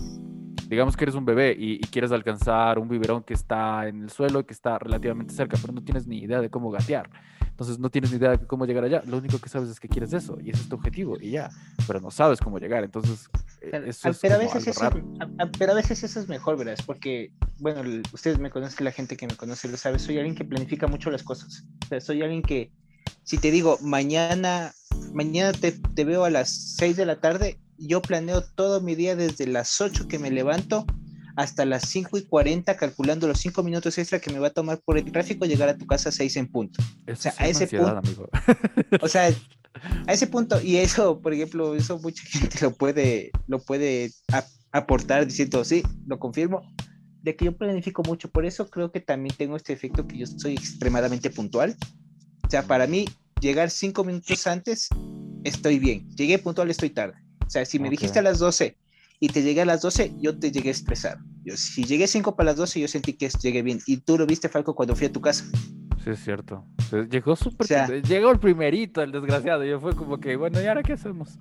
digamos 0.68 0.98
que 0.98 1.04
eres 1.04 1.14
un 1.14 1.24
bebé 1.24 1.56
y, 1.58 1.78
quieres 1.78 2.12
alcanzar 2.12 2.78
un 2.78 2.88
biberón 2.88 3.22
que 3.22 3.32
está 3.32 3.88
en 3.88 4.02
el 4.02 4.10
suelo, 4.10 4.44
que 4.44 4.52
está 4.52 4.78
relativamente 4.78 5.32
cerca, 5.32 5.56
pero 5.58 5.72
no 5.72 5.82
tienes 5.82 6.06
ni 6.06 6.18
idea 6.18 6.42
de 6.42 6.50
cómo 6.50 6.70
gatear. 6.70 7.08
Entonces 7.60 7.78
no 7.78 7.90
tienes 7.90 8.10
ni 8.10 8.16
idea 8.16 8.30
de 8.30 8.46
cómo 8.46 8.64
llegar 8.64 8.84
allá. 8.84 9.02
Lo 9.04 9.18
único 9.18 9.38
que 9.38 9.50
sabes 9.50 9.68
es 9.68 9.78
que 9.78 9.86
quieres 9.86 10.14
eso 10.14 10.38
y 10.42 10.48
ese 10.48 10.62
es 10.62 10.68
tu 10.70 10.76
objetivo 10.76 11.18
y 11.20 11.32
ya, 11.32 11.50
pero 11.86 12.00
no 12.00 12.10
sabes 12.10 12.40
cómo 12.40 12.58
llegar. 12.58 12.84
Entonces, 12.84 13.28
eh, 13.60 13.82
eso 13.86 14.08
es 14.08 14.18
pero, 14.18 14.36
a 14.36 14.38
veces 14.38 14.66
eso, 14.66 14.90
pero 15.58 15.72
a 15.72 15.74
veces 15.74 16.02
eso 16.02 16.20
es 16.20 16.26
mejor, 16.26 16.56
¿verdad? 16.56 16.78
Porque, 16.86 17.34
bueno, 17.58 17.82
ustedes 18.14 18.38
me 18.38 18.48
conocen, 18.48 18.82
la 18.86 18.92
gente 18.92 19.14
que 19.14 19.26
me 19.26 19.36
conoce 19.36 19.68
lo 19.68 19.76
sabe, 19.76 19.98
soy 19.98 20.16
alguien 20.16 20.34
que 20.36 20.46
planifica 20.46 20.86
mucho 20.86 21.10
las 21.10 21.22
cosas. 21.22 21.66
O 21.84 21.86
sea, 21.86 22.00
soy 22.00 22.22
alguien 22.22 22.40
que, 22.40 22.72
si 23.24 23.36
te 23.36 23.50
digo, 23.50 23.76
mañana 23.82 24.72
mañana 25.12 25.52
te, 25.52 25.72
te, 25.72 26.04
veo 26.06 26.24
a 26.24 26.30
las 26.30 26.76
6 26.78 26.96
de 26.96 27.04
la 27.04 27.20
tarde, 27.20 27.60
yo 27.76 28.00
planeo 28.00 28.40
todo 28.40 28.80
mi 28.80 28.94
día 28.94 29.16
desde 29.16 29.46
las 29.46 29.78
8 29.82 30.08
que 30.08 30.18
me 30.18 30.30
levanto 30.30 30.86
hasta 31.40 31.64
las 31.64 31.88
5 31.88 32.18
y 32.18 32.22
40, 32.22 32.76
calculando 32.76 33.26
los 33.26 33.40
5 33.40 33.62
minutos 33.62 33.96
extra 33.96 34.20
que 34.20 34.30
me 34.30 34.38
va 34.38 34.48
a 34.48 34.52
tomar 34.52 34.78
por 34.80 34.98
el 34.98 35.10
tráfico 35.10 35.46
llegar 35.46 35.70
a 35.70 35.78
tu 35.78 35.86
casa 35.86 36.10
a 36.10 36.12
6 36.12 36.36
en 36.36 36.48
punto. 36.48 36.82
o 37.10 37.16
sea, 37.16 37.34
a 37.38 37.48
ese 37.48 37.66
punto. 37.66 38.02
o 39.00 39.08
sea, 39.08 39.32
a 40.06 40.12
ese 40.12 40.26
punto, 40.26 40.60
y 40.60 40.76
eso, 40.76 41.20
por 41.20 41.32
ejemplo, 41.32 41.74
eso 41.74 41.98
mucha 41.98 42.22
gente 42.24 42.58
lo 42.60 42.72
puede, 42.74 43.30
lo 43.46 43.58
puede 43.58 44.10
aportar 44.70 45.26
diciendo, 45.26 45.64
sí, 45.64 45.82
lo 46.06 46.18
confirmo, 46.18 46.62
de 47.22 47.34
que 47.36 47.46
yo 47.46 47.56
planifico 47.56 48.02
mucho. 48.02 48.30
Por 48.30 48.44
eso 48.44 48.68
creo 48.68 48.92
que 48.92 49.00
también 49.00 49.34
tengo 49.36 49.56
este 49.56 49.72
efecto 49.72 50.06
que 50.06 50.18
yo 50.18 50.26
soy 50.26 50.52
extremadamente 50.52 51.30
puntual. 51.30 51.74
O 52.46 52.50
sea, 52.50 52.64
para 52.64 52.86
mí, 52.86 53.06
llegar 53.40 53.70
cinco 53.70 54.04
minutos 54.04 54.46
antes, 54.46 54.88
estoy 55.44 55.78
bien. 55.78 56.06
Llegué 56.10 56.38
puntual, 56.38 56.70
estoy 56.70 56.90
tarde. 56.90 57.14
O 57.46 57.48
sea, 57.48 57.64
si 57.64 57.78
me 57.78 57.88
dijiste 57.88 58.18
a 58.18 58.22
las 58.22 58.38
12 58.38 58.76
y 59.20 59.28
te 59.28 59.42
llegué 59.42 59.60
a 59.60 59.66
las 59.66 59.82
12, 59.82 60.14
yo 60.18 60.38
te 60.38 60.50
llegué 60.50 60.70
estresado. 60.70 61.20
Yo, 61.44 61.54
si 61.56 61.84
llegué 61.84 62.06
5 62.06 62.34
para 62.34 62.48
las 62.48 62.56
12, 62.56 62.80
yo 62.80 62.88
sentí 62.88 63.12
que 63.12 63.28
llegué 63.28 63.62
bien. 63.62 63.78
Y 63.86 63.98
tú 63.98 64.16
lo 64.16 64.26
viste, 64.26 64.48
Falco, 64.48 64.74
cuando 64.74 64.96
fui 64.96 65.06
a 65.06 65.12
tu 65.12 65.20
casa. 65.20 65.44
Sí, 66.02 66.10
es 66.10 66.24
cierto. 66.24 66.64
Llegó 67.10 67.36
súper. 67.36 68.02
llegó 68.02 68.30
el 68.30 68.40
primerito, 68.40 69.02
el 69.02 69.12
desgraciado. 69.12 69.64
Yo 69.64 69.78
fue 69.78 69.94
como 69.94 70.18
que, 70.18 70.36
bueno, 70.36 70.60
¿y 70.62 70.66
ahora 70.66 70.82
qué 70.82 70.94
hacemos? 70.94 71.38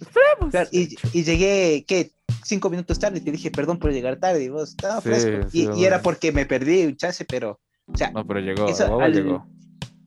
Esperemos. 0.00 0.72
y, 0.72 0.96
y, 1.12 1.22
llegué, 1.22 1.84
¿qué? 1.86 2.10
Cinco 2.42 2.70
minutos 2.70 2.98
tarde 2.98 3.18
y 3.18 3.20
te 3.20 3.30
dije, 3.30 3.50
perdón 3.50 3.78
por 3.78 3.92
llegar 3.92 4.16
tarde. 4.16 4.44
Y 4.44 4.48
vos, 4.48 4.70
estaba 4.70 5.02
fresco. 5.02 5.46
y, 5.52 5.68
y, 5.78 5.84
era 5.84 6.00
porque 6.00 6.32
me 6.32 6.46
perdí 6.46 6.86
un 6.86 6.96
chance, 6.96 7.26
pero. 7.26 7.60
O 7.84 7.96
sea, 7.96 8.10
no, 8.12 8.26
pero 8.26 8.40
llegó, 8.40 8.66
eso, 8.66 8.98
al, 8.98 9.12
llegó 9.12 9.46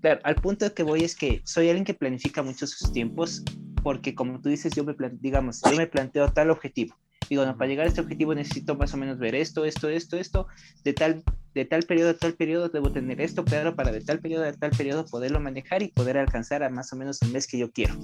Claro, 0.01 0.19
al 0.23 0.35
punto 0.35 0.73
que 0.73 0.83
voy 0.83 1.03
es 1.03 1.15
que 1.15 1.41
soy 1.45 1.69
alguien 1.69 1.85
que 1.85 1.93
planifica 1.93 2.41
mucho 2.41 2.65
sus 2.65 2.91
tiempos, 2.91 3.43
porque 3.83 4.15
como 4.15 4.41
tú 4.41 4.49
dices, 4.49 4.73
yo 4.75 4.83
me, 4.83 4.95
digamos, 5.19 5.61
yo 5.69 5.77
me 5.77 5.87
planteo 5.87 6.27
tal 6.31 6.49
objetivo. 6.49 6.95
Digo, 7.29 7.45
no, 7.45 7.57
para 7.57 7.69
llegar 7.69 7.85
a 7.85 7.89
este 7.89 8.01
objetivo 8.01 8.35
necesito 8.35 8.75
más 8.75 8.93
o 8.93 8.97
menos 8.97 9.17
ver 9.17 9.35
esto, 9.35 9.65
esto, 9.65 9.89
esto, 9.89 10.17
esto, 10.17 10.47
de 10.83 10.93
tal, 10.93 11.23
de 11.53 11.65
tal 11.65 11.83
periodo 11.83 12.11
a 12.11 12.13
tal 12.15 12.33
periodo 12.33 12.69
debo 12.69 12.91
tener 12.91 13.21
esto, 13.21 13.45
pero 13.45 13.75
para 13.75 13.91
de 13.91 14.01
tal 14.01 14.19
periodo 14.19 14.45
a 14.45 14.53
tal 14.53 14.71
periodo 14.71 15.05
poderlo 15.05 15.39
manejar 15.39 15.83
y 15.83 15.87
poder 15.89 16.17
alcanzar 16.17 16.63
a 16.63 16.69
más 16.69 16.91
o 16.93 16.95
menos 16.95 17.21
el 17.21 17.31
mes 17.31 17.47
que 17.47 17.57
yo 17.57 17.71
quiero. 17.71 17.95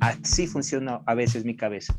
Así 0.00 0.46
funciona 0.46 1.00
a 1.06 1.14
veces 1.14 1.44
mi 1.44 1.56
cabeza. 1.56 1.98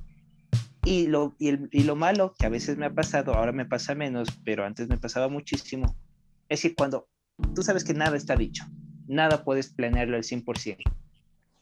Y 0.86 1.08
lo, 1.08 1.36
y, 1.38 1.50
el, 1.50 1.70
y 1.72 1.84
lo 1.84 1.96
malo 1.96 2.34
que 2.38 2.46
a 2.46 2.50
veces 2.50 2.78
me 2.78 2.86
ha 2.86 2.94
pasado, 2.94 3.34
ahora 3.34 3.52
me 3.52 3.65
pasa 3.65 3.96
menos, 3.96 4.30
pero 4.46 4.65
antes 4.65 4.88
me 4.88 4.98
pasaba 4.98 5.28
muchísimo, 5.28 5.96
es 6.48 6.62
que 6.62 6.74
cuando 6.74 7.08
tú 7.54 7.62
sabes 7.62 7.84
que 7.84 7.94
nada 7.94 8.15
está 8.15 8.36
dicho, 8.36 8.65
nada 9.08 9.44
puedes 9.44 9.70
planearlo 9.70 10.15
al 10.15 10.24
100%. 10.24 10.78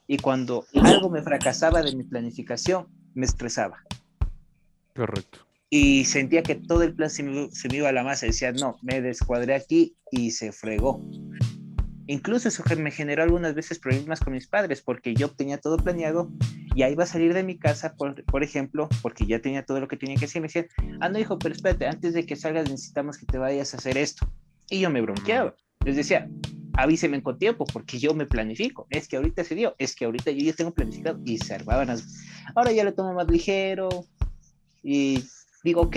Y 0.08 0.18
cuando 0.18 0.66
algo 0.82 1.10
me 1.10 1.22
fracasaba 1.22 1.82
de 1.82 1.96
mi 1.96 2.04
planificación, 2.04 2.88
me 3.14 3.26
estresaba. 3.26 3.84
Correcto. 4.98 5.46
Y 5.70 6.06
sentía 6.06 6.42
que 6.42 6.56
todo 6.56 6.82
el 6.82 6.96
plan 6.96 7.12
se 7.12 7.22
me, 7.22 7.50
iba 7.72 7.90
a 7.90 7.92
la 7.92 8.04
masa. 8.04 8.26
Decía, 8.26 8.52
no, 8.52 8.78
me 8.82 9.00
descuadré 9.00 9.54
aquí 9.54 9.96
y 10.12 10.32
se 10.32 10.52
fregó. 10.52 11.08
Incluso 12.08 12.48
eso 12.48 12.64
me 12.78 12.90
generó 12.90 13.22
algunas 13.22 13.54
veces 13.54 13.78
problemas 13.78 14.22
con 14.22 14.34
mis 14.34 14.48
padres 14.48 14.82
porque 14.82 15.14
yo 15.14 15.30
tenía 15.30 15.60
todo 15.60 15.78
planeado, 15.78 16.32
ya 16.74 16.90
iba 16.90 17.04
a 17.04 17.08
salir 17.08 17.34
de 17.34 17.44
mi 17.44 17.60
casa, 17.60 17.96
por, 17.96 18.24
por 18.24 18.44
ejemplo, 18.44 18.88
porque 19.02 19.26
ya 19.26 19.40
tenía 19.40 19.66
todo 19.66 19.82
lo 19.82 19.88
que 19.88 19.98
tenía 19.98 20.16
que 20.16 20.26
hacer. 20.26 20.42
Me 20.42 20.48
decían, 20.48 20.68
ah, 21.00 21.10
no, 21.10 21.20
hijo, 21.20 21.38
pero 21.38 21.54
espérate, 21.54 21.86
antes 21.86 22.14
de 22.14 22.26
que 22.26 22.36
salgas 22.36 22.70
necesitamos 22.70 23.18
que 23.18 23.26
te 23.28 23.38
vayas 23.38 23.74
a 23.74 23.78
hacer 23.78 23.98
esto. 23.98 24.28
Y 24.70 24.80
yo 24.80 24.90
me 24.90 25.02
bronqueaba. 25.02 25.54
Les 25.86 25.98
decía, 25.98 26.28
avíseme 26.74 27.22
con 27.22 27.38
tiempo 27.38 27.66
porque 27.66 28.00
yo 28.00 28.16
me 28.16 28.26
planifico. 28.26 28.88
Es 28.90 29.08
que 29.08 29.18
ahorita 29.18 29.44
se 29.44 29.54
dio, 29.54 29.76
es 29.78 29.96
que 29.96 30.06
ahorita 30.06 30.32
yo 30.32 30.46
ya 30.46 30.54
tengo 30.54 30.74
planificado 30.74 31.20
y 31.24 31.38
se 31.38 31.54
armaban 31.54 31.90
Ahora 32.56 32.72
ya 32.72 32.86
lo 32.86 32.94
tomo 32.94 33.14
más 33.14 33.30
ligero 33.30 33.90
y 34.84 35.24
digo, 35.63 35.82
ok, 35.82 35.96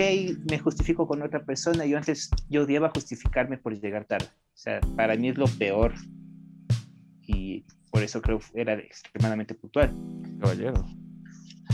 me 0.49 0.59
justifico 0.59 1.07
con 1.07 1.21
otra 1.21 1.43
persona. 1.43 1.85
Yo 1.85 1.97
antes, 1.97 2.29
yo 2.49 2.63
odiaba 2.63 2.89
justificarme 2.89 3.57
por 3.57 3.79
llegar 3.79 4.05
tarde. 4.05 4.27
O 4.27 4.57
sea, 4.57 4.79
para 4.95 5.15
mí 5.15 5.29
es 5.29 5.37
lo 5.37 5.47
peor. 5.47 5.93
Y 7.25 7.65
por 7.89 8.03
eso 8.03 8.21
creo 8.21 8.39
que 8.39 8.61
era 8.61 8.73
extremadamente 8.73 9.53
puntual. 9.53 9.93
Caballero. 10.39 10.85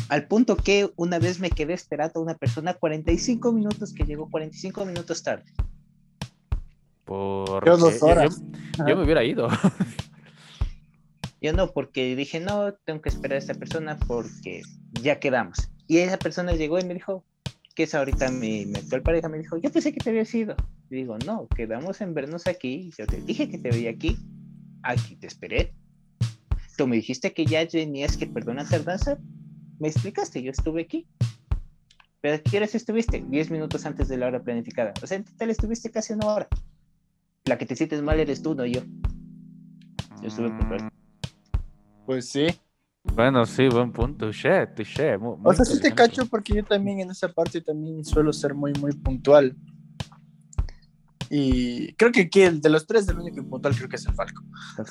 Al 0.09 0.27
punto 0.27 0.55
que 0.55 0.91
una 0.95 1.19
vez 1.19 1.39
me 1.39 1.49
quedé 1.49 1.73
esperando 1.73 2.19
a 2.19 2.23
una 2.23 2.35
persona 2.35 2.73
45 2.73 3.51
minutos 3.51 3.93
que 3.93 4.05
llegó 4.05 4.29
45 4.29 4.85
minutos 4.85 5.23
tarde. 5.23 5.51
Por 7.03 7.65
Yo 7.65 7.77
dos 7.77 8.03
horas. 8.03 8.41
Yo, 8.77 8.87
yo 8.87 8.95
me 8.97 9.03
hubiera 9.03 9.23
ido. 9.23 9.47
Yo 11.39 11.53
no, 11.53 11.71
porque 11.71 12.15
dije, 12.15 12.39
no, 12.39 12.73
tengo 12.73 13.01
que 13.01 13.09
esperar 13.09 13.35
a 13.35 13.39
esta 13.39 13.53
persona 13.53 13.97
porque 14.07 14.63
ya 15.01 15.19
quedamos. 15.19 15.69
Y 15.87 15.97
esa 15.97 16.17
persona 16.17 16.53
llegó 16.53 16.79
y 16.79 16.85
me 16.85 16.93
dijo, 16.93 17.23
que 17.75 17.83
es 17.83 17.95
ahorita 17.95 18.31
mi, 18.31 18.65
mi 18.65 18.77
actual 18.77 19.03
pareja, 19.03 19.29
me 19.29 19.37
dijo, 19.37 19.57
yo 19.57 19.71
pensé 19.71 19.93
que 19.93 19.99
te 19.99 20.09
había 20.09 20.23
ido. 20.33 20.55
Y 20.89 20.95
digo, 20.95 21.17
no, 21.25 21.47
quedamos 21.47 22.01
en 22.01 22.13
vernos 22.13 22.47
aquí. 22.47 22.91
Yo 22.97 23.05
te 23.05 23.21
dije 23.21 23.49
que 23.49 23.57
te 23.57 23.69
veía 23.69 23.91
aquí. 23.91 24.17
Aquí 24.83 25.15
te 25.15 25.27
esperé. 25.27 25.73
Tú 26.75 26.87
me 26.87 26.95
dijiste 26.95 27.33
que 27.33 27.45
ya 27.45 27.65
venías, 27.71 28.17
que 28.17 28.27
perdona 28.27 28.67
tardanza. 28.67 29.17
Me 29.79 29.87
explicaste, 29.89 30.41
yo 30.41 30.51
estuve 30.51 30.81
aquí. 30.81 31.07
Pero 32.21 32.41
¿qué 32.43 32.57
horas 32.57 32.73
estuviste? 32.75 33.23
Diez 33.27 33.51
minutos 33.51 33.85
antes 33.85 34.07
de 34.07 34.17
la 34.17 34.27
hora 34.27 34.41
planificada. 34.41 34.93
O 35.01 35.07
sea, 35.07 35.17
en 35.17 35.23
total 35.23 35.49
estuviste 35.49 35.91
casi 35.91 36.13
una 36.13 36.27
hora. 36.27 36.47
La 37.45 37.57
que 37.57 37.65
te 37.65 37.75
sientes 37.75 38.01
mal 38.01 38.19
eres 38.19 38.41
tú, 38.41 38.55
no 38.55 38.65
yo. 38.65 38.81
Yo 40.21 40.27
estuve 40.27 40.49
puntual. 40.49 40.89
Pues 42.05 42.27
sí. 42.29 42.47
Bueno, 43.13 43.45
sí, 43.45 43.67
buen 43.67 43.91
punto. 43.91 44.25
Touché, 44.25 44.67
touché. 44.67 45.17
mu- 45.17 45.33
O 45.33 45.37
muy 45.37 45.55
sea, 45.55 45.65
sí 45.65 45.79
te 45.79 45.93
cacho 45.93 46.25
porque 46.27 46.53
yo 46.55 46.63
también 46.63 46.99
en 46.99 47.11
esa 47.11 47.29
parte 47.29 47.61
también 47.61 48.03
suelo 48.05 48.31
ser 48.33 48.53
muy, 48.53 48.73
muy 48.73 48.91
puntual. 48.93 49.55
Y 51.29 51.93
creo 51.93 52.11
que 52.11 52.21
aquí 52.21 52.41
el 52.41 52.61
de 52.61 52.69
los 52.69 52.85
tres, 52.87 53.07
el 53.09 53.17
único 53.19 53.43
puntual 53.47 53.75
creo 53.75 53.89
que 53.89 53.97
es 53.97 54.05
el 54.05 54.13
Falco. 54.13 54.41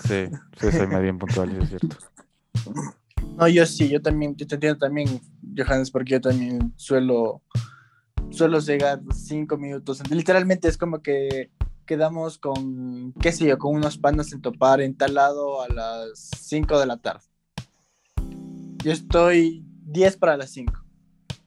Sí, 0.04 0.26
sí, 0.60 0.70
soy 0.70 0.86
medio 0.86 1.08
impuntual, 1.08 1.50
sí, 1.50 1.56
es 1.62 1.68
cierto. 1.68 1.96
No, 3.36 3.48
yo 3.48 3.64
sí, 3.66 3.88
yo 3.88 4.02
también, 4.02 4.34
yo 4.36 4.46
te 4.46 4.54
entiendo 4.56 4.78
también, 4.78 5.20
Johannes, 5.56 5.90
porque 5.90 6.12
yo 6.12 6.20
también 6.20 6.72
suelo, 6.76 7.42
suelo 8.30 8.58
llegar 8.60 9.00
cinco 9.14 9.56
minutos. 9.56 10.02
Literalmente 10.10 10.68
es 10.68 10.76
como 10.76 11.00
que 11.00 11.50
quedamos 11.86 12.38
con, 12.38 13.12
qué 13.20 13.32
sé 13.32 13.46
yo, 13.46 13.58
con 13.58 13.74
unos 13.74 13.96
panas 13.96 14.32
en 14.32 14.42
topar 14.42 14.80
en 14.80 14.96
tal 14.96 15.14
lado 15.14 15.62
a 15.62 15.68
las 15.68 16.28
5 16.38 16.78
de 16.80 16.86
la 16.86 16.96
tarde. 16.98 17.24
Yo 18.86 18.92
estoy 18.92 19.64
10 19.86 20.16
para 20.16 20.36
las 20.36 20.50
5. 20.52 20.72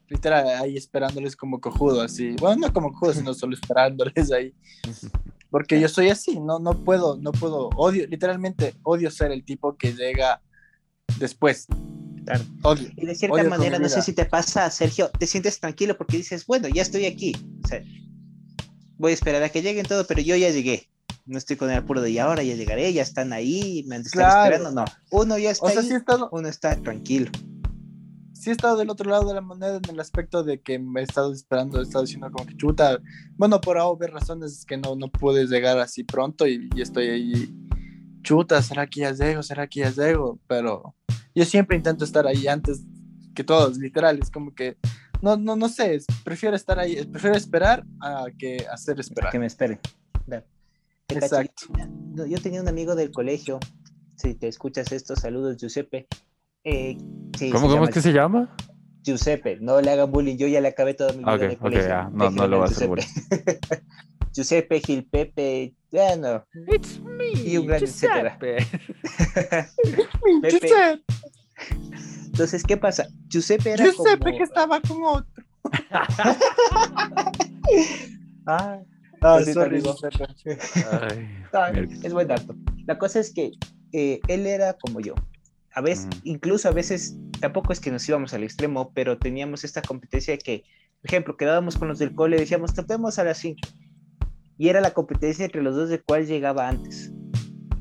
Literal, 0.08 0.46
ahí 0.60 0.76
esperándoles 0.76 1.34
como 1.34 1.58
cojudo, 1.58 2.02
así. 2.02 2.36
Bueno, 2.38 2.66
no 2.66 2.72
como 2.74 2.92
cojudo, 2.92 3.14
sino 3.14 3.32
solo 3.32 3.54
esperándoles 3.54 4.30
ahí. 4.30 4.52
Porque 5.48 5.80
yo 5.80 5.88
soy 5.88 6.10
así, 6.10 6.38
no, 6.38 6.58
no 6.58 6.84
puedo, 6.84 7.16
no 7.16 7.32
puedo, 7.32 7.70
odio, 7.76 8.06
literalmente 8.08 8.74
odio 8.82 9.10
ser 9.10 9.32
el 9.32 9.42
tipo 9.42 9.74
que 9.78 9.94
llega 9.94 10.42
después. 11.18 11.66
Claro. 12.26 12.44
Odio. 12.62 12.90
Y 12.94 13.06
de 13.06 13.14
cierta 13.14 13.36
Odio 13.36 13.48
manera, 13.48 13.78
no 13.78 13.88
sé 13.88 14.02
si 14.02 14.12
te 14.12 14.26
pasa, 14.26 14.70
Sergio, 14.70 15.08
te 15.08 15.26
sientes 15.26 15.58
tranquilo 15.60 15.96
porque 15.96 16.18
dices, 16.18 16.44
bueno, 16.44 16.68
ya 16.68 16.82
estoy 16.82 17.06
aquí. 17.06 17.34
O 17.64 17.68
sea, 17.68 17.82
voy 18.98 19.12
a 19.12 19.14
esperar 19.14 19.42
a 19.42 19.48
que 19.48 19.62
lleguen 19.62 19.86
todo, 19.86 20.06
pero 20.06 20.20
yo 20.20 20.36
ya 20.36 20.50
llegué. 20.50 20.89
No 21.26 21.38
estoy 21.38 21.56
con 21.56 21.70
el 21.70 21.76
apuro 21.78 22.00
de 22.00 22.10
y 22.10 22.18
ahora 22.18 22.42
ya 22.42 22.54
llegaré, 22.54 22.92
ya 22.92 23.02
están 23.02 23.32
ahí, 23.32 23.84
me 23.86 23.96
han 23.96 24.02
Claro. 24.04 24.54
esperando. 24.54 24.70
No, 24.72 24.84
uno 25.10 25.38
ya 25.38 25.50
está 25.50 25.66
O 25.66 25.70
sea, 25.70 25.80
ahí, 25.80 25.88
sí 25.88 25.94
estado, 25.94 26.28
uno 26.32 26.48
está 26.48 26.76
tranquilo. 26.82 27.30
sí 28.32 28.48
he 28.50 28.52
estado 28.52 28.78
del 28.78 28.88
otro 28.90 29.10
lado 29.10 29.28
de 29.28 29.34
la 29.34 29.40
moneda 29.42 29.76
en 29.76 29.90
el 29.90 30.00
aspecto 30.00 30.42
de 30.42 30.60
que 30.60 30.78
me 30.78 31.00
he 31.00 31.04
estado 31.04 31.32
esperando, 31.32 31.78
he 31.78 31.82
estado 31.82 32.04
diciendo 32.04 32.30
como 32.32 32.46
que 32.46 32.56
chuta. 32.56 32.98
Bueno, 33.36 33.60
por 33.60 33.76
A 33.78 33.84
o 33.86 33.96
B 33.96 34.06
razones 34.06 34.52
es 34.52 34.64
que 34.64 34.76
no, 34.78 34.96
no 34.96 35.10
pude 35.10 35.46
llegar 35.46 35.78
así 35.78 36.04
pronto 36.04 36.46
y, 36.46 36.68
y 36.74 36.80
estoy 36.80 37.08
ahí. 37.08 37.54
Chuta, 38.22 38.60
¿será 38.62 38.86
que 38.86 39.00
ya 39.00 39.12
llego? 39.12 39.42
¿Será 39.42 39.66
que 39.66 39.80
ya 39.80 39.90
llego? 39.90 40.38
Pero 40.46 40.94
yo 41.34 41.44
siempre 41.44 41.76
intento 41.76 42.04
estar 42.04 42.26
ahí 42.26 42.46
antes 42.48 42.82
que 43.34 43.44
todos, 43.44 43.76
literal. 43.78 44.18
Es 44.22 44.30
como 44.30 44.54
que, 44.54 44.76
no, 45.22 45.36
no, 45.36 45.54
no 45.56 45.68
sé, 45.68 45.98
prefiero 46.24 46.56
estar 46.56 46.78
ahí, 46.78 47.04
prefiero 47.06 47.36
esperar 47.36 47.84
a 48.00 48.26
que 48.38 48.66
hacer 48.72 48.98
esperar. 49.00 49.30
Que 49.32 49.38
me 49.38 49.46
esperen. 49.46 49.78
Exacto. 51.10 51.66
Yo, 52.28 52.40
tenía 52.40 52.60
un 52.60 52.68
amigo 52.68 52.94
del 52.94 53.10
colegio, 53.10 53.58
si 54.16 54.34
te 54.34 54.48
escuchas 54.48 54.92
esto, 54.92 55.16
saludos, 55.16 55.56
Giuseppe. 55.56 56.06
Eh, 56.64 56.96
sí, 57.38 57.50
¿Cómo, 57.50 57.68
cómo 57.68 57.84
es 57.84 57.90
que 57.90 58.00
se 58.02 58.12
llama? 58.12 58.54
Giuseppe, 59.02 59.58
no 59.60 59.80
le 59.80 59.90
hagan 59.90 60.10
bullying, 60.12 60.36
yo 60.36 60.46
ya 60.46 60.60
le 60.60 60.68
acabé 60.68 60.92
todo 60.94 61.12
mi 61.14 61.20
vida 61.20 61.30
Ah, 61.30 61.34
ok, 61.36 61.42
en 61.42 61.50
el 61.50 61.56
ok, 61.56 61.62
colegio. 61.62 61.88
ya, 61.88 62.10
no, 62.12 62.30
no 62.30 62.46
lo 62.46 62.58
va 62.58 62.66
a 62.66 62.68
hacer 62.68 62.88
Giuseppe. 62.88 63.60
Giuseppe, 64.32 64.80
Gil 64.80 65.04
Pepe, 65.06 65.74
ya 65.90 66.16
no. 66.16 66.44
It's 66.68 67.00
me, 67.00 67.30
Y 67.32 67.56
un 67.56 67.66
gran 67.66 67.82
etcétera. 67.82 68.38
Pepe. 68.40 68.66
Giuseppe, 70.42 71.02
Entonces, 72.26 72.62
¿qué 72.62 72.76
pasa? 72.76 73.08
Giuseppe 73.28 73.72
era 73.72 73.84
Giuseppe 73.84 74.18
como... 74.24 74.36
que 74.38 74.44
estaba 74.44 74.80
con 74.80 75.02
otro. 75.04 75.44
Ah, 78.46 78.80
Ah, 79.22 79.40
sorry. 79.44 79.82
Ay, 81.52 81.88
es 82.02 82.12
buen 82.12 82.28
dato. 82.28 82.54
La 82.86 82.98
cosa 82.98 83.20
es 83.20 83.32
que 83.32 83.52
eh, 83.92 84.20
él 84.28 84.46
era 84.46 84.74
como 84.74 85.00
yo. 85.00 85.14
A 85.74 85.80
veces, 85.80 86.06
Ujú. 86.06 86.20
incluso 86.24 86.68
a 86.68 86.72
veces, 86.72 87.16
tampoco 87.40 87.72
es 87.72 87.80
que 87.80 87.90
nos 87.90 88.08
íbamos 88.08 88.34
al 88.34 88.42
extremo, 88.42 88.92
pero 88.94 89.18
teníamos 89.18 89.62
esta 89.64 89.82
competencia 89.82 90.32
de 90.34 90.38
que, 90.38 90.62
por 91.00 91.10
ejemplo, 91.10 91.36
quedábamos 91.36 91.76
con 91.76 91.88
los 91.88 91.98
del 91.98 92.14
cole 92.14 92.36
y 92.36 92.40
decíamos, 92.40 92.74
topemos 92.74 93.18
a 93.18 93.24
las 93.24 93.38
5. 93.38 93.60
Y 94.58 94.68
era 94.68 94.80
la 94.80 94.92
competencia 94.92 95.44
entre 95.44 95.62
los 95.62 95.74
dos 95.76 95.88
de 95.88 96.00
cuál 96.02 96.26
llegaba 96.26 96.68
antes. 96.68 97.12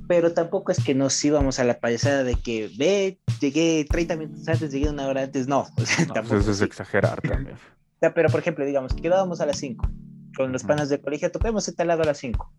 Pero 0.08 0.34
tampoco 0.34 0.71
es 0.71 0.84
que 0.84 0.95
nos 0.95 1.23
íbamos 1.23 1.60
a 1.60 1.63
la 1.63 1.80
payasada 1.80 2.23
de 2.23 2.36
que, 2.36 2.69
ve, 2.78 3.19
llegué 3.41 3.86
30 3.89 4.15
minutos 4.17 4.47
antes, 4.47 4.71
llegué 4.71 4.89
una 4.89 5.08
hora 5.08 5.23
antes. 5.23 5.47
No, 5.47 5.62
o 5.78 5.86
sea, 5.86 6.06
No, 6.06 6.13
tampoco 6.13 6.38
eso 6.38 6.52
es 6.52 6.58
así. 6.58 6.65
exagerar 6.65 7.21
también. 7.21 7.58
Pero 7.99 8.30
por 8.30 8.39
ejemplo, 8.39 8.65
digamos, 8.65 8.93
quedábamos 8.93 9.41
a 9.41 9.45
las 9.45 9.58
5 9.58 9.89
con 10.36 10.52
los 10.52 10.63
panas 10.63 10.89
de 10.89 11.00
colegio, 11.00 11.32
topemos 11.32 11.68
este 11.68 11.86
lado 11.86 12.04
a 12.04 12.06
las 12.06 12.18
5. 12.18 12.52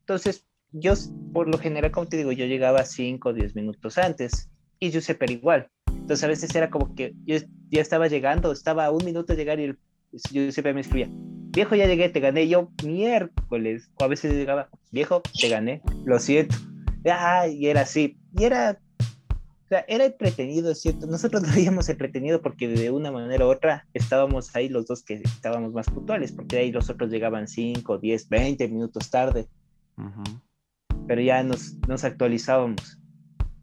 Entonces, 0.00 0.44
yo, 0.72 0.94
por 1.32 1.48
lo 1.48 1.58
general, 1.58 1.90
como 1.90 2.08
te 2.08 2.16
digo, 2.16 2.32
yo 2.32 2.46
llegaba 2.46 2.84
5 2.84 3.28
o 3.28 3.32
10 3.32 3.54
minutos 3.54 3.98
antes 3.98 4.50
y 4.78 4.90
Giuseppe 4.90 5.24
era 5.26 5.34
igual. 5.34 5.70
Entonces, 5.88 6.24
a 6.24 6.28
veces 6.28 6.54
era 6.54 6.70
como 6.70 6.94
que 6.94 7.14
yo 7.24 7.36
ya 7.70 7.80
estaba 7.80 8.08
llegando, 8.08 8.52
estaba 8.52 8.86
a 8.86 8.90
un 8.90 9.04
minuto 9.04 9.32
de 9.32 9.36
llegar 9.36 9.60
y 9.60 9.64
el 9.64 9.78
Giuseppe 10.30 10.72
me 10.72 10.80
escribía, 10.82 11.08
viejo, 11.10 11.74
ya 11.74 11.86
llegué, 11.86 12.08
te 12.08 12.20
gané. 12.20 12.46
Yo, 12.48 12.70
miércoles. 12.84 13.90
O 13.98 14.04
a 14.04 14.08
veces 14.08 14.32
llegaba, 14.32 14.68
viejo, 14.92 15.22
te 15.40 15.48
gané, 15.48 15.82
lo 16.04 16.18
siento. 16.18 16.56
Ah, 17.08 17.48
y 17.48 17.66
era 17.66 17.82
así. 17.82 18.18
Y 18.36 18.44
era 18.44 18.78
o 19.66 19.68
sea, 19.68 19.84
era 19.88 20.04
entretenido, 20.04 20.70
es 20.70 20.80
cierto. 20.80 21.06
Nosotros 21.08 21.42
lo 21.42 21.48
habíamos 21.50 21.88
entretenido 21.88 22.40
porque 22.40 22.68
de 22.68 22.90
una 22.92 23.10
manera 23.10 23.46
u 23.46 23.50
otra 23.50 23.86
estábamos 23.94 24.54
ahí 24.54 24.68
los 24.68 24.86
dos 24.86 25.02
que 25.02 25.14
estábamos 25.14 25.72
más 25.72 25.86
puntuales, 25.90 26.30
porque 26.32 26.56
ahí 26.58 26.70
los 26.70 26.88
otros 26.88 27.10
llegaban 27.10 27.48
5, 27.48 27.98
10, 27.98 28.28
20 28.28 28.68
minutos 28.68 29.10
tarde, 29.10 29.48
Ujú. 29.98 30.40
pero 31.08 31.20
ya 31.20 31.42
nos, 31.42 31.74
nos 31.88 32.04
actualizábamos. 32.04 32.98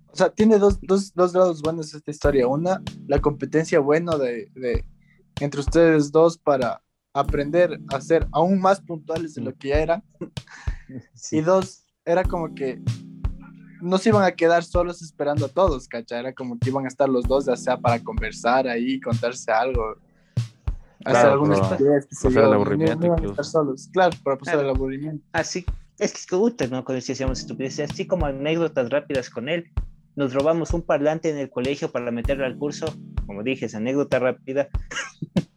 O 0.08 0.16
sea, 0.16 0.30
tiene 0.30 0.60
dos, 0.60 0.80
dos, 0.82 1.14
dos 1.14 1.34
lados 1.34 1.62
buenos 1.62 1.94
esta 1.94 2.12
historia. 2.12 2.48
Una, 2.48 2.82
la 3.08 3.20
competencia 3.20 3.80
buena 3.80 4.18
de, 4.18 4.52
de- 4.54 4.84
entre 5.40 5.62
ustedes 5.62 6.12
dos 6.12 6.38
para 6.38 6.84
aprender 7.14 7.80
a 7.90 8.02
ser 8.02 8.28
aún 8.32 8.60
más 8.60 8.82
puntuales 8.82 9.34
de 9.36 9.42
lo 9.42 9.56
que 9.56 9.70
ya 9.70 9.80
eran. 9.80 10.04
Sí. 11.16 11.38
Y 11.38 11.42
dos, 11.42 11.86
era 12.06 12.24
como 12.24 12.54
que 12.54 12.80
no 13.84 13.98
se 13.98 14.10
iban 14.10 14.24
a 14.24 14.32
quedar 14.32 14.64
solos 14.64 15.02
esperando 15.02 15.46
a 15.46 15.50
todos, 15.50 15.88
¿cachai? 15.88 16.20
Era 16.20 16.34
como 16.34 16.58
que 16.58 16.70
iban 16.70 16.86
a 16.86 16.88
estar 16.88 17.08
los 17.10 17.26
dos, 17.26 17.46
ya 17.46 17.56
sea 17.56 17.78
para 17.78 18.00
conversar 18.04 18.68
ahí, 18.68 19.00
contarse 19.00 19.52
algo. 19.52 19.96
Hacer 21.06 21.22
Claro, 21.22 21.32
alguna 21.34 21.56
para 21.56 21.70
pasar 21.78 22.32
el 22.32 22.34
no- 22.36 22.54
aburrimiento 22.54 23.08
no 23.08 23.14
incluso. 23.14 23.32
estar 23.34 23.46
solos. 23.46 23.90
Claro, 23.92 24.16
para 24.24 24.38
pasar 24.38 24.54
Claro. 24.56 24.70
el 24.70 24.76
aburrimiento. 24.76 25.26
Así, 25.34 25.66
es 26.00 26.12
que 26.14 26.18
es 26.20 26.26
que 26.26 26.36
gusta, 26.38 26.66
¿no? 26.68 26.84
Cuando 26.86 27.04
decíamos 27.06 27.40
estupideces, 27.40 27.92
así 27.92 28.08
como 28.08 28.26
anécdotas 28.26 28.90
rápidas 28.90 29.30
con 29.30 29.50
él. 29.50 29.70
Nos 30.16 30.34
robamos 30.34 30.72
un 30.74 30.82
parlante 30.84 31.30
en 31.30 31.38
el 31.38 31.50
colegio 31.50 31.92
para 31.92 32.10
meterlo 32.12 32.46
al 32.46 32.56
curso, 32.58 32.86
como 33.26 33.44
dije, 33.44 33.66
es 33.66 33.76
anécdota 33.76 34.20
rápida. 34.20 34.70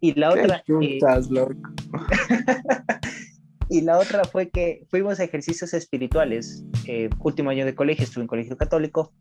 y 0.00 0.14
la 0.18 0.32
Qué 0.34 0.40
otra, 0.40 0.64
eh, 0.66 0.98
loco. 1.28 1.54
Y 3.72 3.82
la 3.82 3.98
otra 3.98 4.24
fue 4.24 4.50
que 4.50 4.84
fuimos 4.90 5.20
a 5.20 5.24
ejercicios 5.24 5.72
espirituales 5.74 6.64
eh, 6.88 7.08
último 7.20 7.50
año 7.50 7.64
de 7.64 7.76
colegio, 7.76 8.02
estuve 8.02 8.22
en 8.22 8.28
colegio 8.28 8.56
católico, 8.56 9.12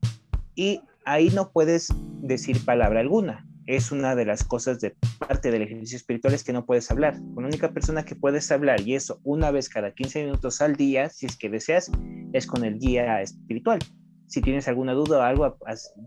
y 0.56 0.82
ahí 1.06 1.30
no 1.30 1.52
puedes 1.52 1.90
decir 2.24 2.66
palabra 2.66 3.00
alguna. 3.00 3.46
Es 3.68 3.92
una 3.92 4.16
de 4.16 4.26
las 4.26 4.44
cosas 4.44 4.82
de 4.82 4.96
parte 5.20 5.52
del 5.52 5.62
ejercicio 5.62 5.98
espiritual 5.98 6.34
es 6.34 6.44
que 6.44 6.52
no 6.52 6.66
puedes 6.66 6.90
hablar. 6.90 7.14
Con 7.36 7.44
la 7.44 7.50
única 7.50 7.72
persona 7.72 8.04
que 8.04 8.16
puedes 8.16 8.52
hablar, 8.52 8.82
y 8.82 8.96
eso 8.96 9.20
una 9.24 9.52
vez 9.52 9.70
cada 9.70 9.92
15 9.92 10.24
minutos 10.24 10.62
al 10.62 10.76
día, 10.76 11.10
si 11.10 11.28
es 11.28 11.38
que 11.38 11.48
deseas, 11.48 11.92
es 12.34 12.48
con 12.48 12.66
el 12.66 12.80
guía 12.80 13.22
espiritual. 13.22 13.78
Si 14.26 14.42
tienes 14.42 14.68
alguna 14.68 14.94
duda 14.94 15.20
o 15.20 15.22
algo 15.22 15.58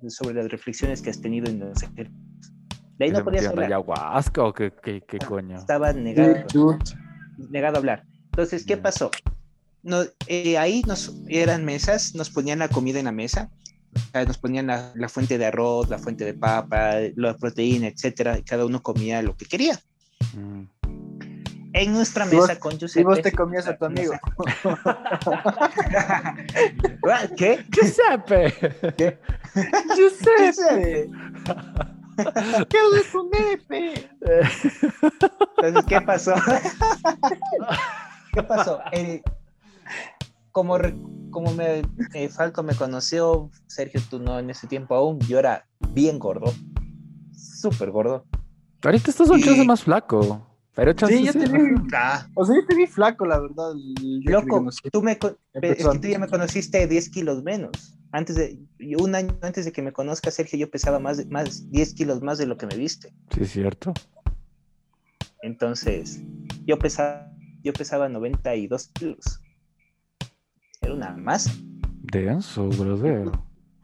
sobre 0.09 0.35
las 0.35 0.51
reflexiones 0.51 1.01
que 1.01 1.11
has 1.11 1.21
tenido 1.21 1.49
en 1.49 1.61
los 1.61 1.81
ejercicios. 1.81 2.21
De 2.99 3.05
ahí 3.05 3.13
no 3.13 3.23
podías 3.23 3.47
hablar. 3.47 3.67
ayahuasca 3.67 4.43
o 4.43 4.53
qué, 4.53 4.73
qué, 4.83 5.01
qué 5.07 5.19
coño? 5.19 5.59
Estaba 5.59 5.93
negado, 5.93 6.45
negado 7.49 7.77
a 7.77 7.79
hablar. 7.79 8.12
Entonces, 8.33 8.65
¿qué 8.65 8.79
pasó? 8.79 9.11
No, 9.83 10.05
eh, 10.27 10.57
ahí 10.57 10.83
nos 10.87 11.15
eran 11.29 11.67
mesas, 11.67 12.15
nos 12.15 12.31
ponían 12.31 12.61
la 12.61 12.69
comida 12.69 12.99
en 12.99 13.05
la 13.05 13.13
mesa, 13.13 13.51
nos 14.15 14.39
ponían 14.39 14.69
la, 14.69 14.91
la, 14.95 15.11
fuente 15.11 15.37
de 15.37 15.45
arroz, 15.45 15.91
la 15.91 15.99
fuente 15.99 16.25
de 16.25 16.33
papa, 16.33 16.95
la 17.15 17.37
proteína, 17.37 17.89
etcétera, 17.89 18.39
y 18.39 18.43
cada 18.43 18.65
uno 18.65 18.83
comía 18.83 19.21
lo 19.21 19.37
que 19.37 19.45
quería. 19.45 19.79
Mm. 20.35 20.63
En 21.75 21.93
nuestra 21.93 22.25
mesa 22.25 22.59
con 22.59 22.79
Giuseppe. 22.79 23.01
Y 23.01 23.05
vos 23.05 23.21
te 23.21 23.33
comías 23.33 23.67
a 23.67 23.77
tu 23.77 23.85
amigo. 23.87 24.15
¿Qué? 27.37 27.65
Giuseppe. 27.71 28.55
¿Qué? 28.97 29.19
Giuseppe. 29.95 31.11
¿Qué 32.69 32.79
es 32.97 33.13
tu 33.13 33.31
nepe? 33.31 34.11
Entonces, 35.59 35.85
¿qué 35.87 36.01
pasó? 36.01 36.35
¿Qué 38.33 38.43
pasó? 38.43 38.81
El, 38.93 39.23
como, 40.53 40.79
como 41.31 41.53
me, 41.53 41.83
eh, 42.15 42.29
Falco 42.29 42.63
me 42.63 42.75
conoció, 42.75 43.51
Sergio, 43.67 44.01
tú 44.09 44.19
no 44.19 44.39
en 44.39 44.51
ese 44.51 44.67
tiempo 44.67 44.95
aún, 44.95 45.19
yo 45.21 45.39
era 45.39 45.67
bien 45.91 46.19
gordo, 46.19 46.53
súper 47.35 47.91
gordo. 47.91 48.25
Ahorita 48.85 49.11
estás 49.11 49.29
un 49.29 49.41
y... 49.41 49.67
más 49.67 49.85
flaco. 49.85 50.49
Pero 50.75 50.95
sí, 51.07 51.23
yo 51.25 51.33
te 51.33 51.47
vi. 51.47 51.75
Ah. 51.93 52.27
O 52.35 52.47
sea, 52.47 52.57
yo 52.57 52.67
te 52.67 52.75
vi 52.75 52.87
flaco, 52.87 53.27
la 53.27 53.39
verdad. 53.39 53.73
Loco, 54.25 54.71
tú, 54.91 55.03
me, 55.03 55.13
es 55.13 55.19
que 55.19 55.99
tú 56.01 56.09
ya 56.09 56.19
me 56.19 56.29
conociste 56.29 56.87
10 56.87 57.11
kilos 57.11 57.43
menos. 57.43 57.99
Antes 58.11 58.37
de, 58.37 58.59
un 58.99 59.15
año 59.15 59.37
antes 59.43 59.67
de 59.67 59.73
que 59.73 59.83
me 59.83 59.93
conozca 59.93 60.31
Sergio, 60.31 60.59
yo 60.59 60.71
pesaba 60.71 60.99
más, 60.99 61.27
más 61.27 61.71
10 61.71 61.95
kilos 61.95 62.23
más 62.23 62.39
de 62.39 62.47
lo 62.47 62.57
que 62.57 62.67
me 62.67 62.77
viste. 62.77 63.13
Sí, 63.35 63.41
es 63.43 63.51
cierto. 63.51 63.93
Entonces, 65.43 66.23
yo 66.65 66.79
pesaba, 66.79 67.32
yo 67.63 67.73
pesaba 67.73 68.09
92 68.09 68.89
kilos. 68.89 69.41
Era 70.81 70.95
una 70.95 71.17
masa. 71.17 71.53
Denso, 72.13 72.69
brother. 72.69 73.31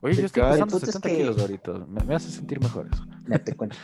Oye, 0.00 0.14
yo 0.16 0.26
estoy 0.26 0.42
pesando 0.42 0.78
70 0.78 1.08
kilos 1.08 1.38
ahorita. 1.38 1.72
Me, 1.86 2.14
hace 2.14 2.30
sentir 2.30 2.60
mejor 2.60 2.88
eso. 2.92 3.04
Ya 3.28 3.38
te 3.38 3.54
cuento. 3.54 3.76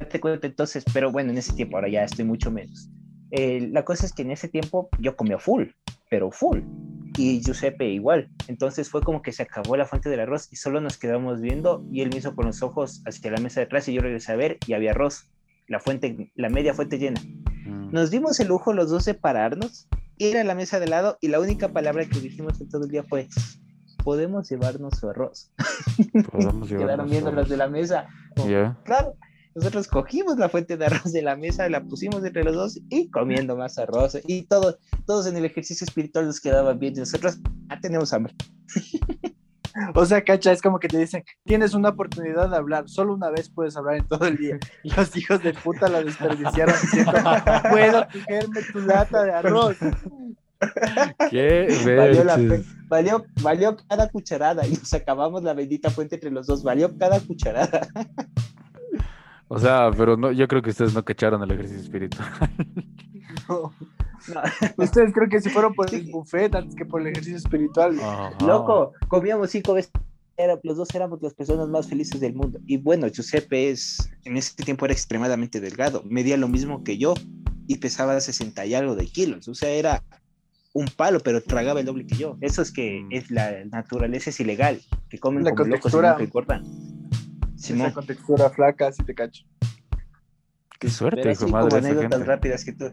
ya 0.00 0.08
te 0.10 0.20
cuento 0.20 0.46
entonces, 0.46 0.84
pero 0.92 1.12
bueno, 1.12 1.30
en 1.30 1.38
ese 1.38 1.52
tiempo 1.52 1.76
ahora 1.76 1.88
ya 1.88 2.04
estoy 2.04 2.24
mucho 2.24 2.50
menos. 2.50 2.90
Eh, 3.30 3.68
la 3.70 3.84
cosa 3.84 4.06
es 4.06 4.12
que 4.12 4.22
en 4.22 4.32
ese 4.32 4.48
tiempo 4.48 4.88
yo 4.98 5.16
comía 5.16 5.38
full, 5.38 5.66
pero 6.10 6.30
full. 6.30 6.60
Y 7.16 7.40
Giuseppe 7.40 7.88
igual. 7.88 8.28
Entonces 8.48 8.88
fue 8.90 9.02
como 9.02 9.22
que 9.22 9.32
se 9.32 9.42
acabó 9.42 9.76
la 9.76 9.86
fuente 9.86 10.08
del 10.08 10.20
arroz 10.20 10.48
y 10.52 10.56
solo 10.56 10.80
nos 10.80 10.98
quedamos 10.98 11.40
viendo 11.40 11.84
y 11.92 12.00
él 12.00 12.10
me 12.10 12.16
hizo 12.16 12.34
con 12.34 12.46
los 12.46 12.62
ojos 12.62 13.02
hacia 13.06 13.30
la 13.30 13.40
mesa 13.40 13.60
de 13.60 13.66
atrás 13.66 13.88
y 13.88 13.92
yo 13.92 14.00
regresé 14.00 14.32
a 14.32 14.36
ver 14.36 14.58
y 14.66 14.72
había 14.72 14.90
arroz. 14.90 15.28
La 15.66 15.80
fuente, 15.80 16.32
la 16.34 16.48
media 16.48 16.74
fuente 16.74 16.98
llena. 16.98 17.20
Mm. 17.68 17.92
Nos 17.92 18.10
dimos 18.10 18.40
el 18.40 18.48
lujo 18.48 18.72
los 18.72 18.90
dos 18.90 19.04
de 19.04 19.14
pararnos 19.14 19.86
ir 20.18 20.36
a 20.36 20.44
la 20.44 20.54
mesa 20.54 20.80
de 20.80 20.88
lado 20.88 21.18
y 21.20 21.28
la 21.28 21.40
única 21.40 21.68
palabra 21.68 22.04
que 22.06 22.20
dijimos 22.20 22.60
en 22.60 22.68
todo 22.68 22.84
el 22.84 22.90
día 22.90 23.04
fue 23.04 23.28
podemos 24.02 24.48
llevarnos 24.48 24.98
su 24.98 25.08
arroz. 25.08 25.52
Podemos 26.30 26.68
Quedaron 26.68 27.10
viendo 27.10 27.30
los 27.30 27.48
de 27.48 27.56
la 27.56 27.68
mesa. 27.68 28.08
Claro, 28.84 29.16
nosotros 29.54 29.88
cogimos 29.88 30.38
la 30.38 30.48
fuente 30.48 30.76
de 30.76 30.86
arroz 30.86 31.12
de 31.12 31.22
la 31.22 31.36
mesa, 31.36 31.68
la 31.68 31.82
pusimos 31.82 32.24
entre 32.24 32.44
los 32.44 32.54
dos 32.54 32.80
y 32.88 33.10
comiendo 33.10 33.56
más 33.56 33.78
arroz. 33.78 34.18
Y 34.26 34.42
todos, 34.42 34.78
todos 35.06 35.26
en 35.26 35.36
el 35.36 35.44
ejercicio 35.44 35.84
espiritual 35.84 36.26
nos 36.26 36.40
quedaban 36.40 36.78
bien 36.78 36.94
y 36.96 37.00
nosotros 37.00 37.38
ya 37.68 37.80
tenemos 37.80 38.12
hambre. 38.12 38.34
O 39.94 40.04
sea, 40.04 40.22
cacha, 40.22 40.52
es 40.52 40.62
como 40.62 40.78
que 40.78 40.88
te 40.88 40.98
dicen, 40.98 41.24
tienes 41.44 41.74
una 41.74 41.90
oportunidad 41.90 42.50
de 42.50 42.56
hablar, 42.56 42.88
solo 42.88 43.14
una 43.14 43.30
vez 43.30 43.48
puedes 43.50 43.76
hablar 43.76 43.96
en 43.96 44.06
todo 44.06 44.26
el 44.26 44.36
día. 44.36 44.58
Y 44.82 44.94
los 44.94 45.16
hijos 45.16 45.42
de 45.42 45.52
puta 45.52 45.88
la 45.88 46.02
desperdiciaron 46.02 46.74
diciendo, 46.80 47.12
puedo 47.70 48.06
cogerme 48.06 48.62
tu 48.72 48.80
lata 48.80 49.24
de 49.24 49.32
arroz. 49.32 49.76
Qué 51.30 51.68
valió, 51.96 52.24
la 52.24 52.38
valió, 52.88 53.24
valió 53.42 53.76
cada 53.88 54.08
cucharada 54.08 54.66
y 54.66 54.72
nos 54.72 54.92
acabamos 54.92 55.42
la 55.42 55.54
bendita 55.54 55.90
fuente 55.90 56.16
entre 56.16 56.30
los 56.30 56.46
dos, 56.46 56.62
valió 56.62 56.96
cada 56.96 57.20
cucharada. 57.20 57.88
O 59.48 59.58
sea, 59.58 59.90
pero 59.96 60.16
no, 60.16 60.30
yo 60.30 60.46
creo 60.46 60.62
que 60.62 60.70
ustedes 60.70 60.94
no 60.94 61.04
cacharon 61.04 61.42
el 61.42 61.50
ejercicio 61.50 61.82
espiritual. 61.82 62.28
No. 63.48 63.72
Ustedes 64.76 65.12
creo 65.14 65.28
que 65.28 65.40
si 65.40 65.48
fueron 65.48 65.74
por 65.74 65.92
el 65.94 66.10
buffet 66.10 66.54
antes 66.54 66.74
que 66.74 66.84
por 66.84 67.00
el 67.00 67.08
ejercicio 67.08 67.38
espiritual. 67.38 67.96
Loco, 68.44 68.92
comíamos 69.08 69.50
cinco 69.50 69.74
veces. 69.74 69.92
los 70.62 70.76
dos 70.76 70.94
éramos 70.94 71.22
las 71.22 71.34
personas 71.34 71.68
más 71.68 71.88
felices 71.88 72.20
del 72.20 72.34
mundo. 72.34 72.58
Y 72.66 72.76
bueno, 72.76 73.06
Giuseppe 73.08 73.70
es, 73.70 74.10
en 74.24 74.36
ese 74.36 74.54
tiempo 74.62 74.84
era 74.84 74.92
extremadamente 74.92 75.60
delgado. 75.60 76.02
Medía 76.04 76.36
lo 76.36 76.48
mismo 76.48 76.84
que 76.84 76.98
yo 76.98 77.14
y 77.66 77.76
pesaba 77.76 78.20
60 78.20 78.66
y 78.66 78.74
algo 78.74 78.96
de 78.96 79.06
kilos. 79.06 79.48
O 79.48 79.54
sea, 79.54 79.70
era 79.70 80.02
un 80.72 80.86
palo, 80.86 81.20
pero 81.20 81.42
tragaba 81.42 81.80
el 81.80 81.86
doble 81.86 82.06
que 82.06 82.16
yo. 82.16 82.36
Eso 82.40 82.62
es 82.62 82.72
que 82.72 83.02
mm. 83.02 83.12
es 83.12 83.30
la 83.30 83.64
naturaleza 83.66 84.30
es 84.30 84.40
ilegal. 84.40 84.80
Que 85.08 85.18
comen 85.18 85.44
la 85.44 85.52
como 85.52 85.70
locos 85.74 85.92
y 85.92 85.96
no 85.96 86.16
cortan. 87.58 87.80
Esa 87.80 87.94
con 87.94 88.06
textura 88.06 88.50
flaca, 88.50 88.92
si 88.92 89.04
te 89.04 89.14
cacho. 89.14 89.44
Qué 90.78 90.88
suerte, 90.88 91.32
hijo 91.32 91.48
madre. 91.48 91.70
Como 91.70 91.86
anécdotas 91.86 92.26
rápidas 92.26 92.64
que 92.64 92.72
tú. 92.72 92.92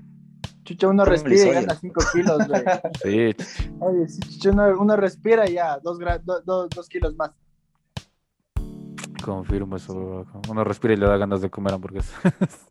Chucha, 0.63 0.87
uno 0.87 1.05
respira 1.05 1.45
y 1.45 1.53
gana 1.53 1.75
5 1.75 2.01
kilos, 2.11 2.47
güey. 2.47 2.63
Sí. 3.03 3.45
Oye, 3.79 4.07
sí, 4.07 4.19
chucha, 4.21 4.49
uno, 4.51 4.79
uno 4.79 4.95
respira 4.95 5.47
y 5.47 5.53
ya, 5.53 5.77
2 5.77 5.99
do, 6.23 6.41
do, 6.41 6.67
dos 6.67 6.89
kilos 6.89 7.15
más. 7.15 7.31
Confirmo 9.23 9.75
eso, 9.75 10.25
uno 10.49 10.63
respira 10.63 10.95
y 10.95 10.97
le 10.97 11.05
da 11.05 11.17
ganas 11.17 11.41
de 11.41 11.49
comer 11.49 11.73
hamburguesas. 11.73 12.13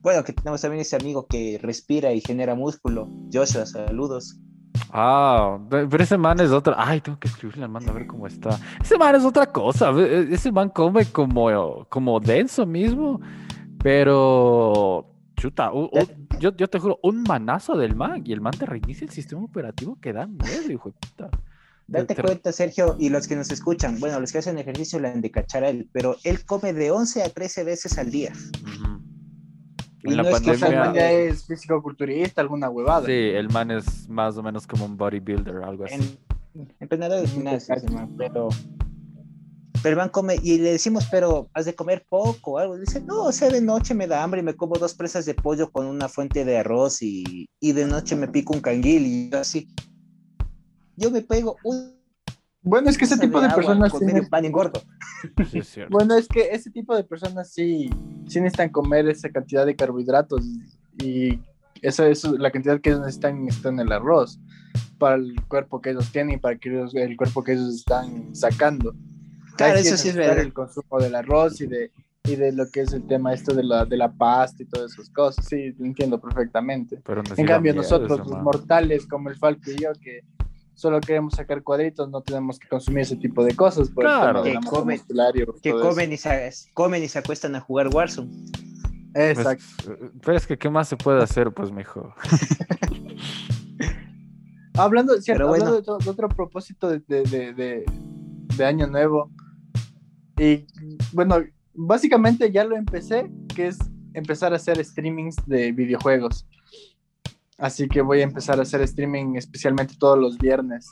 Bueno, 0.00 0.22
que 0.22 0.32
tenemos 0.32 0.60
también 0.60 0.82
ese 0.82 0.94
amigo 0.94 1.26
que 1.26 1.58
respira 1.60 2.12
y 2.12 2.20
genera 2.20 2.54
músculo. 2.54 3.08
Joshua, 3.32 3.66
saludos. 3.66 4.38
Ah, 4.98 5.58
pero 5.68 6.02
ese 6.02 6.16
man 6.16 6.40
es 6.40 6.50
otra. 6.50 6.74
Ay, 6.78 7.02
tengo 7.02 7.18
que 7.18 7.28
escribirle 7.28 7.64
al 7.64 7.70
man 7.70 7.86
a 7.86 7.92
ver 7.92 8.06
cómo 8.06 8.26
está. 8.26 8.58
Ese 8.80 8.96
man 8.96 9.14
es 9.14 9.24
otra 9.26 9.52
cosa. 9.52 9.90
E, 9.90 10.32
ese 10.32 10.50
man 10.50 10.70
come 10.70 11.04
como, 11.12 11.84
como 11.90 12.18
denso 12.18 12.64
mismo. 12.64 13.20
Pero, 13.82 15.06
chuta, 15.36 15.70
yo, 16.40 16.56
yo, 16.56 16.68
te 16.68 16.78
juro, 16.78 16.98
un 17.02 17.24
manazo 17.24 17.76
del 17.76 17.94
man 17.94 18.22
y 18.24 18.32
el 18.32 18.40
man 18.40 18.54
te 18.58 18.64
reinicia 18.64 19.04
el 19.04 19.10
sistema 19.10 19.44
operativo 19.44 19.98
que 20.00 20.14
da 20.14 20.26
miedo, 20.26 20.72
hijo 20.72 20.88
de 20.88 20.94
puta. 20.94 21.30
Date 21.88 22.16
cuenta, 22.16 22.50
Sergio, 22.50 22.96
y 22.98 23.10
los 23.10 23.28
que 23.28 23.36
nos 23.36 23.50
escuchan, 23.50 24.00
bueno, 24.00 24.18
los 24.18 24.32
que 24.32 24.38
hacen 24.38 24.58
ejercicio 24.58 24.98
le 24.98 25.08
han 25.08 25.20
de 25.20 25.30
cachar 25.30 25.62
a 25.62 25.68
él, 25.68 25.90
pero 25.92 26.16
él 26.24 26.44
come 26.46 26.72
de 26.72 26.90
11 26.90 27.22
a 27.22 27.28
13 27.28 27.64
veces 27.64 27.98
al 27.98 28.10
día. 28.10 28.32
Y 28.64 28.95
en 30.06 30.16
la 30.16 30.22
no 30.22 30.30
pandemia... 30.30 30.90
es 30.90 30.92
que 30.92 31.28
es 31.28 31.46
físico-culturista, 31.46 32.40
alguna 32.40 32.68
huevada. 32.70 33.06
Sí, 33.06 33.12
el 33.12 33.48
man 33.50 33.70
es 33.70 34.08
más 34.08 34.36
o 34.36 34.42
menos 34.42 34.66
como 34.66 34.84
un 34.84 34.96
bodybuilder, 34.96 35.56
algo 35.64 35.84
así. 35.84 36.18
En, 36.54 36.74
entrenador 36.80 37.20
de 37.20 37.28
gimnasio, 37.28 37.74
pero 38.16 38.48
pero 39.82 39.94
el 39.94 39.98
man 39.98 40.08
come 40.08 40.36
y 40.42 40.58
le 40.58 40.72
decimos, 40.72 41.06
pero 41.10 41.48
has 41.54 41.64
de 41.64 41.74
comer 41.74 42.04
poco 42.08 42.52
o 42.52 42.58
algo. 42.58 42.76
dice, 42.76 43.00
no, 43.00 43.24
o 43.24 43.32
sea, 43.32 43.48
de 43.48 43.60
noche 43.60 43.94
me 43.94 44.06
da 44.06 44.22
hambre 44.22 44.40
y 44.40 44.42
me 44.42 44.56
como 44.56 44.76
dos 44.76 44.94
presas 44.94 45.26
de 45.26 45.34
pollo 45.34 45.70
con 45.70 45.86
una 45.86 46.08
fuente 46.08 46.44
de 46.44 46.58
arroz 46.58 47.02
y, 47.02 47.48
y 47.60 47.72
de 47.72 47.86
noche 47.86 48.16
me 48.16 48.26
pico 48.26 48.52
un 48.52 48.60
canguil 48.60 49.06
y 49.06 49.30
yo 49.30 49.38
así. 49.38 49.68
Yo 50.96 51.10
me 51.10 51.22
pego 51.22 51.56
un. 51.62 51.95
Bueno, 52.66 52.90
es 52.90 52.98
que 52.98 53.04
ese 53.04 53.16
tipo 53.16 53.40
de, 53.40 53.48
personas. 53.48 53.92
Sí 53.96 54.04
pan 54.28 54.50
gordo. 54.50 54.82
Sí, 55.50 55.60
es 55.60 55.78
bueno, 55.88 56.16
es 56.16 56.26
que 56.26 56.48
ese 56.50 56.68
tipo 56.68 56.96
de 56.96 57.04
personas 57.04 57.52
sí, 57.52 57.88
sí 58.26 58.40
necesitan 58.40 58.70
comer 58.70 59.08
esa 59.08 59.30
cantidad 59.30 59.64
de 59.64 59.76
carbohidratos 59.76 60.44
y 61.00 61.38
esa 61.80 62.08
es 62.08 62.24
la 62.24 62.50
cantidad 62.50 62.80
que 62.80 62.90
ellos 62.90 63.02
necesitan 63.02 63.46
en 63.64 63.80
el 63.80 63.92
arroz 63.92 64.40
para 64.98 65.14
el 65.14 65.36
cuerpo 65.46 65.80
que 65.80 65.90
ellos 65.90 66.10
tienen 66.10 66.34
y 66.34 66.38
para 66.38 66.58
el 66.60 67.16
cuerpo 67.16 67.44
que 67.44 67.52
ellos 67.52 67.72
están 67.72 68.34
sacando. 68.34 68.96
Claro, 69.56 69.78
eso 69.78 69.96
sí 69.96 70.08
es 70.08 70.16
verdad. 70.16 70.40
El 70.40 70.52
consumo 70.52 70.98
del 70.98 71.14
arroz 71.14 71.60
y 71.60 71.68
de, 71.68 71.92
y 72.24 72.34
de 72.34 72.50
lo 72.50 72.68
que 72.68 72.80
es 72.80 72.92
el 72.92 73.06
tema 73.06 73.32
esto 73.32 73.54
de 73.54 73.62
la, 73.62 73.84
de 73.84 73.96
la 73.96 74.10
pasta 74.10 74.64
y 74.64 74.66
todas 74.66 74.92
esas 74.92 75.08
cosas. 75.10 75.46
Sí, 75.46 75.72
lo 75.78 75.86
entiendo 75.86 76.20
perfectamente. 76.20 77.00
en 77.36 77.46
cambio, 77.46 77.74
nosotros, 77.74 78.18
los 78.18 78.42
mortales 78.42 79.06
como 79.06 79.30
el 79.30 79.36
Falco 79.36 79.70
y 79.70 79.82
yo, 79.82 79.92
que 80.00 80.24
solo 80.76 81.00
queremos 81.00 81.34
sacar 81.34 81.62
cuadritos, 81.64 82.08
no 82.10 82.20
tenemos 82.22 82.60
que 82.60 82.68
consumir 82.68 83.00
ese 83.00 83.16
tipo 83.16 83.42
de 83.44 83.56
cosas. 83.56 83.90
claro, 83.90 84.44
que, 84.44 84.54
comen, 84.68 85.00
que 85.60 85.72
comen, 85.72 86.12
y 86.12 86.16
se, 86.16 86.52
comen 86.74 87.02
y 87.02 87.08
se 87.08 87.18
acuestan 87.18 87.56
a 87.56 87.60
jugar 87.60 87.88
Warzone. 87.88 88.30
Exacto. 89.14 89.64
Pues, 89.84 89.98
pero 90.22 90.36
es 90.36 90.46
que, 90.46 90.56
¿qué 90.58 90.70
más 90.70 90.86
se 90.88 90.96
puede 90.96 91.20
hacer, 91.22 91.50
pues, 91.52 91.72
mejor? 91.72 92.14
Hablando, 94.78 95.18
cierto, 95.22 95.48
bueno. 95.48 95.64
hablando 95.64 95.72
de, 95.72 95.78
otro, 95.90 95.98
de 96.04 96.10
otro 96.10 96.28
propósito 96.28 96.88
de, 96.90 97.00
de, 97.08 97.22
de- 97.22 97.54
de- 97.54 97.84
de 98.56 98.64
año 98.64 98.86
nuevo. 98.86 99.30
Y 100.38 100.66
bueno, 101.12 101.36
básicamente 101.74 102.50
ya 102.52 102.64
lo 102.64 102.76
empecé, 102.76 103.30
que 103.54 103.68
es 103.68 103.78
empezar 104.14 104.52
a 104.52 104.56
hacer 104.56 104.82
streamings 104.84 105.36
de 105.46 105.72
videojuegos. 105.72 106.46
Así 107.58 107.88
que 107.88 108.02
voy 108.02 108.20
a 108.20 108.24
empezar 108.24 108.58
a 108.58 108.62
hacer 108.62 108.82
streaming 108.82 109.36
especialmente 109.36 109.94
todos 109.98 110.18
los 110.18 110.36
viernes. 110.38 110.90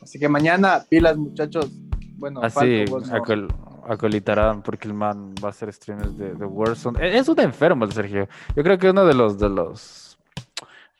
Así 0.00 0.18
que 0.18 0.28
mañana, 0.28 0.84
pilas 0.88 1.16
muchachos. 1.16 1.70
Bueno, 2.16 2.40
Así, 2.42 2.54
Falco, 2.86 2.90
vos 2.92 3.08
no. 3.08 3.16
acol- 3.16 3.54
acolitarán 3.86 4.62
porque 4.62 4.88
el 4.88 4.94
man 4.94 5.34
va 5.42 5.48
a 5.48 5.50
hacer 5.50 5.72
streams 5.72 6.16
de, 6.16 6.34
de 6.34 6.44
Warzone. 6.46 6.98
E- 7.06 7.18
Es 7.18 7.28
un 7.28 7.38
enfermo 7.40 7.84
el 7.84 7.92
Sergio. 7.92 8.28
Yo 8.56 8.62
creo 8.62 8.78
que 8.78 8.90
uno 8.90 9.04
de 9.04 9.14
los 9.14 9.38
de 9.38 9.48
los 9.48 10.04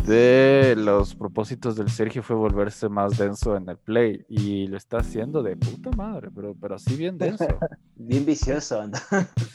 de 0.05 0.75
los 0.77 1.15
propósitos 1.17 1.75
del 1.77 1.91
Sergio 1.91 2.23
fue 2.23 2.37
volverse 2.37 2.89
más 2.89 3.19
denso 3.19 3.57
en 3.57 3.69
el 3.69 3.77
play 3.79 4.25
y 4.29 4.69
lo 4.69 4.77
está 4.77 4.99
haciendo 4.99 5.43
de 5.43 5.57
puta 5.57 5.91
madre, 5.91 6.31
pero, 6.33 6.55
pero 6.61 6.77
así 6.77 6.95
bien 6.97 7.19
denso. 7.19 7.47
Bien 7.97 8.25
vicioso. 8.25 8.87
¿no? 8.87 8.97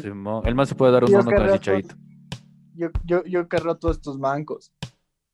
Simón. 0.01 0.45
El 0.45 0.53
man 0.55 0.67
se 0.67 0.75
puede 0.75 0.91
dar 0.91 1.05
un 1.05 1.11
Yo 1.11 1.19
uno 1.19 1.31
con 1.31 1.49
el. 1.49 1.87
Yo, 2.75 2.89
yo, 3.05 3.23
yo 3.23 3.47
carro 3.47 3.75
todos 3.77 3.95
estos 3.97 4.19
mancos. 4.19 4.73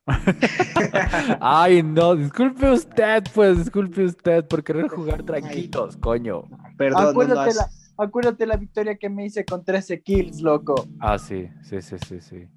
Ay, 1.42 1.84
no, 1.84 2.16
disculpe 2.16 2.70
usted, 2.72 3.24
pues, 3.34 3.58
disculpe 3.58 4.06
usted 4.06 4.46
por 4.48 4.64
querer 4.64 4.88
jugar 4.88 5.24
tranquilos, 5.24 5.98
coño. 5.98 6.44
Perdón, 6.78 7.04
no 7.04 7.10
acuérdate, 7.10 7.50
has- 7.50 7.56
la, 7.56 7.70
acuérdate 8.04 8.46
la 8.46 8.58
victoria 8.58 8.96
que 8.98 9.10
me 9.10 9.26
hice 9.26 9.46
con 9.46 9.64
13 9.64 10.02
kills, 10.02 10.42
loco. 10.42 10.88
Ah, 11.00 11.18
sí, 11.18 11.50
sí, 11.64 11.82
sí, 11.82 11.96
sí, 12.08 12.22
sí. 12.22 12.48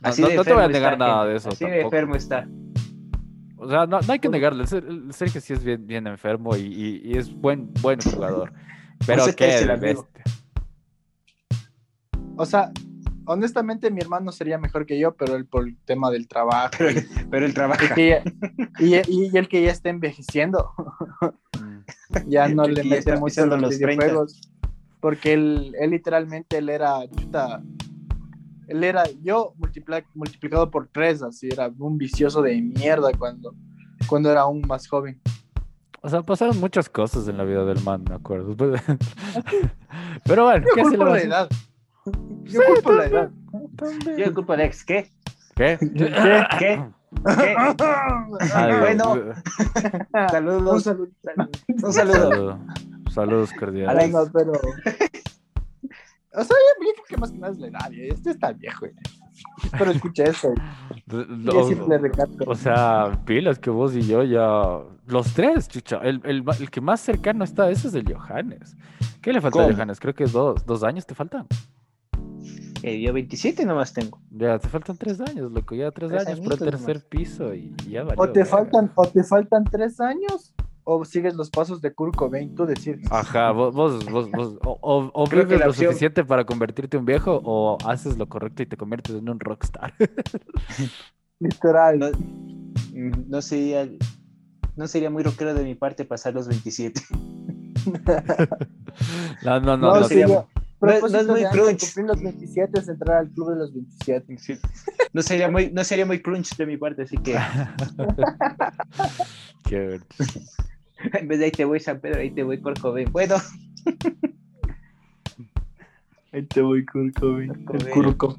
No, 0.00 0.08
así 0.08 0.22
no- 0.22 0.28
de 0.28 0.36
no 0.36 0.44
te 0.44 0.52
voy 0.52 0.62
a 0.62 0.66
enfermo 0.66 0.72
negar 0.78 0.92
está, 0.94 1.04
nada 1.06 1.18
gente. 1.22 1.30
de 1.30 1.36
eso. 1.36 1.48
Así 1.50 1.64
de 1.64 1.70
tampoco. 1.70 1.86
enfermo 1.96 2.14
está. 2.16 2.48
O 3.56 3.68
sea, 3.68 3.86
no, 3.86 4.00
no 4.00 4.12
hay 4.12 4.18
que 4.18 4.28
negarle. 4.28 4.62
El 4.62 4.68
Ser- 4.68 4.84
el 4.88 5.12
Sergio 5.12 5.40
sí 5.40 5.52
es 5.52 5.62
bien, 5.62 5.86
bien 5.86 6.06
enfermo 6.08 6.56
y, 6.56 6.60
y- 6.62 7.00
y 7.04 7.16
es 7.16 7.32
buen, 7.32 7.72
buen 7.80 8.00
jugador. 8.00 8.52
Pero 9.06 9.24
qué 9.36 9.48
es 9.54 9.60
el 9.62 9.68
de 9.68 9.72
amigo. 9.74 10.08
bestia. 10.12 10.24
O 12.36 12.46
sea, 12.46 12.72
honestamente 13.32 13.90
mi 13.90 14.00
hermano 14.00 14.32
sería 14.32 14.58
mejor 14.58 14.86
que 14.86 14.98
yo, 14.98 15.14
pero 15.14 15.36
él 15.36 15.46
por 15.46 15.66
el 15.66 15.76
tema 15.84 16.10
del 16.10 16.28
trabajo. 16.28 16.70
Pero, 16.78 17.00
pero 17.30 17.44
él 17.46 17.50
Y, 17.52 17.54
trabaja. 17.54 17.94
que 17.94 18.08
ya- 18.08 18.22
y, 18.78 18.94
y- 18.96 19.30
y 19.32 19.36
el 19.38 19.48
que 19.48 19.62
ya 19.62 19.70
está 19.70 19.88
envejeciendo, 19.90 20.70
Mm. 21.60 22.28
ya 22.28 22.48
no 22.48 22.64
le 22.66 22.82
mete 22.84 23.16
mucho 23.16 23.46
los 23.46 23.60
los 23.60 23.78
30. 23.78 24.04
videojuegos. 24.04 24.40
Porque 25.00 25.32
él, 25.32 25.74
él 25.80 25.90
literalmente, 25.90 26.58
él 26.58 26.68
era, 26.68 27.00
chuta, 27.16 27.60
él 28.68 28.84
era 28.84 29.02
yo 29.22 29.54
multiplicado 30.14 30.70
por 30.70 30.86
tres, 30.88 31.22
así, 31.22 31.48
era 31.50 31.70
un 31.78 31.98
vicioso 31.98 32.40
de 32.42 32.60
mierda 32.62 33.10
cuando, 33.18 33.54
cuando 34.06 34.30
era 34.30 34.42
aún 34.42 34.62
más 34.66 34.86
joven. 34.86 35.20
O 36.02 36.08
sea, 36.08 36.22
pasaron 36.22 36.58
muchas 36.60 36.88
cosas 36.88 37.26
en 37.28 37.36
la 37.36 37.44
vida 37.44 37.64
del 37.64 37.82
man, 37.82 38.04
me 38.08 38.14
acuerdo. 38.14 38.56
Pero 40.24 40.44
bueno, 40.44 40.66
Yo 40.66 40.74
¿qué 40.74 40.84
se 40.84 40.90
le 40.96 41.04
va 41.04 41.12
a 41.12 41.16
hacer? 41.16 41.48
Yo 42.44 42.60
culpo 42.74 42.92
la 42.92 43.06
edad. 43.06 43.30
También. 43.76 44.16
Yo 44.16 44.34
culpo 44.34 44.56
de 44.56 44.64
ex. 44.64 44.84
¿Qué? 44.84 45.08
¿Qué? 45.54 45.78
¿Qué? 45.78 45.88
¿Qué? 45.98 46.46
¿Qué? 46.58 46.84
Ay, 48.54 48.78
Bueno. 48.80 49.14
Dios. 49.14 49.36
Un 50.12 50.28
Saludos. 50.30 50.82
saludo. 50.82 51.08
Un 51.68 51.92
saludo. 51.92 51.92
Saludo. 51.92 52.58
Saludos 53.10 53.52
cordiales. 53.58 54.04
Ay, 54.04 54.10
no, 54.10 54.24
pero. 54.32 54.52
O 56.34 56.42
sea, 56.44 56.56
yo 56.56 56.86
yo 56.86 56.92
creo 56.94 57.04
que 57.10 57.16
más 57.18 57.30
que 57.30 57.36
nada 57.38 57.52
es 57.52 57.58
la 57.58 57.66
edad. 57.66 57.92
Este 57.92 58.30
está 58.30 58.52
viejo. 58.54 58.86
ya. 58.86 59.70
Pero 59.78 59.90
escucha 59.90 60.24
eso. 60.24 60.54
Lo- 61.06 61.52
Yo 61.52 61.64
siempre 61.66 61.88
le 61.88 61.98
recalco. 61.98 62.44
O 62.50 62.54
sea, 62.54 63.20
pilas 63.26 63.58
que 63.58 63.68
vos 63.68 63.94
y 63.94 64.00
yo 64.00 64.22
ya. 64.24 64.78
Los 65.08 65.34
tres, 65.34 65.68
chucha. 65.68 65.98
El, 65.98 66.22
el 66.24 66.42
el 66.58 66.70
que 66.70 66.80
más 66.80 67.00
cercano 67.02 67.44
está, 67.44 67.68
ese 67.70 67.88
es 67.88 67.94
el 67.94 68.10
Johannes. 68.14 68.78
¿Qué 69.20 69.30
le 69.30 69.42
falta 69.42 69.58
a 69.60 69.62
¿Cómo? 69.64 69.74
Johannes? 69.76 70.00
Creo 70.00 70.14
que 70.14 70.24
dos, 70.24 70.64
dos 70.64 70.82
años 70.84 71.04
te 71.04 71.14
faltan. 71.14 71.46
Eh, 72.82 73.00
yo 73.00 73.12
27 73.12 73.64
nomás 73.64 73.92
tengo. 73.92 74.20
Ya, 74.30 74.58
te 74.58 74.68
faltan 74.68 74.96
tres 74.96 75.20
años, 75.20 75.52
loco. 75.52 75.74
Ya 75.74 75.90
tres, 75.92 76.10
Tres 76.10 76.26
años 76.26 76.40
por 76.40 76.52
el 76.54 76.58
tercer 76.58 76.96
nomás. 76.96 77.04
piso 77.08 77.54
y 77.54 77.74
ya 77.88 78.02
valió 78.02 78.22
O 78.22 78.28
te 78.30 78.44
faltan, 78.44 78.90
o 78.94 79.06
te 79.06 79.22
faltan 79.22 79.64
tres 79.64 80.00
años, 80.00 80.52
o 80.84 81.04
sigues 81.04 81.34
los 81.34 81.48
pasos 81.48 81.80
de 81.80 81.94
Kurt 81.94 82.16
Cobain, 82.16 82.54
tú 82.56 82.66
decides. 82.66 83.06
Ajá, 83.12 83.52
vos, 83.52 83.72
vos, 83.72 84.04
vos, 84.10 84.28
vos- 84.32 84.58
o, 84.64 84.78
o- 84.80 85.10
o 85.14 85.26
vives 85.28 85.60
lo 85.60 85.66
opción- 85.70 85.90
suficiente 85.90 86.24
para 86.24 86.44
convertirte 86.44 86.96
en 86.96 87.02
un 87.02 87.06
viejo 87.06 87.40
o 87.44 87.78
haces 87.86 88.18
lo 88.18 88.28
correcto 88.28 88.64
y 88.64 88.66
te 88.66 88.76
conviertes 88.76 89.14
en 89.14 89.28
un 89.28 89.38
rockstar. 89.38 89.94
Literal. 91.38 91.98
No, 91.98 92.10
no 93.28 93.42
sería, 93.42 93.88
no 94.76 94.86
sería 94.88 95.10
muy 95.10 95.22
rockero 95.22 95.54
de 95.54 95.62
mi 95.64 95.74
parte 95.76 96.04
pasar 96.04 96.34
los 96.34 96.48
27. 96.48 97.00
No, 99.44 99.58
no, 99.60 99.76
no. 99.76 99.94
No, 99.94 100.00
no, 100.00 100.04
sería- 100.04 100.46
yo- 100.82 100.86
no 100.86 100.92
es- 100.92 101.02
no 101.02 101.08
propósito 101.08 101.20
es 101.20 101.26
muy 101.28 101.40
de 101.42 101.48
crunch. 101.50 101.80
Cumplir 101.94 102.06
los 102.06 102.22
27 102.22 102.80
es 102.80 102.88
entrar 102.88 103.16
al 103.18 103.30
club 103.30 103.50
de 103.50 103.56
los 103.56 103.72
27. 103.72 104.38
Sí. 104.38 104.58
No 105.12 105.22
sería 105.22 105.50
muy, 105.50 105.70
no 105.72 105.84
sería 105.84 106.06
muy 106.06 106.20
crunch 106.20 106.56
de 106.56 106.66
mi 106.66 106.76
parte, 106.76 107.02
así 107.02 107.16
que 107.18 107.32
Qué 109.64 109.78
ver- 109.78 110.02
en 111.20 111.28
vez 111.28 111.38
de 111.38 111.44
ahí 111.46 111.50
te 111.52 111.64
voy 111.64 111.80
San 111.80 112.00
Pedro, 112.00 112.20
ahí 112.20 112.30
te 112.30 112.42
voy 112.42 112.60
Corcoven. 112.60 113.10
Bueno, 113.12 113.36
Ahí 116.32 116.42
te 116.46 116.62
voy. 116.62 116.84
Kurt 116.86 117.18
El. 117.18 117.48
Curco. 117.90 118.38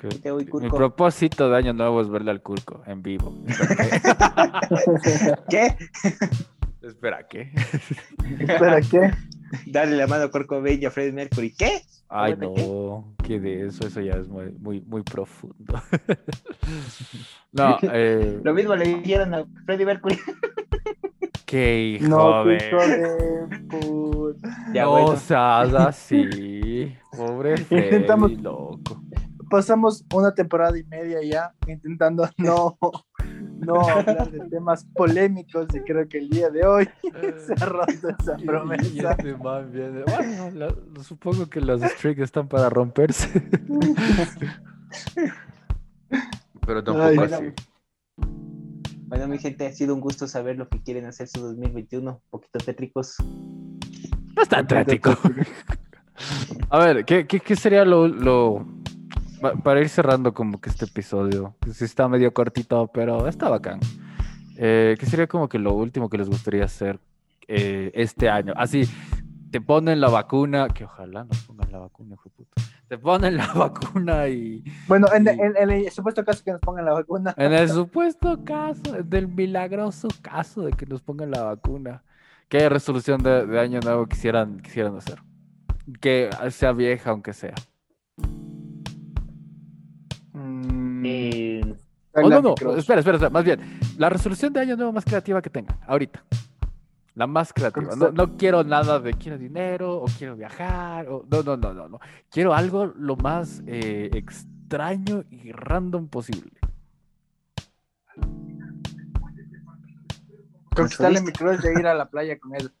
qué- 0.00 0.08
te 0.08 0.30
voy 0.32 0.44
Mi 0.44 0.68
propósito 0.70 1.48
de 1.48 1.56
año 1.56 1.72
nuevo 1.72 2.00
es 2.02 2.08
verle 2.08 2.32
al 2.32 2.42
Curco 2.42 2.82
en 2.86 3.00
vivo. 3.02 3.32
¿Qué? 5.48 5.76
Espera, 6.82 7.26
¿qué? 7.28 7.52
Espera, 8.40 8.80
¿qué? 8.80 9.12
Darle 9.66 9.96
la 9.96 10.06
mano 10.06 10.24
a 10.24 10.30
Corcoven 10.30 10.80
y 10.82 10.84
a 10.86 10.90
Freddie 10.90 11.12
Mercury. 11.12 11.52
¿Qué? 11.54 11.82
Ay, 12.10 12.34
no, 12.38 13.14
¿qué 13.22 13.38
de 13.38 13.66
eso? 13.66 13.86
Eso 13.86 14.00
ya 14.00 14.14
es 14.14 14.28
muy, 14.28 14.50
muy, 14.58 14.80
muy 14.82 15.02
profundo. 15.02 15.80
No, 17.52 17.78
eh, 17.82 18.40
Lo 18.44 18.52
mismo 18.52 18.76
le 18.76 18.84
dijeron 19.00 19.32
a 19.34 19.44
Freddie 19.64 19.86
Mercury. 19.86 20.18
qué 21.46 21.98
hijo 21.98 22.08
No, 22.08 22.44
de... 22.44 22.58
Ya, 24.74 24.84
no 24.84 24.90
bueno. 24.90 25.16
seas 25.16 25.72
así. 25.74 26.94
Pobre 27.16 27.56
Freddy, 27.56 27.84
Intentamos- 27.96 28.42
loco. 28.42 29.02
Pasamos 29.50 30.04
una 30.14 30.34
temporada 30.34 30.76
y 30.78 30.84
media 30.84 31.18
ya 31.22 31.54
intentando 31.66 32.28
no, 32.38 32.76
no 33.60 33.80
hablar 33.88 34.30
de 34.30 34.40
temas 34.48 34.84
polémicos 34.94 35.66
y 35.74 35.80
creo 35.80 36.08
que 36.08 36.18
el 36.18 36.28
día 36.28 36.50
de 36.50 36.66
hoy 36.66 36.88
se 37.46 37.52
ha 37.54 37.66
roto 37.66 38.08
esa 38.18 38.36
Y- 38.38 38.42
y 38.42 38.46
promesa. 38.46 39.10
este 39.12 39.36
man 39.36 39.70
viene- 39.72 40.02
Bueno, 40.04 40.50
la- 40.52 40.74
supongo 41.02 41.46
que 41.48 41.60
los 41.60 41.82
streaks 41.82 42.20
están 42.22 42.48
para 42.48 42.68
romperse. 42.68 43.28
Pero 46.66 46.84
tampoco 46.84 47.06
Ay, 47.06 47.18
así. 47.18 47.44
Bueno, 49.06 49.26
mi 49.28 49.38
gente, 49.38 49.66
ha 49.66 49.72
sido 49.72 49.94
un 49.94 50.00
gusto 50.00 50.28
saber 50.28 50.56
lo 50.58 50.68
que 50.68 50.82
quieren 50.82 51.06
hacer 51.06 51.28
su 51.28 51.40
2021. 51.40 52.10
Un 52.10 52.20
poquito 52.30 52.58
tétricos. 52.58 53.16
No 54.36 54.42
es 54.42 54.48
tan 54.48 54.66
tétrico. 54.66 55.16
A 56.68 56.78
ver, 56.78 57.04
¿qué, 57.06 57.26
qué, 57.26 57.40
qué 57.40 57.56
sería 57.56 57.84
lo, 57.86 58.06
Para 59.62 59.80
ir 59.80 59.88
cerrando 59.88 60.34
como 60.34 60.60
que 60.60 60.68
este 60.70 60.84
episodio, 60.86 61.54
que 61.60 61.72
sí 61.72 61.84
está 61.84 62.08
medio 62.08 62.32
cortito, 62.34 62.88
pero 62.92 63.28
está 63.28 63.48
bacán. 63.48 63.80
Eh, 64.56 64.96
¿Qué 64.98 65.06
sería 65.06 65.26
como 65.28 65.48
que 65.48 65.58
lo 65.58 65.74
último 65.74 66.08
que 66.08 66.18
les 66.18 66.28
gustaría 66.28 66.64
hacer 66.64 66.98
eh, 67.46 67.92
este 67.94 68.28
año? 68.28 68.52
Así, 68.56 68.88
te 69.52 69.60
ponen 69.60 70.00
la 70.00 70.08
vacuna, 70.08 70.68
que 70.68 70.84
ojalá 70.84 71.24
nos 71.24 71.38
pongan 71.44 71.70
la 71.70 71.78
vacuna, 71.78 72.14
hijo 72.14 72.24
de 72.24 72.30
puta. 72.30 72.62
Te 72.88 72.98
ponen 72.98 73.36
la 73.36 73.46
vacuna 73.54 74.26
y 74.28 74.64
Bueno, 74.88 75.06
en, 75.14 75.24
Sí. 75.24 75.30
en- 75.40 75.56
en 75.56 75.70
el 75.70 75.90
supuesto 75.90 76.24
caso 76.24 76.42
que 76.42 76.52
nos 76.52 76.60
pongan 76.60 76.84
la 76.84 76.92
vacuna, 76.94 77.34
en 77.36 77.52
el 77.52 77.68
supuesto 77.68 78.44
caso, 78.44 79.02
del 79.04 79.28
milagroso 79.28 80.08
caso 80.22 80.62
de 80.62 80.72
que 80.72 80.86
nos 80.86 81.00
pongan 81.02 81.30
la 81.30 81.42
vacuna, 81.44 82.02
¿qué 82.48 82.68
resolución 82.68 83.22
de, 83.22 83.46
de 83.46 83.60
año 83.60 83.78
nuevo 83.80 84.06
quisieran, 84.06 84.58
quisieran 84.60 84.96
hacer? 84.96 85.20
Que 86.00 86.28
sea 86.50 86.72
vieja, 86.72 87.10
aunque 87.10 87.32
sea. 87.32 87.54
Eh, 91.08 91.74
Oh, 92.14 92.28
no, 92.28 92.40
no, 92.40 92.54
espera, 92.54 92.98
espera, 92.98 93.16
espera, 93.16 93.30
más 93.30 93.44
bien, 93.44 93.60
la 93.96 94.08
resolución 94.08 94.52
de 94.52 94.60
año 94.60 94.76
nuevo 94.76 94.92
más 94.92 95.04
creativa 95.04 95.40
que 95.40 95.50
tengan, 95.50 95.78
ahorita. 95.86 96.24
La 97.14 97.26
más 97.26 97.52
creativa. 97.52 97.94
No, 97.94 98.10
no 98.10 98.36
quiero 98.36 98.64
nada 98.64 98.98
de 98.98 99.12
quiero 99.14 99.38
dinero 99.38 99.98
o 100.02 100.06
quiero 100.18 100.34
viajar. 100.36 101.08
O, 101.08 101.24
no, 101.30 101.42
no, 101.42 101.56
no, 101.56 101.74
no, 101.74 101.88
no. 101.88 102.00
Quiero 102.30 102.54
algo 102.54 102.86
lo 102.86 103.16
más 103.16 103.62
eh, 103.66 104.10
extraño 104.14 105.24
y 105.30 105.52
random 105.52 106.08
posible. 106.08 106.52
Conquistarle 110.74 111.20
mi 111.20 111.32
crush 111.32 111.60
de 111.60 111.72
ir 111.80 111.86
a 111.86 111.94
la 111.94 112.08
playa 112.08 112.38
con 112.38 112.54
él. 112.54 112.72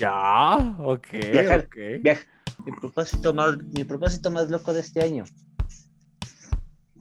Ya, 0.00 0.56
ok, 0.78 1.06
Viajar. 1.32 1.60
ok. 1.66 2.02
viaja. 2.02 2.22
Mi 2.64 2.72
propósito, 2.72 3.34
más, 3.34 3.56
mi 3.58 3.84
propósito 3.84 4.30
más 4.30 4.50
loco 4.50 4.72
de 4.72 4.80
este 4.80 5.02
año. 5.02 5.24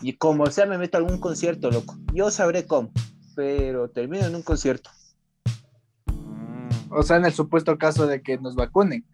Y 0.02 0.14
como 0.14 0.46
sea, 0.48 0.66
me 0.66 0.78
meto 0.78 0.98
a 0.98 1.02
algún 1.02 1.20
concierto, 1.20 1.72
loco. 1.72 1.98
Yo 2.14 2.30
sabré 2.32 2.66
cómo, 2.66 2.92
pero 3.36 3.90
termino 3.90 4.26
en 4.26 4.36
un 4.36 4.44
concierto. 4.44 4.90
O 6.90 7.04
sea, 7.04 7.18
en 7.18 7.26
el 7.26 7.34
supuesto 7.34 7.78
caso 7.78 8.08
de 8.08 8.22
que 8.22 8.38
nos 8.38 8.56
vacunen. 8.56 9.06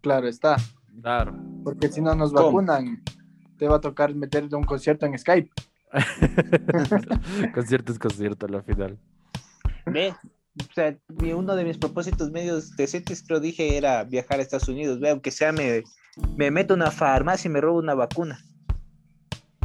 Claro 0.00 0.28
está. 0.28 0.56
claro. 1.02 1.36
Porque 1.64 1.88
si 1.88 2.00
no 2.00 2.14
nos 2.14 2.32
¿Cómo? 2.32 2.46
vacunan, 2.46 3.02
te 3.58 3.68
va 3.68 3.76
a 3.76 3.80
tocar 3.80 4.14
meterte 4.14 4.56
un 4.56 4.64
concierto 4.64 5.06
en 5.06 5.18
Skype. 5.18 5.50
concierto 7.54 7.92
es 7.92 7.98
concierto 7.98 8.46
a 8.46 8.48
la 8.48 8.62
final. 8.62 8.98
Ve, 9.86 10.14
o 10.58 10.72
sea, 10.74 10.96
uno 11.34 11.56
de 11.56 11.64
mis 11.64 11.78
propósitos 11.78 12.30
medios 12.30 12.76
decentes, 12.76 13.24
creo 13.26 13.40
dije, 13.40 13.76
era 13.76 14.04
viajar 14.04 14.38
a 14.38 14.42
Estados 14.42 14.68
Unidos. 14.68 15.00
Ve, 15.00 15.10
aunque 15.10 15.30
sea, 15.30 15.52
me, 15.52 15.84
me 16.36 16.50
meto 16.50 16.74
a 16.74 16.76
una 16.76 16.90
farmacia 16.90 17.48
y 17.48 17.52
me 17.52 17.60
robo 17.60 17.78
una 17.78 17.94
vacuna. 17.94 18.38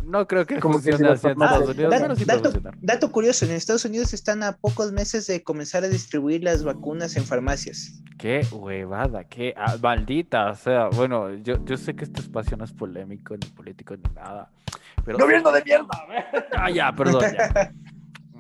No 0.06 0.28
creo 0.28 0.46
que 0.46 0.60
Como 0.60 0.82
que 0.82 0.92
funcione 0.92 0.98
si 0.98 1.04
la 1.04 1.12
así 1.14 1.28
en 1.28 1.34
Estados 1.34 1.70
Unidos, 1.70 2.18
sí 2.18 2.26
dato, 2.26 2.52
dato 2.82 3.12
curioso, 3.12 3.46
en 3.46 3.52
Estados 3.52 3.86
Unidos 3.86 4.14
están 4.14 4.44
a 4.44 4.58
pocos 4.58 4.92
meses 4.92 5.28
de 5.28 5.44
comenzar 5.44 5.84
a 5.84 5.90
distribuir 5.90 6.44
las 6.44 6.64
vacunas 6.64 7.16
en 7.16 7.24
farmacias. 7.26 8.02
Qué 8.18 8.46
huevada, 8.52 9.24
qué 9.24 9.54
ah, 9.58 9.76
maldita. 9.82 10.52
O 10.52 10.56
sea, 10.56 10.88
bueno, 10.90 11.34
yo, 11.36 11.64
yo 11.66 11.78
sé 11.78 11.96
que 11.96 12.04
este 12.04 12.22
espacio 12.22 12.58
no 12.58 12.64
es 12.66 12.72
polémico, 12.72 13.36
ni 13.36 13.48
político, 13.50 13.96
ni 13.96 14.14
nada. 14.14 14.50
Pero... 15.04 15.18
¡Gobierno 15.18 15.52
de 15.52 15.64
mierda! 15.64 15.88
Ah, 16.56 16.70
ya, 16.70 16.94
perdón, 16.94 17.24
ya. 17.34 17.74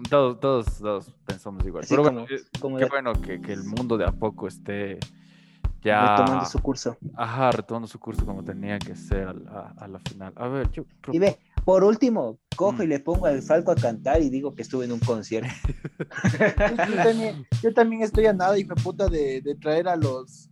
Todos, 0.09 0.39
todos, 0.39 0.65
todos 0.79 1.13
pensamos 1.25 1.65
igual. 1.65 1.83
Así 1.83 1.93
Pero 1.93 2.03
bueno, 2.03 2.25
como- 2.25 2.35
eh, 2.35 2.43
como 2.59 2.77
qué 2.77 2.83
de- 2.83 2.89
bueno 2.89 3.13
que, 3.13 3.41
que 3.41 3.53
el 3.53 3.63
mundo 3.63 3.97
de 3.97 4.05
a 4.05 4.11
poco 4.11 4.47
esté 4.47 4.99
ya. 5.81 6.17
retomando 6.17 6.45
su 6.45 6.59
curso. 6.59 6.97
Ajá, 7.15 7.51
retomando 7.51 7.87
su 7.87 7.99
curso 7.99 8.25
como 8.25 8.43
tenía 8.43 8.79
que 8.79 8.95
ser 8.95 9.27
a 9.29 9.33
la, 9.33 9.73
a 9.77 9.87
la 9.87 9.99
final. 9.99 10.33
A 10.35 10.47
ver, 10.47 10.69
yo. 10.71 10.83
Y 11.11 11.19
ve, 11.19 11.39
por 11.65 11.83
último, 11.83 12.39
cojo 12.55 12.73
Mm. 12.79 12.81
y 12.83 12.87
le 12.87 12.99
pongo 12.99 13.25
al 13.25 13.41
Falco 13.41 13.71
a 13.71 13.75
cantar 13.75 14.21
y 14.21 14.29
digo 14.29 14.53
que 14.55 14.61
estuve 14.61 14.85
en 14.85 14.91
un 14.91 14.99
concierto. 14.99 15.49
Yo 16.89 16.95
también, 17.03 17.47
yo 17.61 17.73
también 17.73 18.01
estoy 18.03 18.25
a 18.25 18.33
nada, 18.33 18.57
hijo 18.57 18.73
de 18.75 18.81
puta, 18.81 19.07
de, 19.07 19.41
de 19.41 19.55
traer 19.55 19.87
a 19.87 19.95
los 19.95 20.49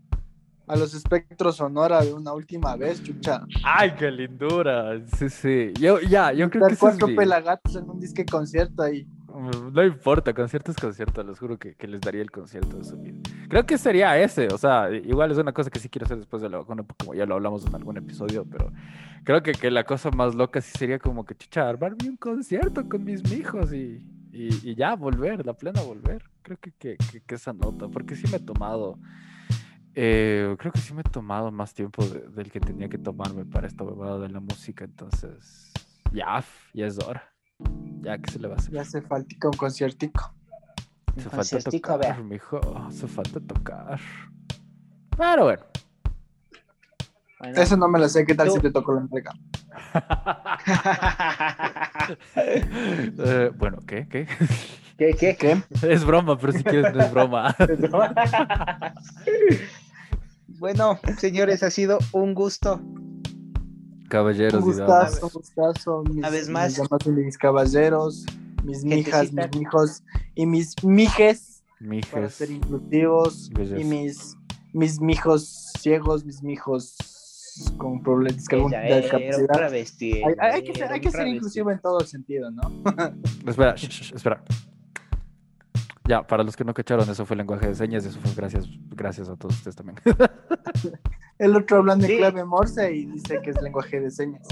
a 0.67 0.75
los 0.77 0.93
espectros 0.93 1.57
Sonora 1.57 2.01
de 2.01 2.13
una 2.13 2.31
última 2.31 2.77
vez, 2.77 3.03
chucha. 3.03 3.41
¡Ay, 3.63 3.91
qué 3.97 4.09
lindura! 4.09 5.01
Sí, 5.17 5.27
sí. 5.29 5.73
Yo, 5.77 5.99
ya, 5.99 6.31
yo 6.31 6.49
creo 6.49 6.67
que 6.67 6.73
es 6.75 6.79
cuatro 6.79 7.07
pelagatos 7.13 7.75
en 7.75 7.89
un 7.89 7.99
disque 7.99 8.25
concierto 8.25 8.81
ahí. 8.81 9.05
No 9.73 9.83
importa, 9.83 10.33
concierto 10.33 10.71
es 10.71 10.77
concierto, 10.77 11.23
les 11.23 11.39
juro 11.39 11.57
que, 11.57 11.75
que 11.75 11.87
les 11.87 12.01
daría 12.01 12.21
el 12.21 12.31
concierto 12.31 12.77
de 12.77 12.83
su 12.83 12.97
vida. 12.97 13.17
Creo 13.49 13.65
que 13.65 13.77
sería 13.77 14.17
ese, 14.19 14.47
o 14.47 14.57
sea, 14.57 14.89
igual 14.91 15.31
es 15.31 15.37
una 15.37 15.51
cosa 15.53 15.69
que 15.69 15.79
sí 15.79 15.89
quiero 15.89 16.05
hacer 16.05 16.17
después 16.17 16.41
de 16.41 16.49
la 16.49 16.57
vacuna, 16.59 16.83
como 16.99 17.13
ya 17.13 17.25
lo 17.25 17.35
hablamos 17.35 17.65
en 17.65 17.75
algún 17.75 17.97
episodio, 17.97 18.45
pero 18.45 18.71
creo 19.23 19.41
que, 19.43 19.53
que 19.53 19.71
la 19.71 19.83
cosa 19.83 20.09
más 20.11 20.35
loca 20.35 20.61
sí 20.61 20.71
sería 20.77 20.99
como 20.99 21.25
que, 21.25 21.35
chucha, 21.35 21.67
armarme 21.67 22.09
un 22.09 22.17
concierto 22.17 22.87
con 22.87 23.03
mis 23.03 23.23
mijos 23.29 23.73
y, 23.73 24.05
y, 24.31 24.75
ya 24.75 24.95
volver, 24.95 25.45
la 25.45 25.53
plena 25.53 25.81
volver. 25.81 26.23
Creo 26.41 26.57
que, 26.57 26.71
que, 26.71 26.97
que- 26.97 27.35
esa 27.35 27.53
nota, 27.53 27.87
porque 27.87 28.15
sí 28.15 28.27
me 28.31 28.37
he 28.37 28.39
tomado, 28.39 28.97
eh, 29.93 30.55
creo 30.57 30.71
que 30.71 30.79
sí 30.79 30.93
me 30.93 31.01
he 31.01 31.03
tomado 31.03 31.51
más 31.51 31.73
tiempo 31.73 32.03
de- 32.05 32.27
del 32.29 32.51
que 32.51 32.59
tenía 32.59 32.87
que 32.89 32.97
tomarme 32.97 33.45
para 33.45 33.67
esta 33.67 33.83
huevada 33.83 34.19
de 34.19 34.29
la 34.29 34.39
música, 34.39 34.85
entonces, 34.85 35.71
ya, 36.13 36.43
ya 36.73 36.87
es 36.87 36.97
hora. 36.99 37.23
Ya, 38.01 38.17
¿qué 38.17 38.31
se 38.31 38.39
le 38.39 38.47
va 38.47 38.55
a 38.55 38.57
hacer? 38.57 38.73
Ya 38.73 38.81
hace 38.81 39.01
faltica 39.01 39.47
un 39.47 39.53
conciertico. 39.57 40.33
Un 41.15 41.19
Hace 41.19 41.29
falta 41.29 41.35
conciertico, 41.37 41.93
tocar, 41.93 42.23
mijo. 42.23 42.59
Hace 42.87 43.07
falta 43.07 43.39
tocar. 43.39 43.99
Pero 45.17 45.43
bueno. 45.43 45.63
Bueno, 47.39 47.61
Eso 47.61 47.75
no 47.77 47.87
me 47.87 47.99
lo 47.99 48.07
sé, 48.07 48.25
¿qué 48.25 48.35
tal 48.35 48.47
Tú- 48.47 48.55
si 48.55 48.59
te 48.61 48.71
tocó 48.71 48.93
la 48.93 49.01
entrega? 49.01 49.31
Eh, 52.35 53.51
bueno, 53.57 53.77
¿qué? 53.87 54.07
¿Qué? 54.07 54.27
¿Qué, 54.97 55.13
qué? 55.13 55.35
¿Qué? 55.35 55.61
Es 55.87 56.05
broma, 56.05 56.37
pero 56.37 56.53
si 56.53 56.63
quieres 56.63 56.93
no 56.93 57.03
es 57.03 57.11
broma. 57.11 57.55
bueno, 60.47 60.99
señores, 61.17 61.63
ha 61.63 61.71
sido 61.71 61.99
un 62.11 62.33
gusto. 62.33 62.81
Caballeros 64.11 64.61
Un 64.61 64.69
y 64.69 64.73
gustazo, 64.73 65.25
un 65.27 65.31
gustazo. 65.33 66.03
Mis, 66.03 66.17
Una 66.17 66.29
vez 66.29 66.49
más. 66.49 66.77
Mis, 66.77 67.07
mis 67.15 67.37
caballeros, 67.37 68.25
mis 68.65 68.83
mijas, 68.83 69.31
mis 69.31 69.49
mijos 69.57 70.03
y 70.35 70.45
mis 70.45 70.75
mijes, 70.83 71.63
para 71.79 71.89
Mijes. 71.89 72.33
ser 72.33 72.51
inclusivos. 72.51 73.49
Belleza. 73.53 73.79
Y 73.79 73.83
mis, 73.85 74.35
mis 74.73 74.99
mijos 74.99 75.71
ciegos, 75.79 76.25
mis 76.25 76.43
mijos 76.43 76.95
con 77.77 78.03
problemas 78.03 78.45
era 78.49 78.63
un 78.63 78.71
discapacidad. 78.71 79.47
travesti. 79.47 80.13
Hay, 80.23 80.23
hay- 80.39 80.51
hay 80.55 80.63
que 80.63 80.73
ser, 80.73 80.83
era 80.83 80.93
hay 80.95 81.01
que 81.01 81.11
ser 81.11 81.27
inclusivo 81.27 81.71
en 81.71 81.79
todo 81.79 82.01
sentido, 82.01 82.51
¿no? 82.51 82.61
Espera, 83.47 83.75
espera. 83.75 84.43
Ya, 86.07 86.25
para 86.27 86.43
los 86.43 86.57
que 86.57 86.65
no 86.65 86.73
cacharon, 86.73 87.09
eso 87.09 87.25
fue 87.25 87.37
lenguaje 87.37 87.67
de 87.67 87.75
señas, 87.75 88.05
eso 88.05 88.19
fue 88.19 88.31
gracias, 88.35 88.65
gracias 88.89 89.29
a 89.29 89.37
todos 89.37 89.55
ustedes 89.55 89.75
también. 89.77 89.97
El 91.41 91.55
otro 91.55 91.77
hablando 91.77 92.05
en 92.05 92.11
Sí. 92.11 92.17
clave 92.17 92.45
morse 92.45 92.93
y 92.93 93.05
dice 93.07 93.39
que 93.41 93.49
es 93.49 93.61
lenguaje 93.63 93.99
de 93.99 94.11
señas. 94.11 94.47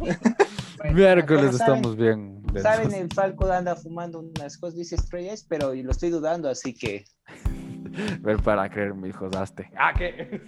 Bueno, 0.00 0.16
Miércoles 0.94 1.54
estamos 1.54 1.96
bien. 1.96 2.42
Saben, 2.62 2.92
el 2.94 3.12
Falco 3.12 3.50
anda 3.52 3.76
fumando 3.76 4.20
unas 4.20 4.56
cosas, 4.56 4.76
dice 4.76 4.94
estrellas, 4.94 5.44
pero 5.46 5.74
lo 5.74 5.90
estoy 5.90 6.08
dudando, 6.08 6.48
así 6.48 6.72
que. 6.74 7.04
Ver 8.22 8.38
para 8.38 8.68
creer, 8.70 8.94
mi 8.94 9.10
hijo, 9.10 9.28
daste. 9.28 9.70
Ah, 9.76 9.92
¿qué? 9.96 10.40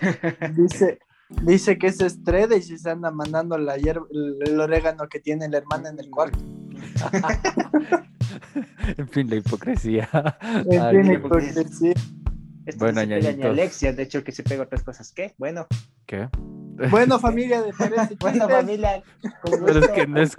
Dice, 0.56 0.98
dice 1.42 1.78
que 1.78 1.88
es 1.88 2.00
estrella 2.00 2.56
y 2.56 2.62
se 2.62 2.90
anda 2.90 3.10
mandando 3.10 3.56
la 3.58 3.76
hierba, 3.76 4.06
el, 4.10 4.58
orégano 4.58 5.06
que 5.08 5.20
tiene 5.20 5.48
la 5.48 5.58
hermana 5.58 5.90
en 5.90 6.00
el 6.00 6.10
cuarto. 6.10 6.38
en 8.96 9.08
fin, 9.08 9.28
la 9.30 9.36
hipocresía. 9.36 10.08
En 10.70 10.90
fin, 10.90 11.02
qué- 11.06 11.12
hipocresía. 11.14 11.94
Esto 12.66 12.84
Bueno, 12.84 12.94
no 12.94 13.00
se 13.00 13.06
pega 13.06 13.20
ni 13.20 13.26
ñañitos. 13.26 13.50
Alexia, 13.50 13.92
de 13.92 14.02
hecho, 14.02 14.24
que 14.24 14.32
se 14.32 14.42
pega 14.42 14.62
otras 14.62 14.82
cosas. 14.82 15.12
¿Qué? 15.12 15.34
Bueno, 15.38 15.66
¿Qué? 16.06 16.28
Bueno, 16.90 17.18
familia 17.18 17.62
de 17.62 17.72
Pérez 17.72 18.10
y 18.10 18.16
bueno, 18.16 18.48
familia. 18.48 19.02
Pero 19.44 19.78
es 19.78 19.88
que 19.88 20.06
no 20.06 20.22
es. 20.22 20.36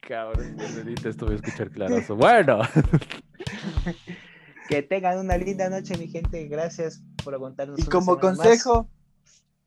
Cabrón, 0.00 0.56
voy 0.56 1.32
a 1.32 1.34
escuchar 1.34 1.70
clarazo. 1.70 2.16
Bueno, 2.16 2.60
Que 4.68 4.82
tengan 4.82 5.18
una 5.18 5.36
linda 5.36 5.68
noche, 5.68 5.98
mi 5.98 6.06
gente. 6.06 6.46
Gracias 6.46 7.02
por 7.24 7.34
aguantarnos. 7.34 7.78
Y 7.78 7.84
como 7.84 8.12
más. 8.12 8.20
consejo, 8.20 8.88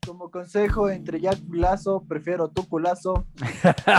como 0.06 0.30
consejo 0.30 0.88
entre 0.88 1.20
ya 1.20 1.32
culazo, 1.36 2.04
prefiero 2.08 2.48
tu 2.48 2.66
culazo. 2.66 3.26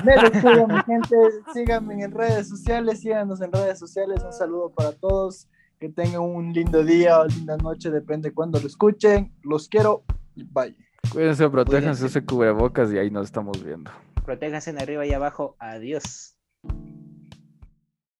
Me 0.03 0.29
despido, 0.29 0.67
mi 0.67 0.81
gente. 0.83 1.15
Síganme 1.53 2.03
en 2.03 2.11
redes 2.11 2.49
sociales, 2.49 3.01
síganos 3.01 3.39
en 3.41 3.51
redes 3.51 3.77
sociales. 3.77 4.23
Un 4.23 4.33
saludo 4.33 4.71
para 4.71 4.93
todos. 4.93 5.47
Que 5.85 5.91
tengan 5.91 6.21
un 6.21 6.51
lindo 6.51 6.83
día 6.83 7.19
o 7.19 7.27
linda 7.27 7.57
noche, 7.57 7.91
depende 7.91 8.29
de 8.29 8.33
cuándo 8.33 8.59
lo 8.59 8.65
escuchen. 8.65 9.31
Los 9.43 9.69
quiero 9.69 10.03
y 10.33 10.43
bye. 10.43 10.75
cuídense, 11.11 11.47
protéjanse, 11.47 12.05
use 12.05 12.25
cubrebocas 12.25 12.91
y 12.91 12.97
ahí 12.97 13.11
nos 13.11 13.25
estamos 13.25 13.63
viendo. 13.63 13.91
Protéjanse 14.25 14.71
en 14.71 14.81
arriba 14.81 15.05
y 15.05 15.13
abajo. 15.13 15.55
Adiós. 15.59 16.35